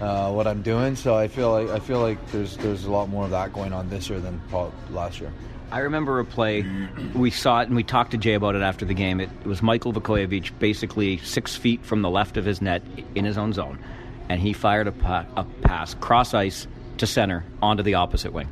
uh, 0.00 0.30
what 0.32 0.46
I'm 0.46 0.62
doing. 0.62 0.96
So 0.96 1.16
I 1.16 1.28
feel 1.28 1.50
like 1.50 1.68
I 1.68 1.78
feel 1.78 2.00
like 2.00 2.18
there's 2.32 2.56
there's 2.56 2.84
a 2.84 2.90
lot 2.90 3.08
more 3.08 3.24
of 3.24 3.30
that 3.30 3.52
going 3.52 3.72
on 3.72 3.88
this 3.88 4.10
year 4.10 4.20
than 4.20 4.40
last 4.90 5.20
year. 5.20 5.32
I 5.70 5.80
remember 5.80 6.18
a 6.18 6.24
play. 6.24 6.64
We 7.14 7.30
saw 7.30 7.60
it 7.60 7.68
and 7.68 7.76
we 7.76 7.82
talked 7.82 8.12
to 8.12 8.18
Jay 8.18 8.34
about 8.34 8.54
it 8.54 8.62
after 8.62 8.86
the 8.86 8.94
game. 8.94 9.20
It, 9.20 9.28
was 9.44 9.60
Michael 9.60 9.92
Vukojevic, 9.92 10.58
basically 10.58 11.18
six 11.18 11.56
feet 11.56 11.84
from 11.84 12.00
the 12.00 12.08
left 12.08 12.38
of 12.38 12.46
his 12.46 12.62
net 12.62 12.82
in 13.14 13.26
his 13.26 13.36
own 13.36 13.52
zone, 13.52 13.78
and 14.30 14.40
he 14.40 14.54
fired 14.54 14.86
a, 14.86 14.92
pa- 14.92 15.26
a 15.36 15.44
pass 15.44 15.92
cross 15.94 16.32
ice 16.32 16.66
to 16.96 17.06
center 17.06 17.44
onto 17.60 17.82
the 17.82 17.94
opposite 17.94 18.32
wing 18.32 18.48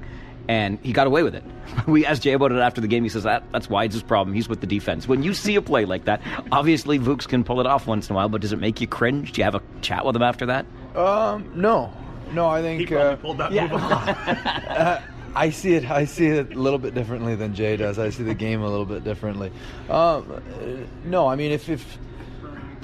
and 0.48 0.78
he 0.82 0.92
got 0.92 1.06
away 1.06 1.22
with 1.22 1.34
it. 1.34 1.44
We 1.86 2.06
asked 2.06 2.22
Jay 2.22 2.32
about 2.32 2.52
it 2.52 2.58
after 2.58 2.80
the 2.80 2.88
game. 2.88 3.02
He 3.02 3.08
says 3.08 3.24
that 3.24 3.44
that's 3.52 3.68
why 3.68 3.84
it's 3.84 3.94
his 3.94 4.02
problem. 4.02 4.34
He's 4.34 4.48
with 4.48 4.60
the 4.60 4.66
defense. 4.66 5.06
When 5.06 5.22
you 5.22 5.34
see 5.34 5.56
a 5.56 5.62
play 5.62 5.84
like 5.84 6.04
that, 6.06 6.20
obviously 6.50 6.98
Vooks 6.98 7.28
can 7.28 7.44
pull 7.44 7.60
it 7.60 7.66
off 7.66 7.86
once 7.86 8.08
in 8.08 8.14
a 8.14 8.16
while, 8.16 8.28
but 8.28 8.40
does 8.40 8.52
it 8.52 8.58
make 8.58 8.80
you 8.80 8.86
cringe? 8.86 9.32
Do 9.32 9.40
you 9.40 9.44
have 9.44 9.54
a 9.54 9.62
chat 9.82 10.04
with 10.04 10.16
him 10.16 10.22
after 10.22 10.46
that? 10.46 10.66
Um, 10.96 11.50
no, 11.54 11.92
no. 12.32 12.48
I 12.48 12.62
think 12.62 12.88
he 12.88 12.96
uh, 12.96 13.16
pulled 13.16 13.38
that 13.38 13.52
yeah. 13.52 13.68
move 13.68 13.82
uh, 13.82 15.00
I 15.36 15.50
see 15.50 15.74
it. 15.74 15.90
I 15.90 16.06
see 16.06 16.28
it 16.28 16.54
a 16.54 16.58
little 16.58 16.78
bit 16.78 16.94
differently 16.94 17.34
than 17.34 17.54
Jay 17.54 17.76
does. 17.76 17.98
I 17.98 18.08
see 18.08 18.22
the 18.22 18.34
game 18.34 18.62
a 18.62 18.68
little 18.68 18.86
bit 18.86 19.04
differently. 19.04 19.52
Um, 19.90 20.32
uh, 20.32 20.40
no, 21.04 21.26
I 21.26 21.36
mean 21.36 21.52
if 21.52 21.68
if 21.68 21.98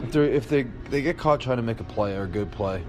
if, 0.03 0.15
if 0.15 0.49
they 0.49 0.65
they 0.91 1.01
get 1.01 1.17
caught 1.17 1.41
trying 1.41 1.57
to 1.57 1.63
make 1.63 1.81
a 1.81 1.85
play 1.85 2.15
or 2.15 2.25
a 2.25 2.29
good 2.29 2.51
play, 2.53 2.83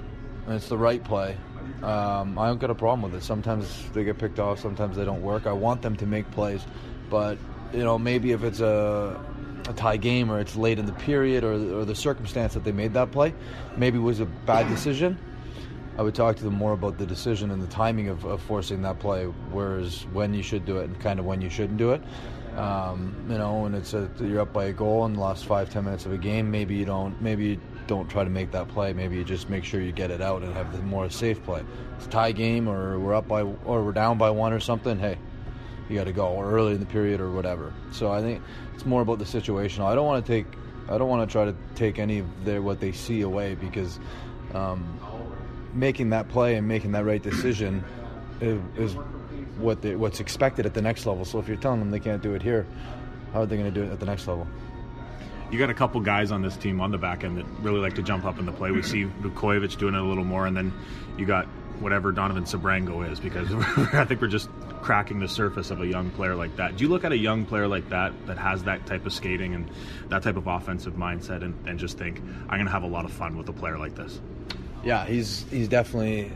and 0.46 0.56
it's 0.56 0.68
the 0.68 0.78
right 0.78 1.02
play, 1.02 1.38
um, 1.84 2.40
I 2.40 2.48
don't 2.48 2.60
get 2.60 2.70
a 2.70 2.76
problem 2.76 3.02
with 3.02 3.22
it. 3.22 3.26
Sometimes 3.26 3.90
they 3.92 4.04
get 4.04 4.18
picked 4.18 4.40
off, 4.40 4.60
sometimes 4.60 4.96
they 4.96 5.06
don't 5.06 5.22
work. 5.22 5.46
I 5.46 5.52
want 5.52 5.82
them 5.82 5.96
to 5.98 6.06
make 6.06 6.30
plays, 6.32 6.62
but 7.10 7.38
you 7.74 7.84
know 7.84 8.00
maybe 8.00 8.32
if 8.32 8.44
it's 8.44 8.62
a 8.62 9.20
a 9.68 9.74
tie 9.74 9.98
game 9.98 10.32
or 10.32 10.40
it's 10.40 10.56
late 10.56 10.80
in 10.80 10.86
the 10.86 10.94
period 10.94 11.44
or, 11.44 11.54
or 11.54 11.86
the 11.86 11.96
circumstance 11.96 12.54
that 12.54 12.64
they 12.64 12.72
made 12.72 12.94
that 12.94 13.12
play, 13.12 13.34
maybe 13.78 13.98
was 13.98 14.20
a 14.20 14.26
bad 14.26 14.68
decision. 14.68 15.18
I 15.98 16.02
would 16.02 16.16
talk 16.16 16.38
to 16.38 16.44
them 16.44 16.56
more 16.56 16.74
about 16.74 16.98
the 16.98 17.06
decision 17.06 17.52
and 17.52 17.62
the 17.62 17.68
timing 17.68 18.10
of, 18.10 18.26
of 18.26 18.42
forcing 18.42 18.82
that 18.82 19.00
play, 19.00 19.26
whereas 19.26 20.06
when 20.12 20.34
you 20.34 20.42
should 20.42 20.66
do 20.66 20.80
it 20.80 20.86
and 20.86 21.00
kind 21.00 21.20
of 21.20 21.26
when 21.26 21.42
you 21.42 21.50
shouldn't 21.50 21.78
do 21.78 21.92
it. 21.92 22.02
Um, 22.58 23.16
you 23.30 23.38
know, 23.38 23.62
when 23.62 23.74
it's 23.74 23.94
a, 23.94 24.10
you're 24.20 24.42
up 24.42 24.54
by 24.54 24.66
a 24.66 24.74
goal 24.74 25.06
in 25.06 25.14
the 25.14 25.20
last 25.20 25.46
five 25.46 25.70
ten 25.70 25.86
minutes 25.86 26.06
of 26.06 26.14
a 26.14 26.18
game, 26.18 26.52
maybe 26.52 26.76
you 26.76 26.86
don't, 26.86 27.20
maybe 27.22 27.60
don't 27.94 28.10
try 28.10 28.24
to 28.24 28.30
make 28.30 28.50
that 28.52 28.68
play. 28.70 28.92
Maybe 28.92 29.18
you 29.18 29.24
just 29.24 29.50
make 29.50 29.64
sure 29.64 29.80
you 29.80 29.92
get 29.92 30.10
it 30.10 30.20
out 30.20 30.42
and 30.42 30.52
have 30.56 30.76
the 30.76 30.82
more 30.82 31.10
safe 31.12 31.44
play. 31.44 31.64
It's 31.98 32.08
a 32.08 32.10
tie 32.10 32.32
game, 32.32 32.68
or 32.68 32.98
we're 32.98 33.14
up 33.14 33.28
by, 33.28 33.44
or 33.44 33.84
we're 33.84 33.92
down 33.92 34.18
by 34.18 34.32
one 34.32 34.52
or 34.52 34.60
something. 34.60 34.98
Hey, 34.98 35.18
you 35.88 35.96
got 35.96 36.06
to 36.06 36.12
go, 36.12 36.28
or 36.30 36.52
early 36.52 36.74
in 36.74 36.80
the 36.80 36.88
period, 36.88 37.22
or 37.22 37.32
whatever. 37.32 37.72
So 37.92 38.12
I 38.12 38.22
think 38.22 38.42
it's 38.74 38.86
more 38.86 39.04
about 39.04 39.20
the 39.20 39.28
situation. 39.28 39.84
I 39.84 39.94
don't 39.94 40.08
want 40.08 40.26
to 40.26 40.32
take, 40.32 40.48
I 40.90 40.98
don't 40.98 41.08
want 41.08 41.30
to 41.30 41.32
try 41.32 41.46
to 41.46 41.56
take 41.76 42.00
any 42.00 42.20
of 42.20 42.46
their 42.46 42.64
what 42.64 42.80
they 42.80 42.92
see 42.92 43.22
away 43.22 43.54
because 43.54 44.00
um, 44.56 45.00
making 45.74 46.10
that 46.10 46.30
play 46.30 46.56
and 46.56 46.68
making 46.68 46.94
that 46.94 47.06
right 47.06 47.22
decision 47.22 47.84
is, 48.42 48.60
is 48.76 48.94
what 49.60 49.84
they, 49.84 49.96
what's 49.96 50.20
expected 50.20 50.66
at 50.66 50.74
the 50.74 50.82
next 50.82 51.06
level. 51.06 51.26
So 51.26 51.38
if 51.38 51.48
you're 51.48 51.58
telling 51.58 51.80
them 51.80 51.92
they 51.92 52.00
can't 52.00 52.24
do 52.24 52.34
it 52.34 52.42
here, 52.42 52.66
how 53.34 53.42
are 53.42 53.46
they 53.46 53.56
going 53.56 53.72
to 53.72 53.80
do 53.80 53.86
it 53.86 53.92
at 53.92 54.00
the 54.00 54.08
next 54.08 54.28
level? 54.28 54.48
You 55.54 55.60
got 55.60 55.70
a 55.70 55.76
couple 55.76 56.02
guys 56.02 56.32
on 56.32 56.42
this 56.42 56.58
team 56.58 56.82
on 56.82 56.90
the 56.90 56.98
back 56.98 57.24
end 57.24 57.38
that 57.38 57.46
really 57.62 57.80
like 57.80 57.94
to 57.96 58.02
jump 58.02 58.26
up 58.26 58.40
in 58.40 58.48
the 58.48 58.52
play. 58.52 58.72
We 58.72 58.82
see 58.82 59.06
Vukojevic 59.22 59.78
doing 59.78 59.94
it 59.94 60.02
a 60.02 60.04
little 60.04 60.24
more, 60.24 60.48
and 60.48 60.58
then 60.58 60.74
you 61.16 61.28
got 61.28 61.46
whatever 61.80 62.12
Donovan 62.12 62.46
Sebrango 62.46 63.10
is 63.12 63.20
because 63.20 63.54
I 63.94 64.04
think 64.06 64.20
we're 64.20 64.28
just 64.28 64.50
cracking 64.82 65.20
the 65.20 65.28
surface 65.28 65.70
of 65.70 65.80
a 65.80 65.86
young 65.86 66.10
player 66.12 66.36
like 66.36 66.56
that. 66.56 66.76
Do 66.76 66.84
you 66.84 66.90
look 66.90 67.04
at 67.04 67.12
a 67.12 67.18
young 67.18 67.46
player 67.46 67.68
like 67.68 67.88
that 67.90 68.14
that 68.26 68.40
has 68.40 68.64
that 68.64 68.88
type 68.88 69.06
of 69.06 69.14
skating 69.14 69.54
and 69.54 69.70
that 70.10 70.24
type 70.24 70.38
of 70.38 70.48
offensive 70.48 70.96
mindset 70.96 71.44
and, 71.44 71.56
and 71.68 71.78
just 71.78 72.00
think 72.00 72.20
I'm 72.20 72.58
going 72.58 72.66
to 72.66 72.72
have 72.72 72.84
a 72.84 72.88
lot 72.88 73.06
of 73.06 73.12
fun 73.12 73.38
with 73.38 73.48
a 73.48 73.54
player 73.54 73.78
like 73.78 73.96
this? 73.96 74.20
Yeah, 74.84 75.06
he's 75.06 75.46
he's 75.52 75.68
definitely 75.68 76.32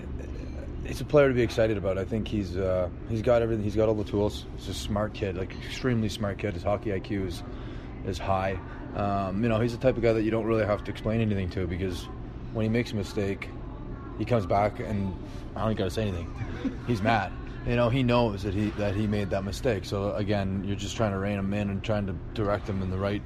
he's 0.85 1.01
a 1.01 1.05
player 1.05 1.27
to 1.27 1.33
be 1.33 1.41
excited 1.41 1.77
about. 1.77 1.97
I 1.97 2.05
think 2.05 2.27
he's 2.27 2.55
uh, 2.55 2.89
he's 3.09 3.23
got 3.23 3.41
everything. 3.41 3.63
He's 3.63 3.75
got 3.75 3.89
all 3.89 3.95
the 3.95 4.03
tools. 4.03 4.45
He's 4.57 4.69
a 4.69 4.73
smart 4.75 5.13
kid, 5.13 5.37
like 5.37 5.55
extremely 5.65 6.09
smart 6.09 6.37
kid. 6.37 6.53
His 6.53 6.63
hockey 6.63 6.91
IQ 6.91 7.27
is 7.27 7.43
is 8.05 8.17
high. 8.17 8.59
Um, 8.97 9.43
you 9.43 9.49
know, 9.49 9.59
he's 9.59 9.73
the 9.73 9.77
type 9.77 9.95
of 9.95 10.01
guy 10.01 10.11
that 10.13 10.23
you 10.23 10.31
don't 10.31 10.45
really 10.45 10.65
have 10.65 10.83
to 10.85 10.91
explain 10.91 11.21
anything 11.21 11.49
to 11.51 11.67
because 11.67 12.05
when 12.53 12.63
he 12.63 12.69
makes 12.69 12.91
a 12.91 12.95
mistake, 12.95 13.49
he 14.17 14.25
comes 14.25 14.47
back 14.47 14.79
and 14.79 15.15
I 15.55 15.65
don't 15.65 15.75
got 15.75 15.85
to 15.85 15.91
say 15.91 16.01
anything. 16.01 16.33
He's 16.87 17.01
mad. 17.01 17.31
You 17.67 17.75
know, 17.75 17.89
he 17.89 18.01
knows 18.01 18.41
that 18.43 18.55
he 18.55 18.71
that 18.71 18.95
he 18.95 19.05
made 19.05 19.29
that 19.29 19.43
mistake. 19.43 19.85
So 19.85 20.13
again, 20.15 20.63
you're 20.65 20.75
just 20.75 20.97
trying 20.97 21.11
to 21.11 21.19
rein 21.19 21.37
him 21.37 21.53
in 21.53 21.69
and 21.69 21.83
trying 21.83 22.07
to 22.07 22.15
direct 22.33 22.67
him 22.67 22.81
in 22.81 22.89
the 22.89 22.97
right 22.97 23.21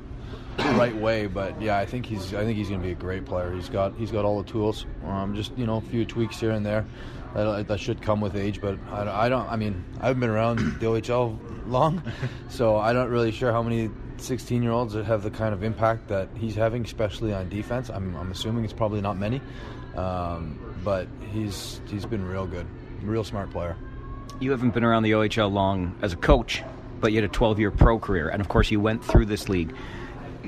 right 0.57 0.95
way. 0.95 1.27
But 1.27 1.61
yeah, 1.61 1.77
I 1.77 1.85
think 1.85 2.05
he's 2.05 2.33
I 2.33 2.43
think 2.43 2.57
he's 2.57 2.67
going 2.67 2.81
to 2.81 2.85
be 2.85 2.91
a 2.91 2.95
great 2.95 3.23
player. 3.23 3.53
He's 3.53 3.69
got 3.69 3.95
he's 3.95 4.11
got 4.11 4.25
all 4.25 4.41
the 4.41 4.49
tools. 4.49 4.85
Um, 5.05 5.35
just 5.35 5.57
you 5.57 5.65
know, 5.65 5.77
a 5.77 5.81
few 5.81 6.05
tweaks 6.05 6.39
here 6.39 6.51
and 6.51 6.65
there. 6.65 6.85
That, 7.33 7.69
that 7.69 7.79
should 7.79 8.01
come 8.01 8.19
with 8.19 8.35
age, 8.35 8.59
but 8.59 8.77
I, 8.89 9.27
I 9.27 9.29
don't. 9.29 9.47
I 9.47 9.55
mean, 9.55 9.85
I 10.01 10.07
haven't 10.07 10.19
been 10.19 10.29
around 10.29 10.57
the 10.57 10.85
OHL 10.87 11.39
long, 11.65 12.03
so 12.49 12.75
I 12.75 12.91
don't 12.91 13.09
really 13.09 13.31
sure 13.31 13.53
how 13.53 13.63
many 13.63 13.89
16 14.21 14.63
year 14.63 14.71
olds 14.71 14.93
that 14.93 15.05
have 15.05 15.23
the 15.23 15.31
kind 15.31 15.53
of 15.53 15.63
impact 15.63 16.07
that 16.09 16.29
he's 16.35 16.55
having, 16.55 16.83
especially 16.83 17.33
on 17.33 17.49
defense. 17.49 17.89
I'm, 17.89 18.15
I'm 18.15 18.31
assuming 18.31 18.63
it's 18.63 18.73
probably 18.73 19.01
not 19.01 19.17
many, 19.17 19.41
um, 19.95 20.59
but 20.83 21.07
he's 21.31 21.81
he's 21.89 22.05
been 22.05 22.25
real 22.25 22.45
good, 22.45 22.67
real 23.01 23.23
smart 23.23 23.51
player. 23.51 23.75
You 24.39 24.51
haven't 24.51 24.73
been 24.73 24.83
around 24.83 25.03
the 25.03 25.11
OHL 25.11 25.51
long 25.51 25.95
as 26.01 26.13
a 26.13 26.17
coach, 26.17 26.63
but 26.99 27.11
you 27.11 27.17
had 27.21 27.29
a 27.29 27.33
12 27.33 27.59
year 27.59 27.71
pro 27.71 27.99
career, 27.99 28.29
and 28.29 28.41
of 28.41 28.49
course 28.49 28.71
you 28.71 28.79
went 28.79 29.03
through 29.03 29.25
this 29.25 29.49
league. 29.49 29.75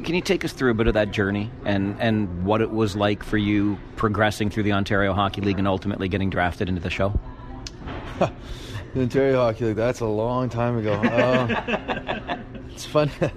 Can 0.03 0.15
you 0.15 0.21
take 0.21 0.43
us 0.43 0.51
through 0.51 0.71
a 0.71 0.73
bit 0.73 0.87
of 0.87 0.95
that 0.95 1.11
journey 1.11 1.51
and, 1.65 1.95
and 1.99 2.45
what 2.45 2.61
it 2.61 2.71
was 2.71 2.95
like 2.95 3.23
for 3.23 3.37
you 3.37 3.77
progressing 3.95 4.49
through 4.49 4.63
the 4.63 4.73
Ontario 4.73 5.13
Hockey 5.13 5.41
League 5.41 5.59
and 5.59 5.67
ultimately 5.67 6.09
getting 6.09 6.29
drafted 6.29 6.67
into 6.67 6.81
the 6.81 6.89
show? 6.89 7.17
the 8.19 8.31
Ontario 9.01 9.37
Hockey 9.37 9.65
League, 9.65 9.75
that's 9.75 9.99
a 9.99 10.05
long 10.05 10.49
time 10.49 10.79
ago. 10.79 10.93
Uh, 10.93 12.37
it's 12.71 12.85
funny. 12.85 13.11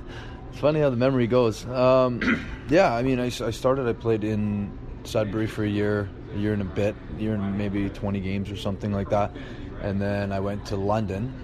Funny 0.57 0.81
how 0.81 0.89
the 0.89 0.97
memory 0.97 1.27
goes. 1.27 1.67
Um, 1.67 2.47
yeah, 2.71 2.95
I 2.95 3.03
mean, 3.03 3.21
I, 3.21 3.27
I, 3.27 3.51
started. 3.51 3.87
I 3.87 3.93
played 3.93 4.25
in 4.25 4.77
Sudbury 5.05 5.47
for 5.47 5.65
a 5.65 5.69
year, 5.69 6.09
a 6.35 6.39
year 6.39 6.55
and 6.55 6.63
a 6.63 6.65
bit, 6.65 6.95
a 7.15 7.21
year 7.21 7.35
and 7.35 7.59
maybe 7.59 7.91
20 7.91 8.21
games 8.21 8.51
or 8.51 8.57
something 8.57 8.91
like 8.91 9.11
that, 9.11 9.37
and 9.83 10.01
then 10.01 10.33
I 10.33 10.41
went 10.41 10.65
to 10.67 10.77
London, 10.77 11.35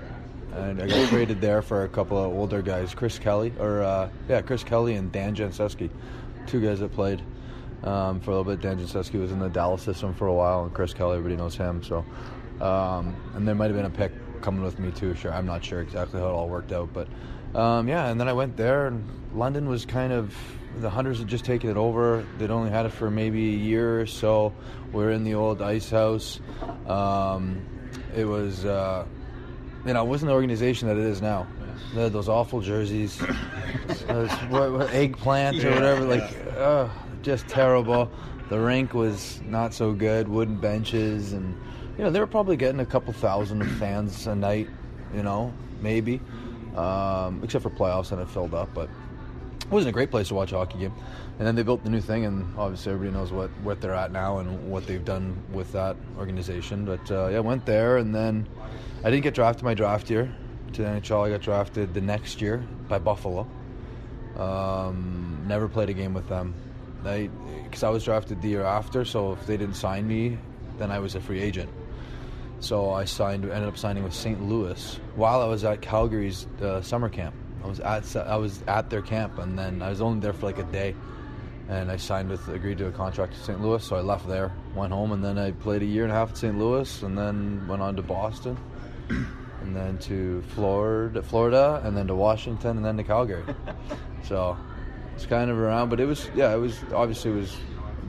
and 0.54 0.80
I 0.80 0.86
got 0.86 1.10
traded 1.10 1.42
there 1.42 1.60
for 1.60 1.84
a 1.84 1.88
couple 1.90 2.16
of 2.16 2.32
older 2.32 2.62
guys, 2.62 2.94
Chris 2.94 3.18
Kelly, 3.18 3.52
or 3.58 3.82
uh, 3.82 4.08
yeah, 4.30 4.40
Chris 4.40 4.64
Kelly 4.64 4.94
and 4.94 5.12
Dan 5.12 5.36
Jancevski, 5.36 5.90
two 6.46 6.62
guys 6.62 6.80
that 6.80 6.94
played 6.94 7.20
um, 7.84 8.18
for 8.18 8.30
a 8.30 8.36
little 8.36 8.50
bit. 8.50 8.62
Dan 8.62 8.78
Jancevski 8.78 9.20
was 9.20 9.30
in 9.30 9.40
the 9.40 9.50
Dallas 9.50 9.82
system 9.82 10.14
for 10.14 10.26
a 10.28 10.34
while, 10.34 10.64
and 10.64 10.72
Chris 10.72 10.94
Kelly, 10.94 11.18
everybody 11.18 11.36
knows 11.36 11.54
him. 11.54 11.82
So, 11.82 11.98
um, 12.62 13.14
and 13.34 13.46
there 13.46 13.54
might 13.54 13.66
have 13.66 13.76
been 13.76 13.84
a 13.84 13.90
pick 13.90 14.12
coming 14.40 14.62
with 14.62 14.78
me 14.78 14.90
too. 14.90 15.14
Sure, 15.14 15.34
I'm 15.34 15.46
not 15.46 15.62
sure 15.62 15.82
exactly 15.82 16.18
how 16.18 16.28
it 16.28 16.32
all 16.32 16.48
worked 16.48 16.72
out, 16.72 16.94
but 16.94 17.08
um, 17.54 17.88
yeah, 17.88 18.08
and 18.08 18.20
then 18.20 18.28
I 18.28 18.32
went 18.32 18.56
there, 18.56 18.86
and 18.86 19.04
London 19.34 19.68
was 19.68 19.84
kind 19.84 20.12
of 20.12 20.34
the 20.76 20.88
Hunters 20.88 21.18
had 21.18 21.28
just 21.28 21.44
taken 21.44 21.70
it 21.70 21.76
over. 21.76 22.26
They'd 22.38 22.50
only 22.50 22.70
had 22.70 22.86
it 22.86 22.90
for 22.90 23.10
maybe 23.10 23.54
a 23.54 23.58
year 23.58 24.00
or 24.00 24.06
so. 24.06 24.54
We 24.92 25.04
are 25.04 25.10
in 25.10 25.24
the 25.24 25.34
old 25.34 25.60
ice 25.60 25.90
house. 25.90 26.40
Um, 26.86 27.66
it 28.16 28.24
was, 28.24 28.64
uh, 28.64 29.04
you 29.84 29.92
know, 29.92 30.02
it 30.02 30.08
wasn't 30.08 30.28
the 30.28 30.34
organization 30.34 30.88
that 30.88 30.96
it 30.96 31.04
is 31.04 31.20
now. 31.20 31.46
They 31.94 32.04
had 32.04 32.12
those 32.12 32.28
awful 32.28 32.60
jerseys, 32.60 33.18
those, 34.06 34.30
what, 34.48 34.72
what, 34.72 34.94
eggplant 34.94 35.62
or 35.62 35.72
whatever, 35.72 36.04
like, 36.04 36.56
uh, 36.56 36.88
just 37.22 37.48
terrible. 37.48 38.10
The 38.48 38.58
rink 38.58 38.94
was 38.94 39.40
not 39.46 39.74
so 39.74 39.92
good, 39.92 40.28
wooden 40.28 40.56
benches, 40.56 41.32
and 41.32 41.54
you 41.96 42.04
know 42.04 42.10
they 42.10 42.20
were 42.20 42.26
probably 42.26 42.56
getting 42.56 42.80
a 42.80 42.86
couple 42.86 43.12
thousand 43.12 43.66
fans 43.78 44.26
a 44.26 44.34
night, 44.34 44.68
you 45.14 45.22
know, 45.22 45.52
maybe 45.80 46.20
um, 46.76 47.40
except 47.42 47.62
for 47.62 47.70
playoffs, 47.70 48.12
and 48.12 48.20
it 48.20 48.28
filled 48.28 48.54
up. 48.54 48.72
But 48.74 48.88
it 49.60 49.70
wasn't 49.70 49.90
a 49.90 49.92
great 49.92 50.10
place 50.10 50.28
to 50.28 50.34
watch 50.34 50.52
a 50.52 50.56
hockey 50.56 50.78
game. 50.78 50.92
And 51.38 51.46
then 51.46 51.54
they 51.54 51.62
built 51.62 51.82
the 51.82 51.90
new 51.90 52.00
thing, 52.00 52.24
and 52.24 52.46
obviously 52.58 52.92
everybody 52.92 53.16
knows 53.16 53.32
what, 53.32 53.50
what 53.62 53.80
they're 53.80 53.94
at 53.94 54.12
now 54.12 54.38
and 54.38 54.70
what 54.70 54.86
they've 54.86 55.04
done 55.04 55.36
with 55.52 55.72
that 55.72 55.96
organization. 56.18 56.84
But 56.84 57.10
uh, 57.10 57.28
yeah, 57.28 57.40
went 57.40 57.64
there, 57.66 57.96
and 57.96 58.14
then 58.14 58.46
I 59.02 59.10
didn't 59.10 59.22
get 59.22 59.34
drafted 59.34 59.64
my 59.64 59.74
draft 59.74 60.10
year 60.10 60.32
to 60.74 60.82
the 60.82 60.88
NHL. 60.88 61.26
I 61.26 61.30
got 61.30 61.40
drafted 61.40 61.94
the 61.94 62.00
next 62.00 62.40
year 62.40 62.58
by 62.88 62.98
Buffalo. 62.98 63.48
Um, 64.36 65.44
never 65.46 65.68
played 65.68 65.90
a 65.90 65.94
game 65.94 66.14
with 66.14 66.28
them. 66.28 66.54
Because 67.02 67.82
I 67.82 67.88
was 67.88 68.04
drafted 68.04 68.42
the 68.42 68.48
year 68.48 68.62
after, 68.62 69.04
so 69.04 69.32
if 69.32 69.46
they 69.46 69.56
didn't 69.56 69.74
sign 69.74 70.06
me, 70.06 70.38
then 70.78 70.90
I 70.90 70.98
was 71.00 71.14
a 71.14 71.20
free 71.20 71.40
agent. 71.40 71.70
So 72.62 72.92
I 72.92 73.06
signed, 73.06 73.44
ended 73.44 73.68
up 73.68 73.76
signing 73.76 74.04
with 74.04 74.14
St. 74.14 74.40
Louis 74.40 75.00
while 75.16 75.42
I 75.42 75.46
was 75.46 75.64
at 75.64 75.82
Calgary's 75.82 76.46
uh, 76.62 76.80
summer 76.80 77.08
camp. 77.08 77.34
I 77.64 77.66
was 77.66 77.80
at 77.80 78.16
I 78.16 78.36
was 78.36 78.62
at 78.68 78.88
their 78.88 79.02
camp, 79.02 79.38
and 79.38 79.58
then 79.58 79.82
I 79.82 79.90
was 79.90 80.00
only 80.00 80.20
there 80.20 80.32
for 80.32 80.46
like 80.46 80.58
a 80.58 80.64
day, 80.64 80.94
and 81.68 81.90
I 81.90 81.96
signed 81.96 82.30
with 82.30 82.46
agreed 82.48 82.78
to 82.78 82.86
a 82.86 82.92
contract 82.92 83.32
with 83.32 83.42
St. 83.42 83.60
Louis. 83.60 83.82
So 83.82 83.96
I 83.96 84.00
left 84.00 84.28
there, 84.28 84.52
went 84.76 84.92
home, 84.92 85.10
and 85.10 85.24
then 85.24 85.38
I 85.38 85.50
played 85.50 85.82
a 85.82 85.84
year 85.84 86.04
and 86.04 86.12
a 86.12 86.14
half 86.14 86.30
at 86.30 86.36
St. 86.36 86.56
Louis, 86.56 87.02
and 87.02 87.18
then 87.18 87.66
went 87.66 87.82
on 87.82 87.96
to 87.96 88.02
Boston, 88.02 88.56
and 89.08 89.74
then 89.74 89.98
to 89.98 90.42
Florida, 90.54 91.20
Florida, 91.20 91.82
and 91.84 91.96
then 91.96 92.06
to 92.06 92.14
Washington, 92.14 92.76
and 92.76 92.86
then 92.86 92.96
to 92.96 93.02
Calgary. 93.02 93.42
so 94.22 94.56
it's 95.16 95.26
kind 95.26 95.50
of 95.50 95.58
around, 95.58 95.88
but 95.88 95.98
it 95.98 96.06
was 96.06 96.30
yeah, 96.36 96.54
it 96.54 96.58
was 96.58 96.78
obviously 96.94 97.32
it 97.32 97.34
was 97.34 97.56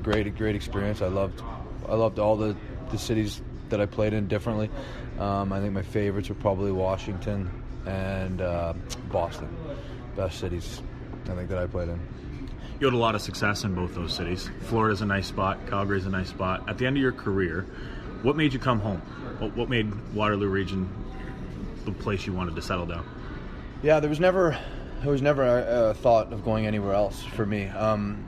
great, 0.03 0.35
great 0.37 0.55
experience. 0.55 1.01
I 1.01 1.07
loved, 1.07 1.41
I 1.89 1.95
loved 1.95 2.19
all 2.19 2.35
the 2.35 2.55
the 2.91 2.99
cities 2.99 3.41
that 3.69 3.81
I 3.81 3.85
played 3.85 4.13
in 4.13 4.27
differently. 4.27 4.69
Um, 5.19 5.51
I 5.53 5.59
think 5.59 5.73
my 5.73 5.81
favorites 5.81 6.29
were 6.29 6.35
probably 6.35 6.71
Washington 6.71 7.49
and 7.85 8.41
uh, 8.41 8.73
Boston. 9.11 9.49
Best 10.15 10.39
cities 10.39 10.81
I 11.25 11.35
think 11.35 11.49
that 11.49 11.57
I 11.57 11.67
played 11.67 11.89
in. 11.89 11.99
You 12.79 12.87
had 12.87 12.93
a 12.93 12.97
lot 12.97 13.15
of 13.15 13.21
success 13.21 13.63
in 13.63 13.73
both 13.73 13.95
those 13.95 14.13
cities. 14.13 14.49
Florida's 14.63 15.01
a 15.01 15.05
nice 15.05 15.27
spot. 15.27 15.67
Calgary's 15.67 16.05
a 16.05 16.09
nice 16.09 16.29
spot. 16.29 16.67
At 16.67 16.77
the 16.77 16.85
end 16.85 16.97
of 16.97 17.01
your 17.01 17.13
career, 17.13 17.65
what 18.23 18.35
made 18.35 18.53
you 18.53 18.59
come 18.59 18.79
home? 18.79 18.99
What, 19.39 19.55
what 19.55 19.69
made 19.69 19.93
Waterloo 20.13 20.47
Region 20.47 20.89
the 21.85 21.91
place 21.91 22.25
you 22.25 22.33
wanted 22.33 22.55
to 22.55 22.61
settle 22.61 22.85
down? 22.85 23.05
Yeah, 23.81 23.99
there 23.99 24.09
was 24.09 24.19
never, 24.19 24.57
there 25.01 25.11
was 25.11 25.21
never 25.21 25.43
a, 25.43 25.89
a 25.89 25.93
thought 25.93 26.31
of 26.33 26.43
going 26.43 26.65
anywhere 26.65 26.93
else 26.93 27.23
for 27.23 27.45
me. 27.45 27.67
Um, 27.67 28.25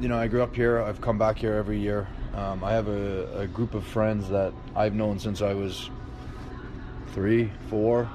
you 0.00 0.08
know, 0.08 0.18
I 0.18 0.28
grew 0.28 0.42
up 0.42 0.54
here. 0.54 0.80
I've 0.80 1.00
come 1.00 1.18
back 1.18 1.38
here 1.38 1.54
every 1.54 1.78
year. 1.78 2.08
Um, 2.40 2.64
I 2.64 2.72
have 2.72 2.88
a, 2.88 3.40
a, 3.40 3.46
group 3.46 3.74
of 3.74 3.84
friends 3.84 4.30
that 4.30 4.54
I've 4.74 4.94
known 4.94 5.18
since 5.18 5.42
I 5.42 5.52
was 5.52 5.90
three, 7.12 7.52
four. 7.68 8.08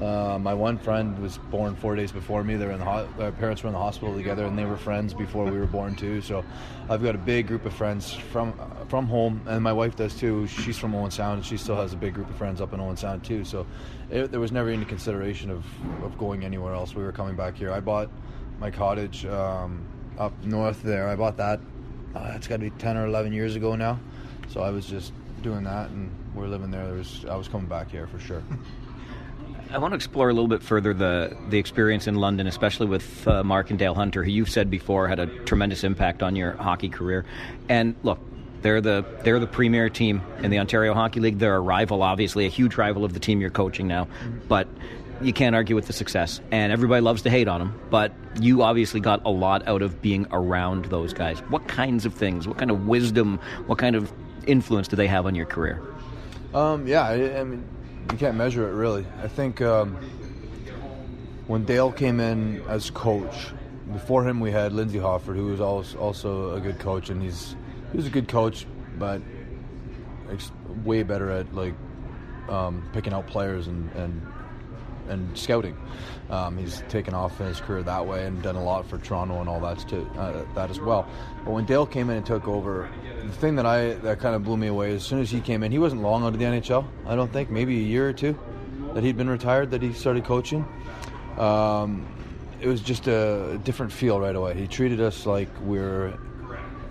Uh, 0.00 0.36
my 0.40 0.52
one 0.52 0.78
friend 0.78 1.16
was 1.20 1.38
born 1.38 1.76
four 1.76 1.94
days 1.94 2.10
before 2.10 2.42
me. 2.42 2.56
They're 2.56 2.72
in 2.72 2.80
the 2.80 2.84
ho- 2.84 3.08
their 3.16 3.30
parents 3.30 3.62
were 3.62 3.68
in 3.68 3.74
the 3.74 3.78
hospital 3.78 4.16
together, 4.16 4.46
and 4.46 4.58
they 4.58 4.64
were 4.64 4.76
friends 4.76 5.14
before 5.14 5.44
we 5.44 5.56
were 5.56 5.66
born 5.66 5.94
too. 5.94 6.20
So, 6.22 6.44
I've 6.90 7.04
got 7.04 7.14
a 7.14 7.18
big 7.18 7.46
group 7.46 7.66
of 7.66 7.72
friends 7.72 8.12
from 8.12 8.52
from 8.88 9.06
home, 9.06 9.42
and 9.46 9.62
my 9.62 9.72
wife 9.72 9.94
does 9.94 10.14
too. 10.14 10.48
She's 10.48 10.76
from 10.76 10.92
Owen 10.96 11.12
Sound, 11.12 11.38
and 11.38 11.46
she 11.46 11.56
still 11.56 11.76
has 11.76 11.92
a 11.92 11.96
big 11.96 12.14
group 12.14 12.28
of 12.28 12.36
friends 12.36 12.60
up 12.60 12.72
in 12.72 12.80
Owen 12.80 12.96
Sound 12.96 13.22
too. 13.22 13.44
So, 13.44 13.64
it, 14.10 14.32
there 14.32 14.40
was 14.40 14.50
never 14.50 14.70
any 14.70 14.86
consideration 14.86 15.50
of, 15.50 15.64
of 16.02 16.18
going 16.18 16.44
anywhere 16.44 16.74
else. 16.74 16.96
We 16.96 17.04
were 17.04 17.12
coming 17.12 17.36
back 17.36 17.56
here. 17.56 17.70
I 17.70 17.78
bought 17.78 18.10
my 18.58 18.72
cottage 18.72 19.24
um, 19.26 19.86
up 20.18 20.32
north 20.44 20.82
there. 20.82 21.08
I 21.08 21.14
bought 21.14 21.36
that 21.36 21.60
uh, 22.14 22.32
it's 22.34 22.46
got 22.46 22.56
to 22.56 22.60
be 22.60 22.70
10 22.70 22.96
or 22.96 23.06
11 23.06 23.32
years 23.32 23.56
ago 23.56 23.74
now. 23.74 23.98
So 24.48 24.62
I 24.62 24.70
was 24.70 24.86
just 24.86 25.12
doing 25.42 25.64
that, 25.64 25.90
and 25.90 26.10
we're 26.34 26.46
living 26.46 26.70
there. 26.70 26.86
there 26.86 26.96
was, 26.96 27.24
I 27.28 27.36
was 27.36 27.48
coming 27.48 27.68
back 27.68 27.90
here 27.90 28.06
for 28.06 28.18
sure. 28.18 28.42
I 29.70 29.76
want 29.76 29.92
to 29.92 29.96
explore 29.96 30.30
a 30.30 30.32
little 30.32 30.48
bit 30.48 30.62
further 30.62 30.94
the 30.94 31.36
the 31.50 31.58
experience 31.58 32.06
in 32.06 32.14
London, 32.14 32.46
especially 32.46 32.86
with 32.86 33.28
uh, 33.28 33.44
Mark 33.44 33.68
and 33.68 33.78
Dale 33.78 33.94
Hunter, 33.94 34.24
who 34.24 34.30
you've 34.30 34.48
said 34.48 34.70
before 34.70 35.08
had 35.08 35.18
a 35.18 35.26
tremendous 35.44 35.84
impact 35.84 36.22
on 36.22 36.34
your 36.36 36.52
hockey 36.52 36.88
career. 36.88 37.26
And 37.68 37.94
look, 38.02 38.18
they're 38.62 38.80
the 38.80 39.04
they're 39.24 39.38
the 39.38 39.46
premier 39.46 39.90
team 39.90 40.22
in 40.38 40.50
the 40.50 40.58
Ontario 40.58 40.94
Hockey 40.94 41.20
League. 41.20 41.38
They're 41.38 41.56
a 41.56 41.60
rival, 41.60 42.02
obviously, 42.02 42.46
a 42.46 42.48
huge 42.48 42.76
rival 42.78 43.04
of 43.04 43.12
the 43.12 43.20
team 43.20 43.42
you're 43.42 43.50
coaching 43.50 43.86
now. 43.86 44.08
But 44.48 44.68
you 45.20 45.32
can't 45.32 45.54
argue 45.54 45.74
with 45.74 45.86
the 45.86 45.92
success. 45.92 46.40
And 46.50 46.72
everybody 46.72 47.00
loves 47.00 47.22
to 47.22 47.30
hate 47.30 47.48
on 47.48 47.60
them, 47.60 47.80
but 47.90 48.12
you 48.40 48.62
obviously 48.62 49.00
got 49.00 49.22
a 49.24 49.30
lot 49.30 49.66
out 49.66 49.82
of 49.82 50.00
being 50.00 50.26
around 50.30 50.86
those 50.86 51.12
guys. 51.12 51.40
What 51.50 51.68
kinds 51.68 52.06
of 52.06 52.14
things, 52.14 52.46
what 52.46 52.58
kind 52.58 52.70
of 52.70 52.86
wisdom, 52.86 53.38
what 53.66 53.78
kind 53.78 53.96
of 53.96 54.12
influence 54.46 54.88
do 54.88 54.96
they 54.96 55.06
have 55.06 55.26
on 55.26 55.34
your 55.34 55.46
career? 55.46 55.82
Um, 56.54 56.86
yeah, 56.86 57.02
I, 57.02 57.40
I, 57.40 57.44
mean, 57.44 57.64
you 58.10 58.18
can't 58.18 58.36
measure 58.36 58.68
it 58.68 58.72
really. 58.72 59.04
I 59.22 59.28
think 59.28 59.60
um, 59.60 59.96
when 61.46 61.64
Dale 61.64 61.92
came 61.92 62.20
in 62.20 62.62
as 62.68 62.90
coach, 62.90 63.48
before 63.92 64.26
him 64.26 64.40
we 64.40 64.50
had 64.50 64.72
Lindsay 64.72 64.98
Hofford, 64.98 65.36
who 65.36 65.46
was 65.46 65.60
also 65.60 66.54
a 66.54 66.60
good 66.60 66.78
coach, 66.78 67.10
and 67.10 67.22
he's 67.22 67.56
he 67.90 67.96
was 67.96 68.06
a 68.06 68.10
good 68.10 68.28
coach, 68.28 68.66
but 68.98 69.22
way 70.84 71.02
better 71.02 71.30
at 71.30 71.54
like 71.54 71.74
um, 72.48 72.86
picking 72.92 73.12
out 73.12 73.26
players 73.26 73.66
and 73.66 73.90
and 73.92 74.22
and 75.08 75.36
scouting. 75.36 75.76
Um, 76.30 76.58
he's 76.58 76.82
taken 76.88 77.14
off 77.14 77.40
in 77.40 77.46
his 77.46 77.60
career 77.60 77.82
that 77.82 78.06
way 78.06 78.26
and 78.26 78.42
done 78.42 78.56
a 78.56 78.62
lot 78.62 78.86
for 78.86 78.98
Toronto 78.98 79.40
and 79.40 79.48
all 79.48 79.60
that 79.60 79.78
too, 79.88 80.08
uh, 80.18 80.44
that 80.54 80.70
as 80.70 80.78
well. 80.78 81.08
But 81.44 81.52
when 81.52 81.64
Dale 81.64 81.86
came 81.86 82.10
in 82.10 82.18
and 82.18 82.26
took 82.26 82.46
over, 82.46 82.88
the 83.22 83.32
thing 83.32 83.56
that 83.56 83.64
I 83.66 83.94
that 83.94 84.20
kind 84.20 84.34
of 84.34 84.44
blew 84.44 84.56
me 84.56 84.66
away 84.66 84.94
as 84.94 85.02
soon 85.02 85.20
as 85.20 85.30
he 85.30 85.40
came 85.40 85.62
in, 85.62 85.72
he 85.72 85.78
wasn't 85.78 86.02
long 86.02 86.22
out 86.24 86.34
of 86.34 86.38
the 86.38 86.44
NHL. 86.44 86.86
I 87.06 87.16
don't 87.16 87.32
think 87.32 87.50
maybe 87.50 87.78
a 87.78 87.82
year 87.82 88.08
or 88.08 88.12
two 88.12 88.38
that 88.94 89.02
he'd 89.02 89.16
been 89.16 89.30
retired 89.30 89.70
that 89.70 89.82
he 89.82 89.92
started 89.92 90.24
coaching. 90.24 90.66
Um, 91.38 92.06
it 92.60 92.66
was 92.66 92.80
just 92.80 93.06
a 93.06 93.58
different 93.64 93.92
feel 93.92 94.20
right 94.20 94.34
away. 94.34 94.54
He 94.54 94.66
treated 94.66 95.00
us 95.00 95.24
like 95.24 95.48
we 95.64 95.78
are 95.78 96.18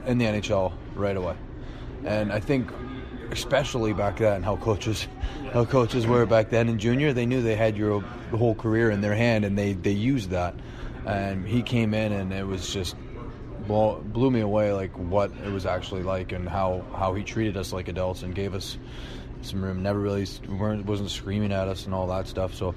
in 0.05 0.17
the 0.17 0.25
NHL 0.25 0.73
right 0.95 1.17
away, 1.17 1.35
and 2.05 2.31
I 2.31 2.39
think 2.39 2.71
especially 3.31 3.93
back 3.93 4.17
then 4.17 4.43
how 4.43 4.55
coaches 4.57 5.07
how 5.53 5.65
coaches 5.65 6.05
were 6.05 6.25
back 6.25 6.49
then. 6.49 6.69
In 6.69 6.79
junior 6.79 7.13
they 7.13 7.25
knew 7.25 7.41
they 7.41 7.55
had 7.55 7.77
your 7.77 8.01
whole 8.31 8.55
career 8.55 8.91
in 8.91 9.01
their 9.01 9.15
hand 9.15 9.45
and 9.45 9.57
they 9.57 9.73
they 9.73 9.91
used 9.91 10.29
that. 10.31 10.55
And 11.05 11.47
he 11.47 11.61
came 11.61 11.93
in 11.93 12.11
and 12.11 12.33
it 12.33 12.45
was 12.45 12.73
just 12.73 12.95
blew, 13.67 14.31
me 14.31 14.39
away 14.41 14.71
like 14.71 14.97
what 14.97 15.31
it 15.45 15.51
was 15.51 15.65
actually 15.65 16.03
like 16.03 16.31
and 16.31 16.47
how 16.47 16.83
how 16.95 17.13
he 17.13 17.23
treated 17.23 17.57
us 17.57 17.73
like 17.73 17.87
adults 17.87 18.23
and 18.23 18.33
gave 18.33 18.53
us 18.53 18.77
some 19.41 19.63
room. 19.63 19.83
Never 19.83 19.99
really 19.99 20.25
weren't 20.47 20.85
wasn't 20.85 21.11
screaming 21.11 21.51
at 21.51 21.67
us 21.67 21.85
and 21.85 21.93
all 21.93 22.07
that 22.07 22.27
stuff. 22.27 22.53
So 22.53 22.75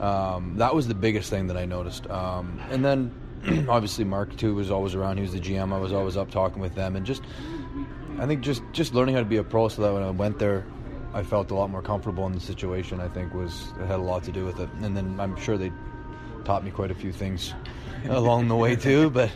um, 0.00 0.56
that 0.56 0.74
was 0.74 0.88
the 0.88 0.94
biggest 0.94 1.30
thing 1.30 1.46
that 1.48 1.56
I 1.56 1.64
noticed. 1.64 2.08
Um, 2.10 2.60
and 2.70 2.84
then 2.84 3.14
obviously 3.68 4.04
Mark 4.04 4.36
too 4.36 4.54
was 4.54 4.70
always 4.70 4.94
around. 4.94 5.16
He 5.16 5.22
was 5.22 5.32
the 5.32 5.40
GM 5.40 5.72
I 5.72 5.78
was 5.78 5.92
always 5.92 6.16
up 6.16 6.30
talking 6.30 6.60
with 6.60 6.74
them 6.74 6.96
and 6.96 7.06
just 7.06 7.22
I 8.22 8.26
think 8.26 8.40
just 8.40 8.62
just 8.70 8.94
learning 8.94 9.16
how 9.16 9.20
to 9.20 9.26
be 9.26 9.38
a 9.38 9.42
pro, 9.42 9.66
so 9.66 9.82
that 9.82 9.92
when 9.92 10.04
I 10.04 10.10
went 10.10 10.38
there, 10.38 10.64
I 11.12 11.24
felt 11.24 11.50
a 11.50 11.56
lot 11.56 11.70
more 11.70 11.82
comfortable 11.82 12.24
in 12.26 12.32
the 12.32 12.38
situation. 12.38 13.00
I 13.00 13.08
think 13.08 13.34
was 13.34 13.72
had 13.88 13.98
a 13.98 14.02
lot 14.02 14.22
to 14.24 14.32
do 14.32 14.44
with 14.44 14.60
it, 14.60 14.68
and 14.80 14.96
then 14.96 15.18
I'm 15.18 15.34
sure 15.34 15.58
they 15.58 15.72
taught 16.44 16.62
me 16.64 16.70
quite 16.70 16.92
a 16.92 16.94
few 16.94 17.10
things 17.10 17.52
along 18.08 18.46
the 18.46 18.54
way 18.54 18.76
too. 18.76 19.10
But 19.10 19.32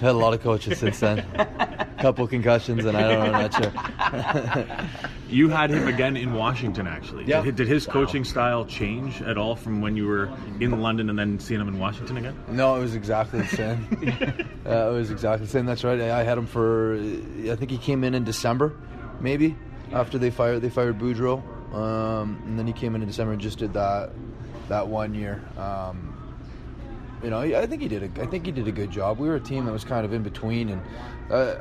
had 0.00 0.10
a 0.10 0.12
lot 0.12 0.34
of 0.34 0.42
coaches 0.42 0.78
since 0.78 1.00
then. 1.00 1.18
A 1.18 1.88
couple 2.00 2.26
concussions, 2.26 2.84
and 2.84 2.96
I 2.96 3.02
don't 3.02 3.18
know, 3.18 3.38
I'm 3.38 3.50
not 3.50 4.74
sure. 4.74 5.08
you 5.28 5.48
had 5.48 5.70
him 5.70 5.88
again 5.88 6.16
in 6.16 6.34
Washington, 6.34 6.86
actually. 6.86 7.24
Yeah. 7.24 7.42
Did, 7.42 7.56
did 7.56 7.68
his 7.68 7.86
coaching 7.86 8.24
style 8.24 8.64
change 8.64 9.22
at 9.22 9.38
all 9.38 9.56
from 9.56 9.80
when 9.80 9.96
you 9.96 10.06
were 10.06 10.30
in 10.60 10.80
London 10.80 11.10
and 11.10 11.18
then 11.18 11.38
seeing 11.38 11.60
him 11.60 11.68
in 11.68 11.78
Washington 11.78 12.16
again? 12.16 12.36
No, 12.48 12.76
it 12.76 12.80
was 12.80 12.94
exactly 12.94 13.40
the 13.40 13.48
same. 13.48 13.88
uh, 14.66 14.90
it 14.90 14.92
was 14.92 15.10
exactly 15.10 15.46
the 15.46 15.52
same. 15.52 15.66
That's 15.66 15.84
right. 15.84 16.00
I 16.00 16.22
had 16.22 16.38
him 16.38 16.46
for. 16.46 16.94
I 16.94 17.56
think 17.56 17.70
he 17.70 17.78
came 17.78 18.04
in 18.04 18.14
in 18.14 18.24
December, 18.24 18.74
maybe 19.20 19.56
after 19.92 20.18
they 20.18 20.30
fired 20.30 20.60
they 20.60 20.70
fired 20.70 20.98
Boudreau, 20.98 21.42
um, 21.74 22.42
and 22.46 22.58
then 22.58 22.66
he 22.66 22.72
came 22.72 22.94
in 22.94 23.02
in 23.02 23.08
December 23.08 23.32
and 23.32 23.40
just 23.40 23.58
did 23.58 23.72
that 23.74 24.10
that 24.68 24.88
one 24.88 25.14
year. 25.14 25.42
Um, 25.56 26.13
you 27.24 27.30
know, 27.30 27.40
I 27.40 27.66
think 27.66 27.80
he 27.80 27.88
did. 27.88 28.02
A, 28.02 28.22
I 28.22 28.26
think 28.26 28.44
he 28.46 28.52
did 28.52 28.68
a 28.68 28.72
good 28.72 28.90
job. 28.90 29.18
We 29.18 29.28
were 29.28 29.36
a 29.36 29.40
team 29.40 29.64
that 29.64 29.72
was 29.72 29.84
kind 29.84 30.04
of 30.04 30.12
in 30.12 30.22
between, 30.22 30.68
and 30.68 30.82
uh, 31.30 31.56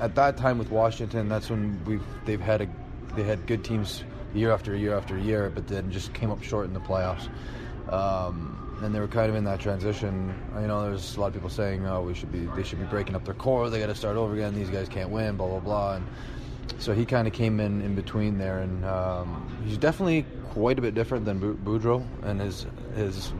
at 0.00 0.14
that 0.14 0.36
time 0.36 0.58
with 0.58 0.70
Washington, 0.70 1.28
that's 1.28 1.50
when 1.50 1.82
we 1.84 1.98
they've 2.24 2.40
had 2.40 2.62
a 2.62 2.68
they 3.16 3.24
had 3.24 3.46
good 3.46 3.64
teams 3.64 4.04
year 4.32 4.52
after 4.52 4.76
year 4.76 4.96
after 4.96 5.18
year, 5.18 5.50
but 5.52 5.66
then 5.66 5.90
just 5.90 6.14
came 6.14 6.30
up 6.30 6.42
short 6.42 6.66
in 6.66 6.72
the 6.72 6.80
playoffs. 6.80 7.28
Um, 7.92 8.56
and 8.82 8.94
they 8.94 9.00
were 9.00 9.08
kind 9.08 9.28
of 9.28 9.34
in 9.34 9.44
that 9.44 9.60
transition. 9.60 10.34
You 10.54 10.68
know, 10.68 10.82
there's 10.82 11.16
a 11.16 11.20
lot 11.20 11.26
of 11.26 11.34
people 11.34 11.50
saying, 11.50 11.86
"Oh, 11.86 12.02
we 12.02 12.14
should 12.14 12.32
be 12.32 12.46
they 12.56 12.62
should 12.62 12.78
be 12.78 12.86
breaking 12.86 13.14
up 13.14 13.24
their 13.24 13.34
core. 13.34 13.68
They 13.68 13.80
got 13.80 13.86
to 13.86 13.94
start 13.94 14.16
over 14.16 14.34
again. 14.34 14.54
These 14.54 14.70
guys 14.70 14.88
can't 14.88 15.10
win." 15.10 15.36
Blah 15.36 15.48
blah 15.48 15.60
blah. 15.60 15.94
And 15.96 16.06
so 16.78 16.94
he 16.94 17.04
kind 17.04 17.26
of 17.26 17.34
came 17.34 17.60
in 17.60 17.82
in 17.82 17.94
between 17.94 18.38
there, 18.38 18.60
and 18.60 18.84
um, 18.84 19.60
he's 19.66 19.76
definitely 19.76 20.24
quite 20.50 20.78
a 20.78 20.82
bit 20.82 20.94
different 20.94 21.24
than 21.24 21.40
Boudreau 21.40 22.04
and 22.22 22.40
his 22.40 22.66
his 22.94 23.32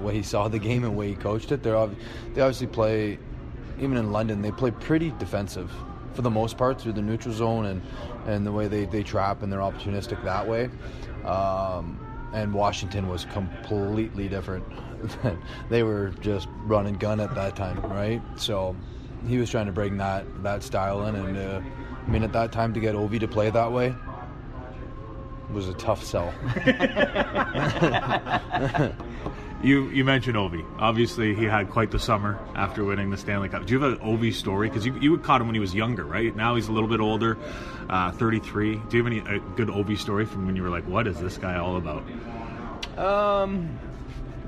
way 0.00 0.14
he 0.14 0.22
saw 0.22 0.48
the 0.48 0.58
game 0.58 0.84
and 0.84 0.96
way 0.96 1.08
he 1.08 1.14
coached 1.14 1.52
it. 1.52 1.62
They're 1.62 1.88
they 2.34 2.40
obviously 2.40 2.66
play, 2.66 3.18
even 3.78 3.96
in 3.96 4.12
London, 4.12 4.42
they 4.42 4.52
play 4.52 4.70
pretty 4.70 5.10
defensive 5.18 5.70
for 6.14 6.22
the 6.22 6.30
most 6.30 6.58
part 6.58 6.80
through 6.80 6.92
the 6.92 7.02
neutral 7.02 7.34
zone 7.34 7.66
and, 7.66 7.82
and 8.26 8.46
the 8.46 8.52
way 8.52 8.68
they, 8.68 8.84
they 8.84 9.02
trap 9.02 9.42
and 9.42 9.52
they're 9.52 9.60
opportunistic 9.60 10.22
that 10.24 10.46
way. 10.46 10.68
Um, 11.24 11.98
and 12.32 12.52
Washington 12.52 13.08
was 13.08 13.24
completely 13.26 14.28
different. 14.28 14.64
they 15.70 15.82
were 15.82 16.10
just 16.20 16.48
run 16.64 16.86
and 16.86 16.98
gun 16.98 17.20
at 17.20 17.34
that 17.34 17.56
time, 17.56 17.80
right? 17.82 18.22
So 18.36 18.76
he 19.26 19.38
was 19.38 19.50
trying 19.50 19.66
to 19.66 19.72
bring 19.72 19.96
that 19.98 20.24
that 20.42 20.62
style 20.62 21.06
in, 21.06 21.16
and 21.16 21.36
uh, 21.36 21.60
I 22.06 22.10
mean, 22.10 22.22
at 22.22 22.32
that 22.32 22.52
time 22.52 22.72
to 22.74 22.80
get 22.80 22.94
Ovi 22.94 23.20
to 23.20 23.28
play 23.28 23.50
that 23.50 23.72
way 23.72 23.94
was 25.52 25.68
a 25.68 25.74
tough 25.74 26.04
sell. 26.04 26.32
You 29.62 29.90
you 29.90 30.04
mentioned 30.04 30.36
Ovi. 30.36 30.64
Obviously, 30.78 31.34
he 31.34 31.44
had 31.44 31.68
quite 31.68 31.90
the 31.90 31.98
summer 31.98 32.38
after 32.54 32.82
winning 32.82 33.10
the 33.10 33.18
Stanley 33.18 33.50
Cup. 33.50 33.66
Do 33.66 33.74
you 33.74 33.80
have 33.80 33.92
an 33.92 33.98
Ovi 33.98 34.32
story? 34.32 34.68
Because 34.68 34.86
you 34.86 34.94
you 34.98 35.18
caught 35.18 35.40
him 35.40 35.48
when 35.48 35.54
he 35.54 35.60
was 35.60 35.74
younger, 35.74 36.04
right? 36.04 36.34
Now 36.34 36.54
he's 36.54 36.68
a 36.68 36.72
little 36.72 36.88
bit 36.88 37.00
older, 37.00 37.36
uh, 37.90 38.10
33. 38.12 38.76
Do 38.88 38.96
you 38.96 39.04
have 39.04 39.12
any 39.12 39.20
good 39.56 39.68
Ovi 39.68 39.98
story 39.98 40.24
from 40.24 40.46
when 40.46 40.56
you 40.56 40.62
were 40.62 40.70
like, 40.70 40.88
"What 40.88 41.06
is 41.06 41.20
this 41.20 41.36
guy 41.36 41.58
all 41.58 41.76
about"? 41.76 42.04
Um, 42.96 43.78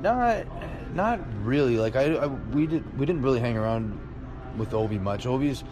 not 0.00 0.46
not 0.94 1.20
really. 1.44 1.76
Like 1.76 1.94
I, 1.94 2.14
I 2.14 2.26
we 2.26 2.66
did 2.66 2.98
we 2.98 3.04
didn't 3.04 3.22
really 3.22 3.40
hang 3.40 3.58
around 3.58 3.98
with 4.56 4.70
Ovi 4.70 5.00
much. 5.00 5.24
Ovi's 5.24 5.62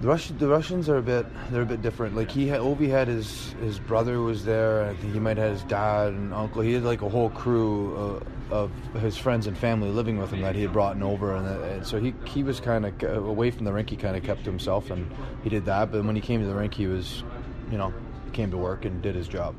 the 0.00 0.08
Russian, 0.08 0.36
the 0.38 0.48
Russians 0.48 0.88
are 0.88 0.98
a 0.98 1.02
bit, 1.02 1.26
they're 1.50 1.62
a 1.62 1.66
bit 1.66 1.80
different. 1.80 2.16
Like 2.16 2.30
he 2.30 2.46
had, 2.46 2.60
Ovi 2.60 2.88
had 2.88 3.08
his 3.08 3.54
his 3.60 3.78
brother 3.78 4.20
was 4.20 4.44
there. 4.44 4.84
I 4.84 4.94
think 4.94 5.14
he 5.14 5.20
might 5.20 5.38
have 5.38 5.52
his 5.52 5.62
dad 5.64 6.08
and 6.08 6.34
uncle. 6.34 6.62
He 6.62 6.74
had 6.74 6.84
like 6.84 7.02
a 7.02 7.08
whole 7.08 7.30
crew 7.30 8.22
uh, 8.50 8.54
of 8.54 8.70
his 9.00 9.16
friends 9.16 9.46
and 9.46 9.56
family 9.56 9.90
living 9.90 10.18
with 10.18 10.30
him 10.32 10.42
that 10.42 10.54
he 10.54 10.62
had 10.62 10.72
brought 10.72 10.96
in 10.96 11.02
over, 11.02 11.34
and, 11.34 11.46
uh, 11.46 11.62
and 11.62 11.86
so 11.86 11.98
he 11.98 12.14
he 12.26 12.42
was 12.42 12.60
kind 12.60 12.84
of 12.84 13.26
away 13.26 13.50
from 13.50 13.64
the 13.64 13.72
rink. 13.72 13.88
He 13.88 13.96
kind 13.96 14.16
of 14.16 14.22
kept 14.22 14.44
to 14.44 14.50
himself, 14.50 14.90
and 14.90 15.10
he 15.42 15.48
did 15.48 15.64
that. 15.64 15.90
But 15.90 16.04
when 16.04 16.14
he 16.14 16.22
came 16.22 16.40
to 16.40 16.46
the 16.46 16.54
rink, 16.54 16.74
he 16.74 16.86
was, 16.86 17.24
you 17.70 17.78
know, 17.78 17.94
came 18.32 18.50
to 18.50 18.58
work 18.58 18.84
and 18.84 19.00
did 19.00 19.14
his 19.14 19.28
job. 19.28 19.54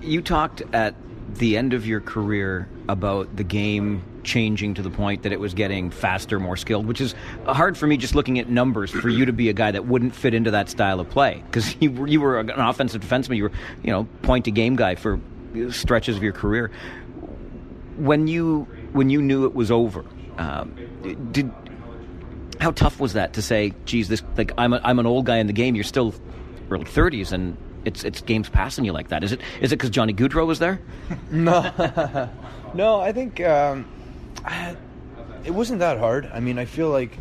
You 0.00 0.22
talked 0.22 0.62
at 0.72 0.94
the 1.34 1.56
end 1.56 1.74
of 1.74 1.86
your 1.86 2.00
career 2.00 2.68
about 2.88 3.36
the 3.36 3.44
game 3.44 4.02
changing 4.24 4.74
to 4.74 4.82
the 4.82 4.90
point 4.90 5.22
that 5.22 5.32
it 5.32 5.40
was 5.40 5.54
getting 5.54 5.90
faster, 5.90 6.40
more 6.40 6.56
skilled, 6.56 6.86
which 6.86 7.00
is 7.00 7.14
hard 7.46 7.76
for 7.76 7.86
me 7.86 7.96
just 7.96 8.14
looking 8.14 8.38
at 8.38 8.48
numbers 8.48 8.90
for 8.90 9.08
you 9.08 9.24
to 9.26 9.32
be 9.32 9.48
a 9.48 9.52
guy 9.52 9.70
that 9.70 9.86
wouldn't 9.86 10.14
fit 10.14 10.34
into 10.34 10.50
that 10.50 10.68
style 10.68 11.00
of 11.00 11.08
play 11.10 11.42
because 11.46 11.76
you, 11.80 12.06
you 12.06 12.20
were 12.20 12.40
an 12.40 12.50
offensive 12.50 13.02
defenseman, 13.02 13.36
you 13.36 13.44
were 13.44 13.52
you 13.82 13.90
know 13.90 14.04
point 14.22 14.44
to 14.46 14.50
game 14.50 14.76
guy 14.76 14.94
for 14.94 15.20
stretches 15.70 16.16
of 16.16 16.22
your 16.22 16.32
career. 16.32 16.70
When 17.96 18.26
you 18.26 18.66
when 18.92 19.10
you 19.10 19.22
knew 19.22 19.46
it 19.46 19.54
was 19.54 19.70
over, 19.70 20.04
um, 20.38 20.74
did 21.30 21.52
how 22.60 22.70
tough 22.72 22.98
was 22.98 23.12
that 23.12 23.34
to 23.34 23.42
say, 23.42 23.72
"Geez, 23.84 24.08
this 24.08 24.22
like 24.36 24.52
I'm 24.58 24.72
a, 24.72 24.80
I'm 24.82 24.98
an 24.98 25.06
old 25.06 25.26
guy 25.26 25.36
in 25.36 25.46
the 25.46 25.52
game. 25.52 25.74
You're 25.74 25.84
still 25.84 26.14
early 26.70 26.84
30s, 26.84 27.32
and 27.32 27.56
it's 27.84 28.04
it's 28.04 28.20
games 28.20 28.48
passing 28.48 28.84
you 28.84 28.92
like 28.92 29.08
that. 29.08 29.22
Is 29.22 29.32
it 29.32 29.40
is 29.60 29.72
it 29.72 29.76
because 29.76 29.90
Johnny 29.90 30.12
Gaudreau 30.14 30.46
was 30.46 30.58
there? 30.58 30.80
no, 31.30 32.30
no. 32.74 33.00
I 33.00 33.12
think 33.12 33.40
um, 33.40 33.86
It 35.44 35.52
wasn't 35.52 35.80
that 35.80 35.98
hard. 35.98 36.30
I 36.32 36.40
mean, 36.40 36.58
I 36.58 36.64
feel 36.64 36.90
like 36.90 37.18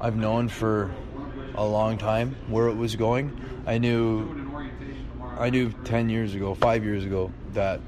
I've 0.00 0.16
known 0.16 0.48
for 0.48 0.90
a 1.54 1.64
long 1.64 1.96
time 1.98 2.36
where 2.48 2.68
it 2.68 2.74
was 2.74 2.96
going. 2.96 3.40
I 3.66 3.78
knew 3.78 4.50
I 5.38 5.50
knew 5.50 5.70
ten 5.84 6.08
years 6.08 6.34
ago, 6.34 6.54
five 6.54 6.84
years 6.84 7.04
ago, 7.04 7.32
that 7.52 7.80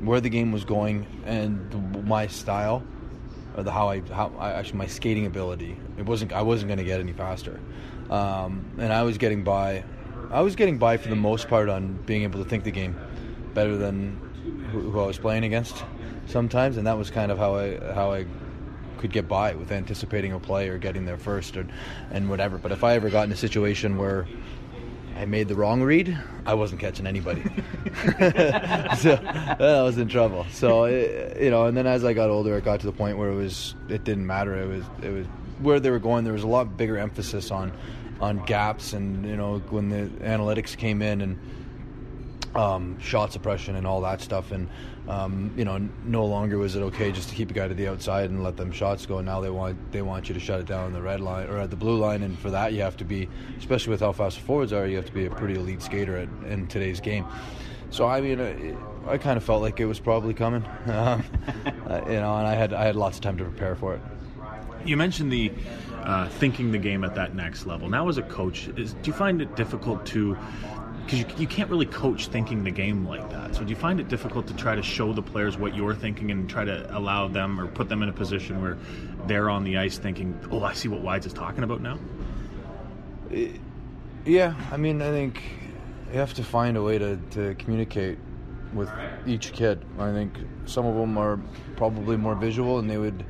where 0.00 0.20
the 0.20 0.28
game 0.28 0.52
was 0.52 0.64
going 0.64 1.06
and 1.26 2.06
my 2.06 2.26
style, 2.26 2.82
or 3.56 3.62
the 3.62 3.72
how 3.72 3.88
I 3.88 4.00
how 4.00 4.32
I, 4.38 4.52
actually 4.52 4.78
my 4.78 4.86
skating 4.86 5.26
ability. 5.26 5.76
It 5.96 6.06
wasn't 6.06 6.32
I 6.32 6.42
wasn't 6.42 6.68
going 6.68 6.78
to 6.78 6.84
get 6.84 7.00
any 7.00 7.12
faster, 7.12 7.60
um, 8.10 8.64
and 8.78 8.92
I 8.92 9.02
was 9.02 9.18
getting 9.18 9.44
by 9.44 9.84
I 10.30 10.42
was 10.42 10.56
getting 10.56 10.78
by 10.78 10.96
for 10.96 11.08
the 11.08 11.16
most 11.16 11.48
part 11.48 11.68
on 11.68 11.94
being 12.06 12.22
able 12.22 12.42
to 12.42 12.48
think 12.48 12.64
the 12.64 12.70
game 12.70 12.98
better 13.54 13.76
than 13.76 14.20
who, 14.72 14.90
who 14.90 15.00
I 15.00 15.06
was 15.06 15.18
playing 15.18 15.44
against 15.44 15.82
sometimes, 16.28 16.76
and 16.76 16.86
that 16.86 16.96
was 16.96 17.10
kind 17.10 17.32
of 17.32 17.38
how 17.38 17.56
I 17.56 17.78
how 17.94 18.12
I 18.12 18.26
could 18.98 19.12
get 19.12 19.28
by 19.28 19.54
with 19.54 19.72
anticipating 19.72 20.32
a 20.32 20.40
play 20.40 20.68
or 20.68 20.78
getting 20.78 21.04
there 21.04 21.16
first 21.18 21.56
or, 21.56 21.66
and 22.10 22.28
whatever. 22.28 22.58
But 22.58 22.72
if 22.72 22.84
I 22.84 22.94
ever 22.94 23.10
got 23.10 23.24
in 23.24 23.32
a 23.32 23.36
situation 23.36 23.96
where 23.96 24.26
I 25.16 25.24
made 25.24 25.48
the 25.48 25.54
wrong 25.54 25.82
read, 25.82 26.16
I 26.46 26.54
wasn't 26.54 26.80
catching 26.80 27.06
anybody. 27.06 27.42
so 28.98 29.18
I 29.24 29.82
was 29.82 29.98
in 29.98 30.08
trouble. 30.08 30.46
So 30.50 30.84
it, 30.84 31.40
you 31.40 31.50
know, 31.50 31.66
and 31.66 31.76
then 31.76 31.86
as 31.86 32.04
I 32.04 32.12
got 32.12 32.30
older, 32.30 32.56
it 32.56 32.64
got 32.64 32.80
to 32.80 32.86
the 32.86 32.92
point 32.92 33.18
where 33.18 33.30
it 33.30 33.36
was 33.36 33.74
it 33.88 34.04
didn't 34.04 34.26
matter. 34.26 34.54
It 34.54 34.68
was 34.68 34.84
it 35.02 35.10
was 35.10 35.26
where 35.60 35.80
they 35.80 35.90
were 35.90 35.98
going. 35.98 36.24
There 36.24 36.32
was 36.32 36.44
a 36.44 36.48
lot 36.48 36.76
bigger 36.76 36.98
emphasis 36.98 37.50
on 37.50 37.72
on 38.20 38.44
gaps 38.44 38.94
and 38.94 39.24
you 39.24 39.36
know 39.36 39.58
when 39.70 39.88
the 39.88 40.08
analytics 40.24 40.76
came 40.76 41.02
in 41.02 41.20
and 41.20 41.38
um, 42.54 42.98
shot 42.98 43.32
suppression 43.32 43.76
and 43.76 43.86
all 43.86 44.00
that 44.02 44.20
stuff. 44.20 44.52
And 44.52 44.68
um, 45.08 45.50
you 45.56 45.64
know, 45.64 45.88
no 46.04 46.26
longer 46.26 46.58
was 46.58 46.76
it 46.76 46.82
okay 46.82 47.10
just 47.10 47.30
to 47.30 47.34
keep 47.34 47.50
a 47.50 47.54
guy 47.54 47.66
to 47.66 47.72
the 47.72 47.88
outside 47.88 48.28
and 48.28 48.44
let 48.44 48.58
them 48.58 48.70
shots 48.70 49.06
go. 49.06 49.22
Now 49.22 49.40
they 49.40 49.48
want 49.48 49.90
they 49.90 50.02
want 50.02 50.28
you 50.28 50.34
to 50.34 50.40
shut 50.40 50.60
it 50.60 50.66
down 50.66 50.84
on 50.84 50.92
the 50.92 51.00
red 51.00 51.20
line 51.20 51.48
or 51.48 51.58
at 51.58 51.70
the 51.70 51.76
blue 51.76 51.98
line, 51.98 52.22
and 52.22 52.38
for 52.38 52.50
that 52.50 52.74
you 52.74 52.82
have 52.82 52.96
to 52.98 53.04
be, 53.04 53.26
especially 53.58 53.90
with 53.90 54.00
how 54.00 54.12
fast 54.12 54.36
the 54.36 54.44
forwards 54.44 54.72
are, 54.72 54.86
you 54.86 54.96
have 54.96 55.06
to 55.06 55.12
be 55.12 55.24
a 55.24 55.30
pretty 55.30 55.54
elite 55.54 55.80
skater 55.80 56.16
at, 56.18 56.28
in 56.46 56.66
today's 56.66 57.00
game. 57.00 57.24
So 57.88 58.06
I 58.06 58.20
mean, 58.20 58.76
I, 59.06 59.16
kind 59.16 59.38
of 59.38 59.44
felt 59.44 59.62
like 59.62 59.80
it 59.80 59.86
was 59.86 59.98
probably 59.98 60.34
coming, 60.34 60.62
um, 60.86 61.24
uh, 61.86 62.02
you 62.06 62.20
know, 62.20 62.36
and 62.36 62.46
I 62.46 62.54
had 62.54 62.74
I 62.74 62.84
had 62.84 62.94
lots 62.94 63.16
of 63.16 63.22
time 63.22 63.38
to 63.38 63.44
prepare 63.44 63.74
for 63.74 63.94
it. 63.94 64.02
You 64.84 64.98
mentioned 64.98 65.32
the 65.32 65.50
uh, 66.04 66.28
thinking 66.28 66.70
the 66.70 66.78
game 66.78 67.02
at 67.02 67.14
that 67.14 67.34
next 67.34 67.64
level. 67.64 67.88
Now, 67.88 68.08
as 68.10 68.18
a 68.18 68.22
coach, 68.22 68.68
is, 68.76 68.92
do 68.92 69.10
you 69.10 69.12
find 69.12 69.40
it 69.40 69.56
difficult 69.56 70.04
to 70.06 70.36
because 71.08 71.20
you, 71.20 71.26
you 71.38 71.46
can't 71.46 71.70
really 71.70 71.86
coach 71.86 72.26
thinking 72.26 72.62
the 72.64 72.70
game 72.70 73.06
like 73.06 73.30
that. 73.30 73.54
So 73.54 73.64
do 73.64 73.70
you 73.70 73.76
find 73.76 73.98
it 73.98 74.08
difficult 74.08 74.46
to 74.48 74.54
try 74.54 74.74
to 74.74 74.82
show 74.82 75.14
the 75.14 75.22
players 75.22 75.56
what 75.56 75.74
you're 75.74 75.94
thinking 75.94 76.30
and 76.30 76.50
try 76.50 76.66
to 76.66 76.86
allow 76.94 77.28
them 77.28 77.58
or 77.58 77.66
put 77.66 77.88
them 77.88 78.02
in 78.02 78.10
a 78.10 78.12
position 78.12 78.60
where 78.60 78.76
they're 79.26 79.48
on 79.48 79.64
the 79.64 79.78
ice 79.78 79.96
thinking, 79.96 80.38
"Oh, 80.50 80.62
I 80.62 80.74
see 80.74 80.88
what 80.88 81.00
Wides 81.00 81.24
is 81.24 81.32
talking 81.32 81.64
about 81.64 81.80
now." 81.80 81.98
Yeah, 84.26 84.54
I 84.70 84.76
mean, 84.76 85.00
I 85.00 85.10
think 85.10 85.42
you 86.12 86.18
have 86.18 86.34
to 86.34 86.44
find 86.44 86.76
a 86.76 86.82
way 86.82 86.98
to, 86.98 87.16
to 87.30 87.54
communicate 87.54 88.18
with 88.74 88.90
each 89.26 89.52
kid. 89.52 89.82
I 89.98 90.12
think 90.12 90.36
some 90.66 90.84
of 90.84 90.94
them 90.94 91.16
are 91.16 91.40
probably 91.76 92.18
more 92.18 92.34
visual, 92.34 92.80
and 92.80 92.90
they 92.90 92.98
would 92.98 93.24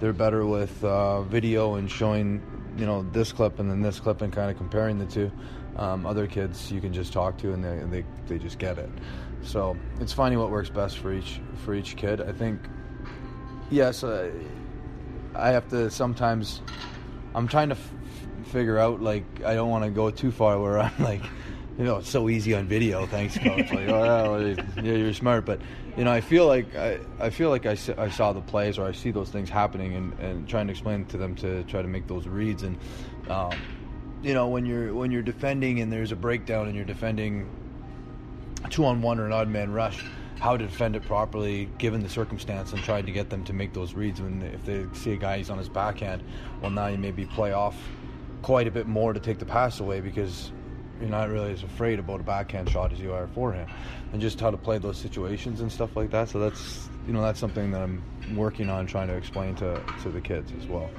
they're 0.00 0.14
better 0.14 0.46
with 0.46 0.82
uh, 0.82 1.20
video 1.22 1.74
and 1.74 1.90
showing 1.90 2.40
you 2.78 2.86
know 2.86 3.02
this 3.12 3.32
clip 3.32 3.58
and 3.58 3.70
then 3.70 3.82
this 3.82 4.00
clip 4.00 4.22
and 4.22 4.32
kind 4.32 4.50
of 4.50 4.56
comparing 4.56 4.98
the 4.98 5.04
two. 5.04 5.30
Um, 5.78 6.06
other 6.06 6.26
kids 6.26 6.72
you 6.72 6.80
can 6.80 6.92
just 6.92 7.12
talk 7.12 7.38
to 7.38 7.52
and 7.52 7.64
they, 7.64 8.00
they, 8.00 8.06
they 8.26 8.38
just 8.38 8.58
get 8.58 8.78
it. 8.78 8.90
So 9.42 9.76
it's 10.00 10.12
finding 10.12 10.40
what 10.40 10.50
works 10.50 10.68
best 10.70 10.98
for 10.98 11.12
each 11.12 11.40
for 11.64 11.74
each 11.74 11.96
kid. 11.96 12.20
I 12.20 12.32
think 12.32 12.60
yes, 13.70 14.02
uh, 14.02 14.30
I 15.34 15.50
have 15.50 15.68
to 15.68 15.90
sometimes. 15.90 16.60
I'm 17.34 17.46
trying 17.46 17.68
to 17.68 17.76
f- 17.76 17.92
figure 18.46 18.78
out 18.78 19.00
like 19.00 19.24
I 19.44 19.54
don't 19.54 19.70
want 19.70 19.84
to 19.84 19.90
go 19.90 20.10
too 20.10 20.32
far 20.32 20.60
where 20.60 20.80
I'm 20.80 20.92
like 20.98 21.22
you 21.78 21.84
know, 21.84 21.98
it's 21.98 22.10
so 22.10 22.28
easy 22.28 22.54
on 22.54 22.66
video. 22.66 23.06
Thanks, 23.06 23.38
coach. 23.38 23.70
Like, 23.70 23.88
oh, 23.88 24.56
yeah, 24.76 24.82
you're 24.82 25.12
smart. 25.12 25.46
But 25.46 25.60
you 25.96 26.02
know, 26.02 26.10
I 26.10 26.20
feel 26.20 26.44
like 26.48 26.74
I, 26.74 26.98
I 27.20 27.30
feel 27.30 27.50
like 27.50 27.66
I, 27.66 27.76
I 27.96 28.10
saw 28.10 28.32
the 28.32 28.40
plays 28.40 28.78
or 28.78 28.86
I 28.86 28.90
see 28.90 29.12
those 29.12 29.30
things 29.30 29.48
happening 29.48 29.94
and, 29.94 30.18
and 30.18 30.48
trying 30.48 30.66
to 30.66 30.72
explain 30.72 31.04
to 31.06 31.16
them 31.16 31.36
to 31.36 31.62
try 31.64 31.80
to 31.80 31.86
make 31.86 32.08
those 32.08 32.26
reads. 32.26 32.64
And 32.64 32.76
um, 33.30 33.52
you 34.22 34.34
know, 34.34 34.48
when 34.48 34.66
you're 34.66 34.92
when 34.94 35.10
you're 35.10 35.22
defending 35.22 35.80
and 35.80 35.92
there's 35.92 36.12
a 36.12 36.16
breakdown 36.16 36.66
and 36.66 36.74
you're 36.74 36.84
defending 36.84 37.48
two 38.70 38.84
on 38.84 39.00
one 39.00 39.20
or 39.20 39.26
an 39.26 39.32
odd 39.32 39.48
man 39.48 39.72
rush, 39.72 40.04
how 40.40 40.56
to 40.56 40.66
defend 40.66 40.96
it 40.96 41.04
properly 41.04 41.68
given 41.78 42.02
the 42.02 42.08
circumstance 42.08 42.72
and 42.72 42.82
trying 42.82 43.06
to 43.06 43.12
get 43.12 43.30
them 43.30 43.44
to 43.44 43.52
make 43.52 43.72
those 43.72 43.94
reads. 43.94 44.20
When 44.20 44.42
if 44.42 44.64
they 44.64 44.86
see 44.92 45.12
a 45.12 45.16
guy 45.16 45.38
he's 45.38 45.50
on 45.50 45.58
his 45.58 45.68
backhand, 45.68 46.22
well 46.60 46.70
now 46.70 46.88
you 46.88 46.98
maybe 46.98 47.26
play 47.26 47.52
off 47.52 47.76
quite 48.42 48.66
a 48.66 48.70
bit 48.70 48.86
more 48.86 49.12
to 49.12 49.20
take 49.20 49.38
the 49.38 49.46
pass 49.46 49.80
away 49.80 50.00
because 50.00 50.52
you're 51.00 51.08
not 51.08 51.28
really 51.28 51.52
as 51.52 51.62
afraid 51.62 51.98
about 51.98 52.20
a 52.20 52.24
backhand 52.24 52.68
shot 52.68 52.92
as 52.92 53.00
you 53.00 53.12
are 53.12 53.28
forehand, 53.28 53.70
and 54.12 54.20
just 54.20 54.40
how 54.40 54.50
to 54.50 54.56
play 54.56 54.78
those 54.78 54.96
situations 54.96 55.60
and 55.60 55.70
stuff 55.70 55.96
like 55.96 56.10
that. 56.10 56.28
So 56.28 56.40
that's 56.40 56.88
you 57.06 57.12
know 57.12 57.22
that's 57.22 57.38
something 57.38 57.70
that 57.70 57.82
I'm 57.82 58.02
working 58.34 58.68
on 58.68 58.86
trying 58.86 59.06
to 59.08 59.14
explain 59.14 59.54
to 59.56 59.80
to 60.02 60.10
the 60.10 60.20
kids 60.20 60.52
as 60.60 60.66
well. 60.66 60.90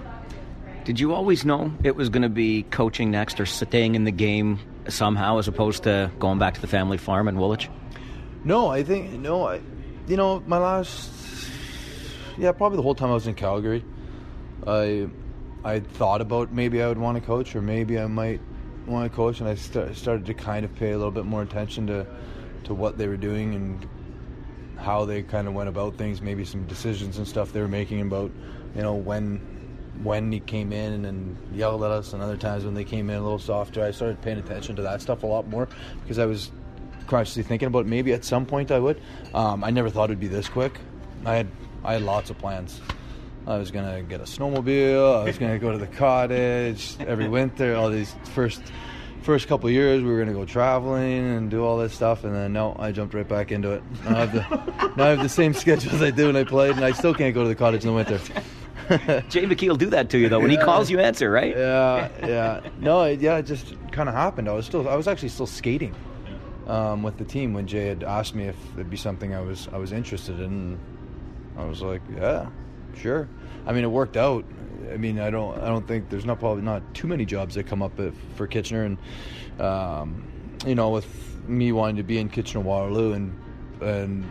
Did 0.86 0.99
you 0.99 1.13
always 1.13 1.45
know 1.45 1.71
it 1.84 1.95
was 1.95 2.09
going 2.09 2.23
to 2.23 2.30
be 2.30 2.63
coaching 2.63 3.11
next 3.11 3.39
or 3.39 3.45
staying 3.45 3.95
in 3.95 4.05
the 4.05 4.11
game 4.11 4.59
somehow, 4.88 5.38
as 5.38 5.47
opposed 5.47 5.84
to 5.84 6.11
going 6.19 6.39
back 6.39 6.55
to 6.55 6.61
the 6.61 6.67
family 6.67 6.97
farm 6.97 7.27
in 7.27 7.38
Woolwich? 7.38 7.69
No, 8.43 8.67
I 8.67 8.84
think 8.84 9.11
no. 9.11 9.47
I, 9.47 9.61
you 10.07 10.17
know, 10.17 10.39
my 10.47 10.57
last 10.57 11.11
yeah, 12.39 12.53
probably 12.53 12.77
the 12.77 12.84
whole 12.84 12.95
time 12.95 13.09
I 13.09 13.13
was 13.13 13.27
in 13.27 13.36
Calgary, 13.36 13.84
I 14.65 15.09
I 15.63 15.82
thought 15.82 16.21
about 16.21 16.53
maybe 16.53 16.82
I 16.82 16.88
would 16.88 16.97
want 16.97 17.17
to 17.17 17.21
coach 17.21 17.55
or 17.55 17.61
maybe 17.61 17.99
I 17.99 18.07
might 18.07 18.39
want 18.88 19.11
to 19.11 19.15
coach, 19.15 19.41
and 19.41 19.49
I 19.49 19.55
st- 19.55 19.95
started 19.95 20.25
to 20.27 20.34
kind 20.34 20.63
of 20.63 20.73
pay 20.75 20.91
a 20.91 20.97
little 20.97 21.11
bit 21.11 21.25
more 21.25 21.41
attention 21.41 21.88
to 21.88 22.07
to 22.63 22.73
what 22.73 22.97
they 22.97 23.07
were 23.07 23.17
doing 23.17 23.55
and 23.55 23.88
how 24.77 25.03
they 25.03 25.21
kind 25.21 25.47
of 25.47 25.53
went 25.53 25.67
about 25.67 25.95
things. 25.97 26.21
Maybe 26.21 26.45
some 26.45 26.65
decisions 26.65 27.17
and 27.17 27.27
stuff 27.27 27.51
they 27.51 27.59
were 27.59 27.67
making 27.67 28.01
about, 28.01 28.32
you 28.75 28.82
know, 28.82 28.95
when 28.95 29.41
when 30.03 30.31
he 30.31 30.39
came 30.39 30.71
in 30.71 31.05
and 31.05 31.37
yelled 31.53 31.83
at 31.83 31.91
us, 31.91 32.13
and 32.13 32.21
other 32.21 32.37
times 32.37 32.65
when 32.65 32.73
they 32.73 32.83
came 32.83 33.09
in 33.09 33.17
a 33.17 33.21
little 33.21 33.39
softer. 33.39 33.83
I 33.83 33.91
started 33.91 34.21
paying 34.21 34.37
attention 34.37 34.75
to 34.77 34.81
that 34.83 35.01
stuff 35.01 35.23
a 35.23 35.27
lot 35.27 35.47
more 35.47 35.67
because 36.01 36.19
I 36.19 36.25
was 36.25 36.51
consciously 37.07 37.43
thinking 37.43 37.67
about 37.67 37.85
maybe 37.85 38.13
at 38.13 38.23
some 38.23 38.45
point 38.45 38.71
I 38.71 38.79
would. 38.79 39.01
Um, 39.33 39.63
I 39.63 39.71
never 39.71 39.89
thought 39.89 40.05
it'd 40.05 40.19
be 40.19 40.27
this 40.27 40.47
quick. 40.47 40.79
I 41.25 41.35
had 41.35 41.47
I 41.83 41.93
had 41.93 42.01
lots 42.03 42.29
of 42.29 42.37
plans. 42.37 42.81
I 43.47 43.57
was 43.57 43.71
gonna 43.71 44.03
get 44.03 44.21
a 44.21 44.25
snowmobile. 44.25 45.21
I 45.21 45.25
was 45.25 45.37
gonna 45.37 45.59
go 45.59 45.71
to 45.71 45.77
the 45.77 45.87
cottage 45.87 46.95
every 46.99 47.27
winter. 47.37 47.75
All 47.75 47.89
these 47.89 48.15
first 48.33 48.61
first 49.21 49.47
couple 49.47 49.69
years, 49.69 50.01
we 50.01 50.09
were 50.09 50.19
gonna 50.19 50.33
go 50.33 50.45
traveling 50.45 51.35
and 51.35 51.49
do 51.49 51.63
all 51.63 51.77
this 51.77 51.93
stuff, 51.93 52.23
and 52.23 52.33
then 52.33 52.53
no, 52.53 52.75
I 52.79 52.91
jumped 52.91 53.13
right 53.13 53.27
back 53.27 53.51
into 53.51 53.71
it. 53.71 53.83
Now 54.05 54.15
I 54.17 54.25
have 54.25 54.33
the, 54.33 54.93
now 54.95 55.05
I 55.05 55.09
have 55.09 55.23
the 55.23 55.29
same 55.29 55.53
schedule 55.63 55.91
as 55.93 56.01
I 56.01 56.11
do 56.11 56.27
when 56.27 56.35
I 56.35 56.43
played, 56.43 56.75
and 56.75 56.85
I 56.85 56.91
still 56.91 57.13
can't 57.13 57.33
go 57.33 57.43
to 57.43 57.49
the 57.49 57.55
cottage 57.55 57.83
in 57.83 57.87
the 57.89 57.93
winter. 57.95 58.19
Jay 59.29 59.45
McKee 59.45 59.67
will 59.67 59.75
do 59.75 59.91
that 59.91 60.09
to 60.09 60.17
you 60.17 60.29
though. 60.29 60.39
When 60.39 60.49
yeah. 60.49 60.59
he 60.59 60.65
calls, 60.65 60.89
you 60.89 60.99
answer, 60.99 61.29
right? 61.29 61.55
Yeah, 61.55 62.09
yeah. 62.25 62.69
No, 62.79 63.03
it, 63.03 63.19
yeah, 63.19 63.37
it 63.37 63.43
just 63.43 63.75
kind 63.91 64.09
of 64.09 64.15
happened. 64.15 64.49
I 64.49 64.53
was 64.53 64.65
still, 64.65 64.89
I 64.89 64.95
was 64.95 65.07
actually 65.07 65.29
still 65.29 65.45
skating 65.45 65.93
um, 66.65 67.03
with 67.03 67.17
the 67.17 67.23
team 67.23 67.53
when 67.53 67.67
Jay 67.67 67.87
had 67.87 68.03
asked 68.03 68.33
me 68.33 68.45
if 68.45 68.55
it'd 68.73 68.89
be 68.89 68.97
something 68.97 69.35
I 69.35 69.41
was, 69.41 69.67
I 69.71 69.77
was 69.77 69.91
interested 69.91 70.39
in. 70.39 70.79
I 71.55 71.65
was 71.65 71.83
like, 71.83 72.01
yeah, 72.15 72.49
sure. 72.95 73.27
I 73.67 73.73
mean, 73.73 73.83
it 73.83 73.91
worked 73.91 74.17
out. 74.17 74.43
I 74.91 74.97
mean, 74.97 75.19
I 75.19 75.29
don't, 75.29 75.59
I 75.59 75.67
don't 75.67 75.87
think 75.87 76.09
there's 76.09 76.25
not 76.25 76.39
probably 76.39 76.63
not 76.63 76.81
too 76.95 77.07
many 77.07 77.25
jobs 77.25 77.55
that 77.55 77.67
come 77.67 77.83
up 77.83 77.99
if, 77.99 78.15
for 78.35 78.47
Kitchener, 78.47 78.85
and 78.85 79.61
um, 79.61 80.23
you 80.65 80.73
know, 80.73 80.89
with 80.89 81.05
me 81.47 81.71
wanting 81.71 81.97
to 81.97 82.03
be 82.03 82.17
in 82.17 82.29
Kitchener 82.29 82.63
Waterloo 82.63 83.13
and 83.13 83.39
and 83.81 84.25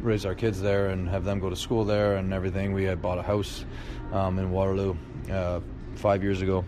raise 0.00 0.26
our 0.26 0.34
kids 0.34 0.60
there 0.60 0.88
and 0.88 1.08
have 1.08 1.24
them 1.24 1.40
go 1.40 1.50
to 1.50 1.56
school 1.56 1.84
there 1.84 2.16
and 2.16 2.32
everything. 2.32 2.72
We 2.72 2.84
had 2.84 3.00
bought 3.00 3.18
a 3.18 3.22
house 3.22 3.64
um, 4.12 4.38
in 4.38 4.50
Waterloo 4.50 4.96
uh, 5.30 5.60
five 5.94 6.22
years 6.22 6.42
ago. 6.42 6.64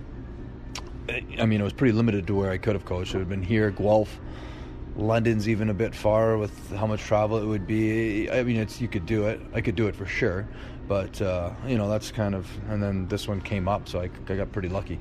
I 1.38 1.46
mean, 1.46 1.60
it 1.60 1.64
was 1.64 1.72
pretty 1.72 1.92
limited 1.92 2.26
to 2.26 2.34
where 2.34 2.50
I 2.50 2.58
could 2.58 2.74
have 2.74 2.84
coached. 2.84 3.14
It 3.14 3.18
would 3.18 3.20
have 3.20 3.28
been 3.28 3.42
here, 3.42 3.70
Guelph. 3.70 4.20
London's 4.96 5.48
even 5.48 5.70
a 5.70 5.74
bit 5.74 5.94
far 5.94 6.36
with 6.36 6.74
how 6.74 6.86
much 6.86 7.00
travel 7.00 7.38
it 7.38 7.46
would 7.46 7.66
be. 7.66 8.28
I 8.30 8.42
mean, 8.42 8.56
it's 8.56 8.80
you 8.80 8.88
could 8.88 9.06
do 9.06 9.26
it. 9.26 9.40
I 9.54 9.60
could 9.60 9.76
do 9.76 9.86
it 9.86 9.94
for 9.94 10.06
sure, 10.06 10.46
but 10.88 11.22
uh, 11.22 11.52
you 11.66 11.78
know 11.78 11.88
that's 11.88 12.10
kind 12.10 12.34
of. 12.34 12.50
And 12.68 12.82
then 12.82 13.06
this 13.06 13.28
one 13.28 13.40
came 13.40 13.68
up, 13.68 13.88
so 13.88 14.00
I, 14.00 14.10
I 14.28 14.36
got 14.36 14.50
pretty 14.50 14.68
lucky. 14.68 14.98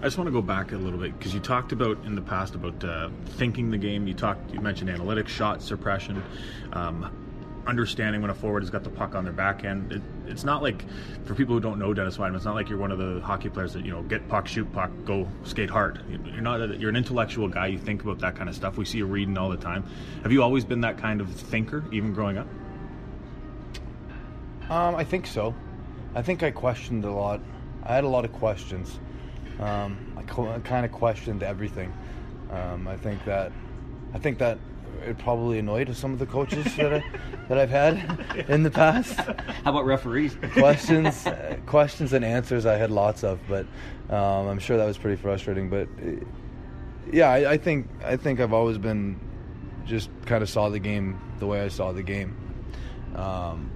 I 0.00 0.06
just 0.06 0.18
want 0.18 0.28
to 0.28 0.32
go 0.32 0.42
back 0.42 0.72
a 0.72 0.76
little 0.76 0.98
bit 0.98 1.16
because 1.18 1.32
you 1.32 1.40
talked 1.40 1.72
about 1.72 2.02
in 2.04 2.14
the 2.14 2.22
past 2.22 2.54
about 2.54 2.82
uh, 2.82 3.10
thinking 3.36 3.70
the 3.70 3.78
game. 3.78 4.06
You 4.06 4.14
talked, 4.14 4.52
you 4.52 4.60
mentioned 4.60 4.90
analytics, 4.90 5.28
shot 5.28 5.62
suppression, 5.62 6.22
um, 6.72 7.10
understanding 7.66 8.20
when 8.20 8.30
a 8.30 8.34
forward 8.34 8.62
has 8.62 8.70
got 8.70 8.84
the 8.84 8.90
puck 8.90 9.14
on 9.14 9.24
their 9.24 9.32
backhand. 9.32 9.92
It, 9.92 10.02
it's 10.26 10.44
not 10.44 10.62
like 10.62 10.84
for 11.24 11.34
people 11.34 11.54
who 11.54 11.60
don't 11.60 11.78
know 11.78 11.94
Dennis 11.94 12.16
Wideman, 12.16 12.36
it's 12.36 12.44
not 12.44 12.54
like 12.54 12.68
you're 12.68 12.78
one 12.78 12.92
of 12.92 12.98
the 12.98 13.20
hockey 13.20 13.48
players 13.48 13.72
that 13.72 13.84
you 13.84 13.90
know 13.90 14.02
get 14.02 14.28
puck, 14.28 14.46
shoot 14.46 14.70
puck, 14.72 14.90
go 15.04 15.28
skate 15.44 15.70
hard. 15.70 16.00
You're 16.08 16.42
not. 16.42 16.60
A, 16.60 16.76
you're 16.76 16.90
an 16.90 16.96
intellectual 16.96 17.48
guy. 17.48 17.68
You 17.68 17.78
think 17.78 18.02
about 18.02 18.18
that 18.20 18.36
kind 18.36 18.48
of 18.48 18.54
stuff. 18.54 18.76
We 18.76 18.84
see 18.84 18.98
you 18.98 19.06
reading 19.06 19.38
all 19.38 19.50
the 19.50 19.56
time. 19.56 19.84
Have 20.22 20.32
you 20.32 20.42
always 20.42 20.64
been 20.64 20.80
that 20.82 20.98
kind 20.98 21.20
of 21.20 21.30
thinker, 21.30 21.84
even 21.92 22.12
growing 22.12 22.38
up? 22.38 22.46
Um, 24.70 24.94
I 24.94 25.04
think 25.04 25.26
so. 25.26 25.54
I 26.14 26.22
think 26.22 26.42
I 26.42 26.50
questioned 26.50 27.04
a 27.04 27.10
lot. 27.10 27.40
I 27.82 27.94
had 27.94 28.04
a 28.04 28.08
lot 28.08 28.24
of 28.24 28.32
questions. 28.32 28.98
Um, 29.60 30.14
I, 30.16 30.22
co- 30.22 30.48
I 30.48 30.58
kind 30.60 30.86
of 30.86 30.92
questioned 30.92 31.42
everything. 31.42 31.92
Um, 32.50 32.88
I 32.88 32.96
think 32.96 33.24
that 33.24 33.52
I 34.14 34.18
think 34.18 34.38
that 34.38 34.58
it 35.06 35.18
probably 35.18 35.58
annoyed 35.58 35.94
some 35.96 36.12
of 36.12 36.18
the 36.18 36.26
coaches 36.26 36.64
that 36.76 36.94
I, 36.94 37.04
that 37.48 37.58
I've 37.58 37.70
had 37.70 38.46
in 38.48 38.62
the 38.62 38.70
past. 38.70 39.14
How 39.14 39.70
about 39.70 39.86
referees? 39.86 40.36
questions, 40.52 41.26
uh, 41.26 41.56
questions 41.66 42.12
and 42.12 42.24
answers 42.24 42.66
I 42.66 42.76
had 42.76 42.90
lots 42.90 43.24
of, 43.24 43.40
but 43.48 43.66
um, 44.10 44.48
I'm 44.48 44.58
sure 44.58 44.76
that 44.76 44.86
was 44.86 44.98
pretty 44.98 45.20
frustrating. 45.20 45.70
But 45.70 45.88
uh, 45.98 46.24
yeah, 47.12 47.30
I, 47.30 47.52
I, 47.52 47.56
think 47.58 47.88
I 48.04 48.16
think 48.16 48.40
I've 48.40 48.52
always 48.52 48.78
been 48.78 49.20
just 49.84 50.10
kind 50.26 50.42
of 50.42 50.48
saw 50.48 50.68
the 50.68 50.78
game 50.78 51.20
the 51.38 51.46
way 51.46 51.60
I 51.60 51.68
saw 51.68 51.92
the 51.92 52.02
game. 52.02 52.36
Um, 53.14 53.70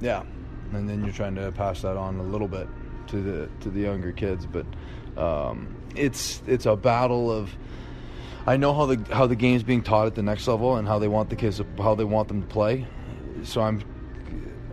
yeah, 0.00 0.22
and 0.72 0.88
then 0.88 1.04
you're 1.04 1.14
trying 1.14 1.34
to 1.36 1.52
pass 1.52 1.82
that 1.82 1.96
on 1.96 2.18
a 2.18 2.22
little 2.22 2.48
bit 2.48 2.68
to 3.08 3.22
the 3.22 3.48
to 3.60 3.70
the 3.70 3.80
younger 3.80 4.12
kids, 4.12 4.46
but 4.46 4.66
um, 5.16 5.76
it's 5.94 6.42
it's 6.46 6.66
a 6.66 6.76
battle 6.76 7.30
of. 7.30 7.50
I 8.46 8.56
know 8.56 8.72
how 8.72 8.86
the 8.86 9.14
how 9.14 9.26
the 9.26 9.36
game's 9.36 9.62
being 9.62 9.82
taught 9.82 10.06
at 10.06 10.14
the 10.14 10.22
next 10.22 10.48
level 10.48 10.76
and 10.76 10.88
how 10.88 10.98
they 10.98 11.08
want 11.08 11.30
the 11.30 11.36
kids 11.36 11.60
how 11.78 11.94
they 11.94 12.04
want 12.04 12.28
them 12.28 12.42
to 12.42 12.48
play. 12.48 12.86
So 13.42 13.60
I'm 13.60 13.82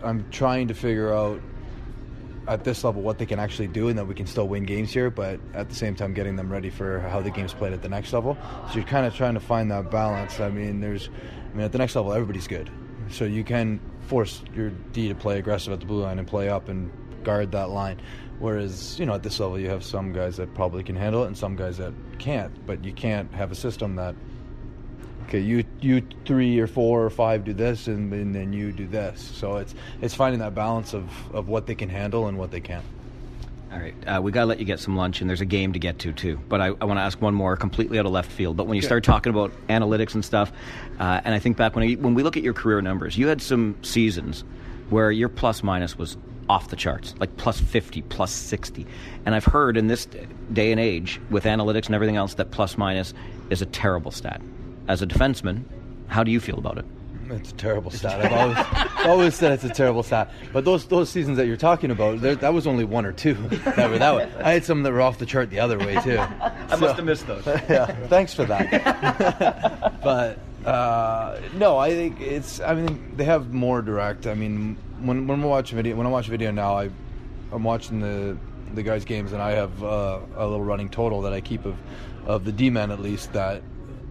I'm 0.02 0.28
trying 0.30 0.68
to 0.68 0.74
figure 0.74 1.12
out 1.12 1.40
at 2.48 2.64
this 2.64 2.82
level 2.82 3.02
what 3.02 3.18
they 3.18 3.26
can 3.26 3.38
actually 3.38 3.68
do 3.68 3.88
and 3.88 3.98
that 3.98 4.06
we 4.06 4.14
can 4.14 4.26
still 4.26 4.48
win 4.48 4.64
games 4.64 4.90
here, 4.90 5.10
but 5.10 5.38
at 5.52 5.68
the 5.68 5.74
same 5.74 5.94
time 5.94 6.14
getting 6.14 6.34
them 6.34 6.50
ready 6.50 6.70
for 6.70 7.00
how 7.00 7.20
the 7.20 7.30
game's 7.30 7.52
played 7.52 7.74
at 7.74 7.82
the 7.82 7.88
next 7.88 8.12
level. 8.12 8.38
So 8.68 8.76
you're 8.76 8.84
kind 8.84 9.06
of 9.06 9.14
trying 9.14 9.34
to 9.34 9.40
find 9.40 9.70
that 9.70 9.90
balance. 9.90 10.40
I 10.40 10.48
mean, 10.48 10.80
there's, 10.80 11.10
I 11.52 11.56
mean, 11.56 11.66
at 11.66 11.72
the 11.72 11.78
next 11.78 11.94
level, 11.94 12.12
everybody's 12.12 12.48
good, 12.48 12.70
so 13.10 13.24
you 13.24 13.44
can 13.44 13.80
force 14.06 14.42
your 14.54 14.70
D 14.70 15.08
to 15.08 15.14
play 15.14 15.38
aggressive 15.38 15.74
at 15.74 15.80
the 15.80 15.86
blue 15.86 16.02
line 16.02 16.18
and 16.18 16.26
play 16.26 16.48
up 16.48 16.70
and 16.70 16.90
guard 17.22 17.52
that 17.52 17.68
line. 17.68 18.00
Whereas, 18.38 18.98
you 18.98 19.06
know, 19.06 19.14
at 19.14 19.22
this 19.22 19.40
level, 19.40 19.58
you 19.58 19.68
have 19.68 19.82
some 19.82 20.12
guys 20.12 20.36
that 20.36 20.54
probably 20.54 20.84
can 20.84 20.94
handle 20.94 21.24
it 21.24 21.26
and 21.26 21.36
some 21.36 21.56
guys 21.56 21.78
that 21.78 21.92
can't. 22.18 22.66
But 22.66 22.84
you 22.84 22.92
can't 22.92 23.32
have 23.34 23.50
a 23.50 23.56
system 23.56 23.96
that 23.96 24.14
okay, 25.28 25.40
you 25.40 25.64
you 25.80 26.02
three 26.24 26.58
or 26.58 26.66
four 26.66 27.04
or 27.04 27.10
five 27.10 27.44
do 27.44 27.52
this, 27.52 27.86
and, 27.86 28.12
and 28.12 28.34
then 28.34 28.52
you 28.52 28.72
do 28.72 28.86
this. 28.86 29.20
So 29.20 29.56
it's 29.56 29.74
it's 30.00 30.14
finding 30.14 30.40
that 30.40 30.54
balance 30.54 30.94
of, 30.94 31.10
of 31.34 31.48
what 31.48 31.66
they 31.66 31.74
can 31.74 31.88
handle 31.88 32.28
and 32.28 32.38
what 32.38 32.50
they 32.50 32.60
can't. 32.60 32.84
All 33.70 33.78
right, 33.78 33.94
uh, 34.06 34.20
we 34.22 34.32
got 34.32 34.40
to 34.40 34.46
let 34.46 34.58
you 34.58 34.64
get 34.64 34.80
some 34.80 34.96
lunch, 34.96 35.20
and 35.20 35.28
there's 35.28 35.42
a 35.42 35.46
game 35.46 35.74
to 35.74 35.78
get 35.78 35.98
to 36.00 36.12
too. 36.14 36.40
But 36.48 36.62
I, 36.62 36.66
I 36.68 36.84
want 36.86 36.98
to 36.98 37.02
ask 37.02 37.20
one 37.20 37.34
more, 37.34 37.54
completely 37.54 37.98
out 37.98 38.06
of 38.06 38.12
left 38.12 38.32
field. 38.32 38.56
But 38.56 38.66
when 38.66 38.76
you 38.76 38.82
start 38.82 39.04
talking 39.04 39.28
about 39.28 39.52
analytics 39.68 40.14
and 40.14 40.24
stuff, 40.24 40.50
uh, 40.98 41.20
and 41.22 41.34
I 41.34 41.38
think 41.38 41.58
back 41.58 41.76
when 41.76 41.86
I, 41.86 41.92
when 41.94 42.14
we 42.14 42.22
look 42.22 42.38
at 42.38 42.42
your 42.42 42.54
career 42.54 42.80
numbers, 42.80 43.18
you 43.18 43.28
had 43.28 43.42
some 43.42 43.76
seasons 43.82 44.42
where 44.88 45.10
your 45.10 45.28
plus 45.28 45.62
minus 45.62 45.98
was 45.98 46.16
off 46.48 46.68
the 46.68 46.76
charts, 46.76 47.14
like 47.18 47.36
plus 47.36 47.60
50, 47.60 48.02
plus 48.02 48.32
60. 48.32 48.86
And 49.26 49.34
I've 49.34 49.44
heard 49.44 49.76
in 49.76 49.88
this 49.88 50.06
day 50.52 50.72
and 50.72 50.80
age, 50.80 51.20
with 51.30 51.44
analytics 51.44 51.86
and 51.86 51.94
everything 51.94 52.16
else, 52.16 52.34
that 52.34 52.50
plus 52.50 52.78
minus 52.78 53.14
is 53.50 53.62
a 53.62 53.66
terrible 53.66 54.10
stat 54.10 54.40
as 54.88 55.02
a 55.02 55.06
defenseman, 55.06 55.62
how 56.08 56.24
do 56.24 56.30
you 56.30 56.40
feel 56.40 56.58
about 56.58 56.78
it? 56.78 56.84
It's 57.30 57.52
a 57.52 57.54
terrible 57.56 57.90
stat. 57.90 58.24
I've 58.24 58.32
always, 58.32 59.06
always 59.06 59.34
said 59.34 59.52
it's 59.52 59.64
a 59.64 59.68
terrible 59.68 60.02
stat. 60.02 60.32
But 60.50 60.64
those 60.64 60.86
those 60.86 61.10
seasons 61.10 61.36
that 61.36 61.46
you're 61.46 61.58
talking 61.58 61.90
about, 61.90 62.22
there, 62.22 62.34
that 62.36 62.54
was 62.54 62.66
only 62.66 62.84
one 62.84 63.04
or 63.04 63.12
two 63.12 63.34
that 63.34 63.90
were 63.90 63.98
that 63.98 64.16
way. 64.16 64.32
I 64.42 64.52
had 64.52 64.64
some 64.64 64.82
that 64.82 64.92
were 64.92 65.02
off 65.02 65.18
the 65.18 65.26
chart 65.26 65.50
the 65.50 65.60
other 65.60 65.78
way 65.78 66.00
too. 66.00 66.18
I 66.18 66.52
so, 66.70 66.76
must 66.78 66.96
have 66.96 67.04
missed 67.04 67.26
those. 67.26 67.44
yeah, 67.46 67.84
thanks 68.06 68.32
for 68.32 68.46
that. 68.46 70.00
but 70.02 70.38
uh, 70.66 71.38
no, 71.52 71.76
I 71.76 71.90
think 71.90 72.18
it's. 72.22 72.60
I 72.60 72.72
mean, 72.72 73.12
they 73.14 73.24
have 73.24 73.52
more 73.52 73.82
direct. 73.82 74.26
I 74.26 74.32
mean, 74.32 74.78
when 75.00 75.26
when 75.26 75.42
we 75.42 75.48
watch 75.48 75.70
video, 75.72 75.96
when 75.96 76.06
I 76.06 76.10
watch 76.10 76.28
video 76.28 76.50
now, 76.50 76.76
I 76.76 76.90
I'm 77.52 77.64
watching 77.64 78.00
the 78.00 78.36
the 78.74 78.82
guys' 78.82 79.04
games, 79.04 79.32
and 79.32 79.40
I 79.40 79.52
have 79.52 79.82
uh, 79.82 80.20
a 80.36 80.46
little 80.46 80.64
running 80.64 80.88
total 80.88 81.22
that 81.22 81.32
I 81.32 81.40
keep 81.40 81.64
of 81.64 81.76
of 82.26 82.44
the 82.44 82.52
D 82.52 82.70
men 82.70 82.90
at 82.90 83.00
least 83.00 83.32
that 83.32 83.62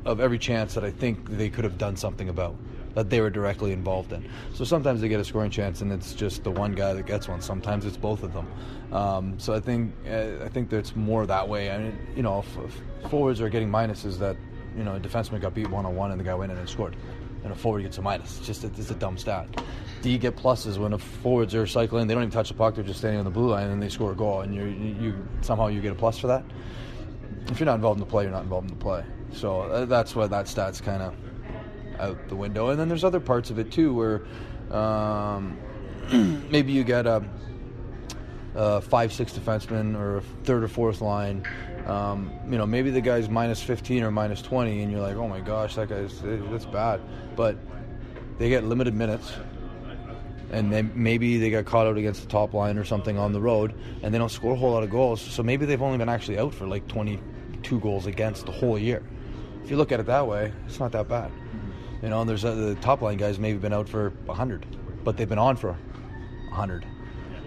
of 0.05 0.19
every 0.19 0.39
chance 0.39 0.73
that 0.73 0.83
I 0.83 0.91
think 0.91 1.29
they 1.29 1.49
could 1.49 1.63
have 1.63 1.77
done 1.77 1.95
something 1.95 2.29
about 2.29 2.55
that 2.97 3.11
they 3.11 3.21
were 3.21 3.29
directly 3.29 3.73
involved 3.73 4.11
in. 4.11 4.27
So 4.55 4.63
sometimes 4.63 5.01
they 5.01 5.07
get 5.07 5.19
a 5.19 5.23
scoring 5.23 5.51
chance 5.51 5.81
and 5.81 5.91
it's 5.91 6.15
just 6.15 6.43
the 6.43 6.49
one 6.49 6.73
guy 6.73 6.93
that 6.93 7.05
gets 7.05 7.27
one. 7.27 7.41
Sometimes 7.41 7.85
it's 7.85 7.95
both 7.95 8.23
of 8.23 8.33
them. 8.33 8.47
Um, 8.91 9.37
so 9.37 9.53
I 9.53 9.59
think 9.59 9.93
uh, 10.09 10.43
I 10.43 10.49
think 10.49 10.69
there's 10.69 10.95
more 10.95 11.27
that 11.27 11.47
way. 11.47 11.69
I 11.69 11.77
mean, 11.77 11.97
you 12.15 12.23
know, 12.23 12.39
if, 12.39 12.57
if 12.57 13.11
forwards 13.11 13.39
are 13.39 13.49
getting 13.49 13.69
minuses 13.69 14.17
that 14.17 14.35
you 14.75 14.83
know 14.83 14.95
a 14.95 14.99
defenseman 14.99 15.41
got 15.41 15.53
beat 15.53 15.69
one 15.69 15.85
on 15.85 15.95
one 15.95 16.09
and 16.09 16.19
the 16.19 16.23
guy 16.23 16.33
went 16.33 16.51
in 16.51 16.57
and 16.57 16.67
scored, 16.67 16.95
and 17.43 17.51
a 17.51 17.55
forward 17.55 17.83
gets 17.83 17.97
a 17.97 18.01
minus. 18.01 18.37
It's 18.37 18.47
just 18.47 18.63
a, 18.63 18.67
it's 18.67 18.91
a 18.91 18.95
dumb 18.95 19.17
stat. 19.17 19.47
Do 20.01 20.09
you 20.09 20.17
get 20.17 20.35
pluses 20.35 20.77
when 20.77 20.91
the 20.91 20.99
forwards 20.99 21.55
are 21.55 21.65
cycling? 21.67 22.07
They 22.07 22.13
don't 22.13 22.23
even 22.23 22.31
touch 22.31 22.49
the 22.49 22.55
puck; 22.55 22.75
they're 22.75 22.83
just 22.83 22.99
standing 22.99 23.19
on 23.19 23.25
the 23.25 23.31
blue 23.31 23.49
line 23.49 23.69
and 23.69 23.81
they 23.81 23.89
score 23.89 24.11
a 24.11 24.15
goal, 24.15 24.41
and 24.41 24.53
you 24.53 24.65
you 24.65 25.27
somehow 25.41 25.67
you 25.67 25.81
get 25.81 25.91
a 25.91 25.95
plus 25.95 26.17
for 26.17 26.27
that. 26.27 26.43
If 27.49 27.59
you're 27.59 27.65
not 27.65 27.75
involved 27.75 27.99
in 27.99 28.05
the 28.05 28.09
play, 28.09 28.23
you're 28.23 28.31
not 28.31 28.43
involved 28.43 28.69
in 28.69 28.77
the 28.77 28.83
play. 28.83 29.03
So 29.33 29.61
uh, 29.61 29.85
that's 29.85 30.15
why 30.15 30.27
that 30.27 30.47
stat's 30.47 30.81
kind 30.81 31.01
of 31.01 31.15
out 31.99 32.27
the 32.27 32.35
window. 32.35 32.69
And 32.69 32.79
then 32.79 32.87
there's 32.87 33.03
other 33.03 33.19
parts 33.19 33.49
of 33.49 33.59
it 33.59 33.71
too 33.71 33.93
where 33.93 34.77
um, 34.77 35.57
maybe 36.49 36.71
you 36.71 36.83
get 36.83 37.05
a, 37.05 37.23
a, 38.55 38.81
five, 38.81 39.13
six 39.13 39.33
defenseman 39.33 39.95
or 39.95 40.17
a 40.17 40.21
third 40.43 40.63
or 40.63 40.67
fourth 40.67 41.01
line. 41.01 41.47
Um, 41.87 42.31
you 42.49 42.57
know, 42.57 42.65
maybe 42.65 42.89
the 42.89 43.01
guy's 43.01 43.29
minus 43.29 43.61
15 43.63 44.03
or 44.03 44.11
minus 44.11 44.41
20, 44.41 44.83
and 44.83 44.91
you're 44.91 45.01
like, 45.01 45.15
oh 45.15 45.27
my 45.27 45.39
gosh, 45.39 45.75
that 45.75 45.89
guy's 45.89 46.21
that's 46.21 46.65
bad. 46.65 47.01
But 47.35 47.57
they 48.37 48.49
get 48.49 48.65
limited 48.65 48.93
minutes, 48.93 49.31
and 50.51 50.71
then 50.71 50.91
maybe 50.93 51.37
they 51.37 51.49
got 51.49 51.65
caught 51.65 51.87
out 51.87 51.97
against 51.97 52.21
the 52.21 52.27
top 52.27 52.53
line 52.53 52.77
or 52.77 52.83
something 52.83 53.17
on 53.17 53.31
the 53.31 53.41
road, 53.41 53.73
and 54.03 54.13
they 54.13 54.17
don't 54.17 54.29
score 54.29 54.53
a 54.53 54.57
whole 54.57 54.71
lot 54.71 54.83
of 54.83 54.89
goals. 54.89 55.21
So 55.21 55.43
maybe 55.43 55.65
they've 55.65 55.81
only 55.81 55.97
been 55.97 56.09
actually 56.09 56.37
out 56.37 56.53
for 56.53 56.67
like 56.67 56.87
22 56.87 57.79
goals 57.79 58.05
against 58.05 58.45
the 58.45 58.51
whole 58.51 58.77
year 58.77 59.03
if 59.67 59.71
you 59.71 59.75
look 59.75 59.91
at 59.91 59.99
it 59.99 60.05
that 60.05 60.25
way, 60.25 60.53
it's 60.65 60.79
not 60.79 60.93
that 60.93 61.09
bad. 61.09 61.29
Mm-hmm. 61.29 62.05
You 62.05 62.09
know, 62.09 62.21
and 62.21 62.29
there's 62.29 62.45
uh, 62.45 62.55
the 62.55 62.75
top 62.75 63.01
line 63.01 63.17
guys 63.17 63.37
maybe 63.37 63.59
been 63.59 63.73
out 63.73 63.89
for 63.89 64.11
100, 64.23 64.65
but 65.03 65.17
they've 65.17 65.27
been 65.27 65.37
on 65.37 65.57
for 65.57 65.73
100 66.51 66.85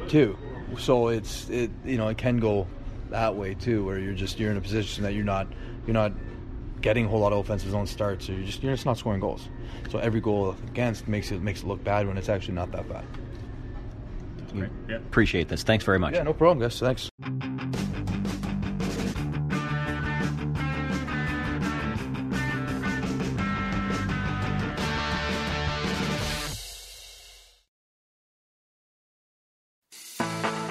too. 0.07 0.37
So 0.77 1.09
it's 1.09 1.49
it 1.49 1.71
you 1.83 1.97
know 1.97 2.09
it 2.09 2.19
can 2.19 2.37
go 2.37 2.67
that 3.11 3.35
way 3.35 3.55
too, 3.55 3.85
where 3.85 3.99
you're 3.99 4.15
just 4.15 4.39
you're 4.39 4.51
in 4.51 4.57
a 4.57 4.61
position 4.61 5.05
that 5.05 5.15
you're 5.15 5.25
not 5.25 5.47
you're 5.87 5.95
not 5.95 6.13
getting 6.81 7.05
a 7.07 7.09
whole 7.09 7.21
lot 7.21 7.33
of 7.33 7.39
offensive 7.39 7.71
zone 7.71 7.87
starts, 7.87 8.27
so 8.27 8.33
you're 8.33 8.45
just 8.45 8.63
you're 8.63 8.73
just 8.73 8.87
not 8.87 8.99
scoring 8.99 9.21
goals. 9.21 9.49
So 9.91 9.99
every 9.99 10.21
goal 10.21 10.57
against 10.69 11.09
makes 11.09 11.31
it 11.31 11.43
makes 11.43 11.63
it 11.63 11.67
look 11.67 11.83
bad 11.85 12.07
when 12.07 12.17
it's 12.17 12.29
actually 12.29 12.55
not 12.55 12.73
that 12.73 12.89
bad. 12.89 13.05
Mm. 14.49 14.59
Great. 14.59 14.71
Yeah. 14.89 14.97
Appreciate 14.97 15.49
this. 15.49 15.63
Thanks 15.63 15.85
very 15.85 15.99
much. 15.99 16.15
Yeah, 16.15 16.23
no 16.23 16.33
problem, 16.33 16.59
guys. 16.59 16.79
Thanks. 16.79 17.11